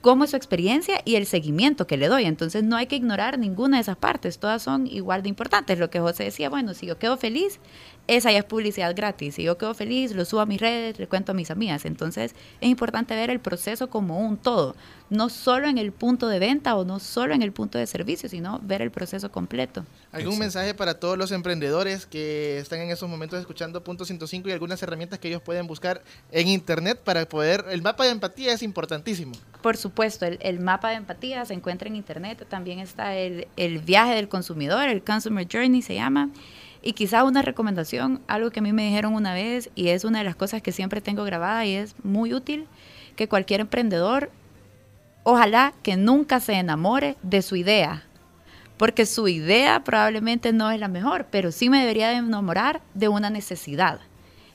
cómo 0.00 0.24
es 0.24 0.30
su 0.30 0.36
experiencia 0.36 1.00
y 1.04 1.16
el 1.16 1.26
seguimiento 1.26 1.86
que 1.86 1.96
le 1.96 2.08
doy. 2.08 2.24
Entonces 2.24 2.62
no 2.62 2.76
hay 2.76 2.86
que 2.86 2.96
ignorar 2.96 3.38
ninguna 3.38 3.78
de 3.78 3.82
esas 3.82 3.96
partes, 3.96 4.38
todas 4.38 4.62
son 4.62 4.86
igual 4.86 5.22
de 5.22 5.28
importantes. 5.28 5.78
Lo 5.78 5.90
que 5.90 6.00
José 6.00 6.24
decía, 6.24 6.48
bueno, 6.48 6.74
si 6.74 6.86
yo 6.86 6.98
quedo 6.98 7.16
feliz, 7.16 7.60
esa 8.08 8.32
ya 8.32 8.38
es 8.38 8.44
publicidad 8.44 8.96
gratis. 8.96 9.36
Si 9.36 9.42
yo 9.42 9.58
quedo 9.58 9.74
feliz, 9.74 10.12
lo 10.12 10.24
subo 10.24 10.40
a 10.40 10.46
mis 10.46 10.60
redes, 10.60 10.98
le 10.98 11.06
cuento 11.06 11.32
a 11.32 11.34
mis 11.34 11.50
amigas. 11.50 11.84
Entonces 11.84 12.34
es 12.60 12.68
importante 12.68 13.14
ver 13.14 13.30
el 13.30 13.38
proceso 13.38 13.90
como 13.90 14.18
un 14.18 14.38
todo, 14.38 14.74
no 15.10 15.28
solo 15.28 15.68
en 15.68 15.76
el 15.76 15.92
punto 15.92 16.26
de 16.28 16.38
venta 16.38 16.74
o 16.74 16.84
no 16.84 16.98
solo 17.00 17.34
en 17.34 17.42
el 17.42 17.52
punto 17.52 17.78
de 17.78 17.86
servicio, 17.86 18.28
sino 18.28 18.60
ver 18.62 18.80
el 18.80 18.90
proceso 18.90 19.30
completo. 19.30 19.84
¿Algún 20.10 20.38
mensaje 20.38 20.72
para 20.72 20.98
todos 20.98 21.18
los 21.18 21.32
emprendedores 21.32 22.06
que 22.06 22.58
están 22.58 22.80
en 22.80 22.90
estos 22.90 23.08
momentos 23.08 23.38
escuchando 23.38 23.84
Punto 23.84 24.06
105 24.06 24.48
y 24.48 24.52
algunas 24.52 24.82
herramientas 24.82 25.18
que 25.18 25.28
ellos 25.28 25.42
pueden 25.42 25.66
buscar 25.66 26.02
en 26.32 26.48
internet 26.48 26.98
para 27.04 27.28
poder... 27.28 27.66
El 27.70 27.82
mapa 27.82 28.04
de 28.04 28.10
empatía 28.10 28.54
es 28.54 28.62
importantísimo. 28.62 29.32
Por 29.60 29.76
supuesto, 29.76 30.24
el, 30.24 30.38
el 30.40 30.60
mapa 30.60 30.90
de 30.90 30.96
empatía 30.96 31.44
se 31.44 31.52
encuentra 31.52 31.88
en 31.88 31.96
internet. 31.96 32.46
También 32.48 32.78
está 32.78 33.14
el, 33.16 33.48
el 33.56 33.80
viaje 33.80 34.14
del 34.14 34.28
consumidor, 34.28 34.88
el 34.88 35.02
Consumer 35.04 35.46
Journey 35.50 35.82
se 35.82 35.94
llama. 35.94 36.30
Y 36.82 36.92
quizá 36.92 37.24
una 37.24 37.42
recomendación, 37.42 38.20
algo 38.28 38.50
que 38.50 38.60
a 38.60 38.62
mí 38.62 38.72
me 38.72 38.86
dijeron 38.86 39.14
una 39.14 39.34
vez 39.34 39.70
y 39.74 39.88
es 39.88 40.04
una 40.04 40.18
de 40.18 40.24
las 40.24 40.36
cosas 40.36 40.62
que 40.62 40.72
siempre 40.72 41.00
tengo 41.00 41.24
grabada 41.24 41.64
y 41.66 41.74
es 41.74 41.94
muy 42.04 42.34
útil, 42.34 42.66
que 43.16 43.28
cualquier 43.28 43.60
emprendedor, 43.60 44.30
ojalá 45.24 45.74
que 45.82 45.96
nunca 45.96 46.40
se 46.40 46.54
enamore 46.54 47.16
de 47.22 47.42
su 47.42 47.56
idea. 47.56 48.04
Porque 48.76 49.06
su 49.06 49.26
idea 49.26 49.82
probablemente 49.82 50.52
no 50.52 50.70
es 50.70 50.78
la 50.78 50.86
mejor, 50.86 51.26
pero 51.30 51.50
sí 51.50 51.68
me 51.68 51.80
debería 51.80 52.08
de 52.10 52.16
enamorar 52.16 52.80
de 52.94 53.08
una 53.08 53.28
necesidad. 53.28 53.98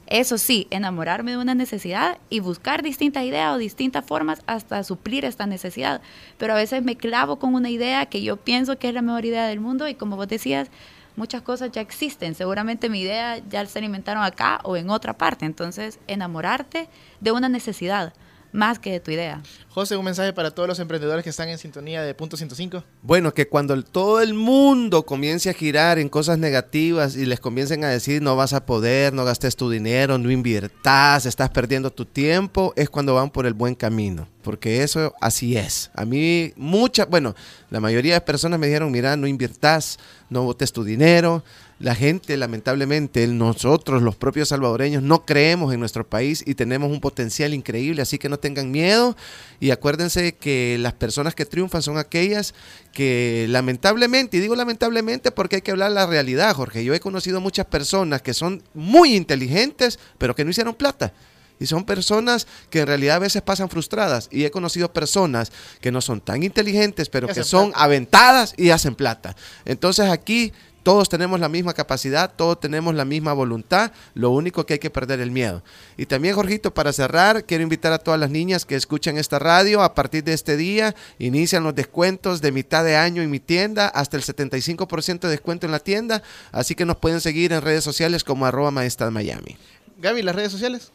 Eso 0.08 0.38
sí, 0.38 0.68
enamorarme 0.70 1.32
de 1.32 1.38
una 1.38 1.56
necesidad 1.56 2.18
y 2.30 2.40
buscar 2.40 2.84
distintas 2.84 3.24
ideas 3.24 3.54
o 3.54 3.58
distintas 3.58 4.06
formas 4.06 4.42
hasta 4.48 4.84
suplir 4.84 5.26
esta 5.26 5.46
necesidad. 5.46 6.02
Pero 6.38 6.54
a 6.54 6.58
veces 6.58 6.84
me 6.84 6.98
clavo 6.98 7.38
con 7.38 7.56
una 7.56 7.70
idea 7.70 8.06
que 8.06 8.22
yo 8.22 8.38
pienso 8.38 8.78
que 8.78 8.90
es 8.90 8.94
la 8.94 9.02
mejor 9.02 9.26
idea 9.26 9.48
del 9.48 9.60
mundo 9.60 9.88
y 9.88 9.96
como 9.96 10.16
vos 10.16 10.28
decías, 10.28 10.70
muchas 11.16 11.42
cosas 11.42 11.72
ya 11.72 11.82
existen. 11.82 12.36
Seguramente 12.36 12.90
mi 12.90 13.02
idea 13.02 13.38
ya 13.50 13.66
se 13.66 13.80
alimentaron 13.80 14.24
acá 14.24 14.60
o 14.64 14.78
en 14.78 14.90
otra 14.90 15.18
parte. 15.18 15.46
Entonces, 15.46 16.00
enamorarte 16.08 16.90
de 17.20 17.32
una 17.32 17.50
necesidad 17.50 18.14
más 18.54 18.80
que 18.80 18.92
de 18.94 19.00
tu 19.02 19.12
idea. 19.12 19.42
José, 19.70 19.98
un 19.98 20.06
mensaje 20.06 20.32
para 20.34 20.52
todos 20.52 20.70
los 20.70 20.80
emprendedores 20.80 21.24
que 21.24 21.32
están 21.32 21.50
en 21.50 21.58
sintonía 21.58 22.04
de 22.04 22.14
Punto 22.14 22.38
105. 22.38 22.84
Bueno, 23.02 23.34
que 23.34 23.48
cuando 23.48 23.74
el- 23.74 23.84
todo 23.84 24.22
el 24.22 24.36
mundo 24.36 25.04
comience 25.04 25.50
a 25.50 25.54
girar 25.54 25.98
en 26.00 26.08
cosas 26.10 26.38
negativas 26.38 27.16
y 27.18 27.26
les 27.26 27.40
comiencen 27.40 27.84
a 27.84 27.90
decir 27.90 28.22
no 28.22 28.36
vas 28.36 28.54
a 28.54 28.66
poder, 28.66 29.14
no 29.14 29.26
gastes 29.26 29.56
tu 29.56 29.70
dinero, 29.72 30.18
no 30.20 30.30
inviertas, 30.32 31.26
estás 31.26 31.50
perdiendo 31.50 31.92
tu 31.92 32.06
tiempo, 32.06 32.72
es 32.76 32.90
cuando 32.90 33.16
van 33.16 33.32
por 33.32 33.46
el 33.48 33.54
buen 33.54 33.74
camino. 33.76 34.28
Porque 34.44 34.84
eso 34.84 35.14
así 35.22 35.58
es. 35.58 35.90
A 35.96 36.06
mí, 36.06 36.54
muchas, 36.58 37.10
bueno, 37.10 37.34
la 37.70 37.80
mayoría 37.80 38.14
de 38.16 38.22
personas 38.22 38.60
me 38.60 38.68
dijeron, 38.68 38.92
mira, 38.92 39.16
no 39.18 39.26
inviertas, 39.26 39.98
no 40.30 40.44
botes 40.44 40.72
tu 40.74 40.84
dinero. 40.84 41.44
La 41.80 41.96
gente, 41.96 42.38
lamentablemente, 42.38 43.28
nosotros, 43.28 44.02
los 44.02 44.16
propios 44.16 44.50
salvadoreños, 44.50 45.04
no 45.04 45.26
creemos 45.26 45.74
en 45.74 45.80
nuestro 45.80 46.08
país 46.08 46.44
y 46.46 46.56
tenemos 46.56 46.92
un 46.92 47.02
potencial 47.02 47.54
increíble, 47.54 48.02
así 48.02 48.18
que 48.18 48.30
no 48.30 48.38
tengan 48.38 48.72
miedo 48.72 49.18
y 49.60 49.72
acuérdense 49.72 50.36
que 50.36 50.78
las 50.80 50.94
personas 50.94 51.36
que 51.36 51.46
triunfan 51.46 51.82
son 51.82 51.98
aquellas 51.98 52.54
que 52.94 53.48
lamentablemente, 53.50 54.38
y 54.38 54.40
digo 54.40 54.56
lamentablemente 54.56 55.32
porque 55.32 55.58
hay 55.58 55.62
que 55.62 55.72
hablar 55.72 55.92
la 55.92 56.06
realidad, 56.06 56.56
Jorge, 56.56 56.84
yo 56.84 56.94
he 56.94 57.00
conocido 57.00 57.42
muchas 57.42 57.66
personas 57.66 58.22
que 58.22 58.34
son 58.34 58.64
muy 58.74 59.16
inteligentes, 59.16 60.00
pero 60.18 60.36
que 60.36 60.46
no 60.46 60.52
hicieron 60.52 60.76
plata. 60.76 61.14
Y 61.60 61.66
son 61.66 61.86
personas 61.86 62.48
que 62.70 62.82
en 62.82 62.88
realidad 62.88 63.18
a 63.18 63.20
veces 63.20 63.42
pasan 63.42 63.70
frustradas. 63.70 64.28
Y 64.32 64.44
he 64.44 64.52
conocido 64.52 64.92
personas 64.92 65.52
que 65.80 65.92
no 65.92 66.02
son 66.02 66.20
tan 66.20 66.44
inteligentes, 66.44 67.10
pero 67.10 67.28
que 67.28 67.44
son 67.44 67.72
aventadas 67.76 68.54
y 68.58 68.72
hacen 68.72 68.96
plata. 68.96 69.36
Entonces 69.64 70.10
aquí 70.10 70.52
todos 70.84 71.10
tenemos 71.10 71.40
la 71.40 71.50
misma 71.50 71.74
capacidad, 71.74 72.32
todos 72.36 72.60
tenemos 72.60 72.94
la 72.94 73.06
misma 73.06 73.34
voluntad, 73.34 73.92
lo 74.14 74.30
único 74.30 74.66
que 74.66 74.74
hay 74.74 74.80
que 74.80 74.90
perder 74.90 75.22
el 75.22 75.32
miedo. 75.32 75.64
Y 75.98 76.06
también, 76.06 76.36
Jorgito, 76.36 76.74
para 76.74 76.94
cerrar, 76.94 77.46
quiero 77.46 77.64
invitar 77.64 77.94
a 77.94 77.98
todas 77.98 78.20
las 78.20 78.30
niñas 78.30 78.66
que 78.66 78.76
escuchan 78.76 79.18
esta 79.18 79.40
radio, 79.40 79.82
a 79.82 79.96
partir 79.96 80.24
de 80.24 80.34
este 80.34 80.58
día 80.58 80.94
inician 81.20 81.64
los 81.64 81.74
descuentos 81.74 82.42
de 82.42 82.52
mitad 82.52 82.84
de 82.84 82.98
año 82.98 83.22
en 83.22 83.32
mi 83.32 83.40
tienda, 83.40 83.88
hasta 83.88 84.18
el 84.18 84.24
75% 84.24 85.20
de 85.22 85.30
descuento 85.30 85.66
en 85.66 85.72
la 85.72 85.80
tienda, 85.80 86.22
así 86.52 86.76
que 86.76 86.86
nos 86.86 86.98
pueden 86.98 87.22
seguir 87.22 87.54
en 87.54 87.62
redes 87.62 87.84
sociales 87.84 88.24
como 88.24 88.46
arroba 88.46 88.72
maestra 88.72 89.10
Miami. 89.10 89.58
Gaby, 89.98 90.22
las 90.22 90.36
redes 90.36 90.52
sociales, 90.52 90.92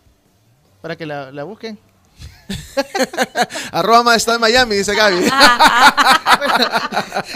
para 0.83 0.97
que 0.97 1.07
la, 1.07 1.33
la 1.33 1.45
busquen. 1.45 1.79
arroba 3.73 4.03
maestra 4.03 4.39
Miami, 4.39 4.77
dice 4.77 4.95
Gaby. 4.95 5.21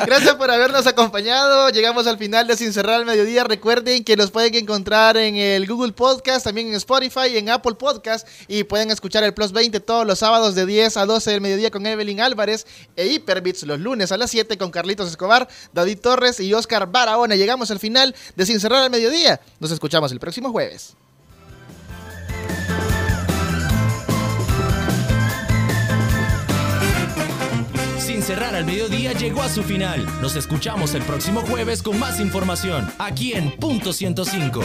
Gracias 0.06 0.34
por 0.36 0.50
habernos 0.50 0.86
acompañado. 0.86 1.68
Llegamos 1.70 2.06
al 2.06 2.18
final 2.18 2.46
de 2.46 2.56
Sin 2.56 2.72
Cerrar 2.72 2.96
al 2.96 3.06
Mediodía. 3.06 3.44
Recuerden 3.44 4.04
que 4.04 4.16
nos 4.16 4.30
pueden 4.30 4.54
encontrar 4.54 5.16
en 5.16 5.36
el 5.36 5.66
Google 5.66 5.92
Podcast, 5.92 6.44
también 6.44 6.68
en 6.68 6.74
Spotify, 6.74 7.36
en 7.36 7.50
Apple 7.50 7.74
Podcast. 7.74 8.26
Y 8.48 8.64
pueden 8.64 8.90
escuchar 8.90 9.24
el 9.24 9.34
Plus 9.34 9.52
20 9.52 9.80
todos 9.80 10.06
los 10.06 10.18
sábados 10.18 10.54
de 10.54 10.66
10 10.66 10.96
a 10.96 11.06
12 11.06 11.30
del 11.30 11.40
mediodía 11.40 11.70
con 11.70 11.86
Evelyn 11.86 12.20
Álvarez 12.20 12.66
e 12.96 13.06
Hyperbits 13.06 13.64
los 13.64 13.80
lunes 13.80 14.12
a 14.12 14.16
las 14.16 14.30
7 14.30 14.56
con 14.58 14.70
Carlitos 14.70 15.08
Escobar, 15.08 15.48
David 15.72 15.98
Torres 16.00 16.40
y 16.40 16.52
Oscar 16.54 16.90
Barahona. 16.90 17.36
Llegamos 17.36 17.70
al 17.70 17.78
final 17.78 18.14
de 18.36 18.46
Sin 18.46 18.60
Cerrar 18.60 18.82
al 18.82 18.90
Mediodía. 18.90 19.40
Nos 19.60 19.70
escuchamos 19.70 20.12
el 20.12 20.20
próximo 20.20 20.50
jueves. 20.50 20.94
Sin 28.22 28.36
cerrar 28.36 28.54
al 28.54 28.64
mediodía 28.64 29.12
llegó 29.14 29.42
a 29.42 29.48
su 29.48 29.64
final. 29.64 30.06
Nos 30.20 30.36
escuchamos 30.36 30.94
el 30.94 31.02
próximo 31.02 31.40
jueves 31.40 31.82
con 31.82 31.98
más 31.98 32.20
información 32.20 32.88
aquí 33.00 33.32
en 33.32 33.50
Punto 33.50 33.92
105. 33.92 34.60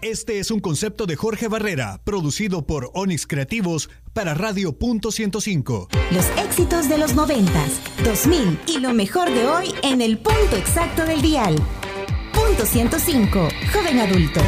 Este 0.00 0.38
es 0.38 0.50
un 0.50 0.60
concepto 0.60 1.04
de 1.04 1.16
Jorge 1.16 1.48
Barrera, 1.48 2.00
producido 2.02 2.66
por 2.66 2.90
Onyx 2.94 3.26
Creativos 3.26 3.90
para 4.14 4.32
Radio 4.32 4.72
Punto 4.72 5.12
105. 5.12 5.88
Los 6.12 6.24
éxitos 6.38 6.88
de 6.88 6.96
los 6.96 7.14
90s, 7.14 7.44
2000 8.02 8.58
y 8.68 8.78
lo 8.78 8.94
mejor 8.94 9.30
de 9.30 9.46
hoy 9.46 9.74
en 9.82 10.00
el 10.00 10.16
punto 10.16 10.56
exacto 10.56 11.04
del 11.04 11.20
dial. 11.20 11.56
Punto 12.32 12.64
105, 12.64 13.48
joven 13.70 13.98
adulto. 13.98 14.40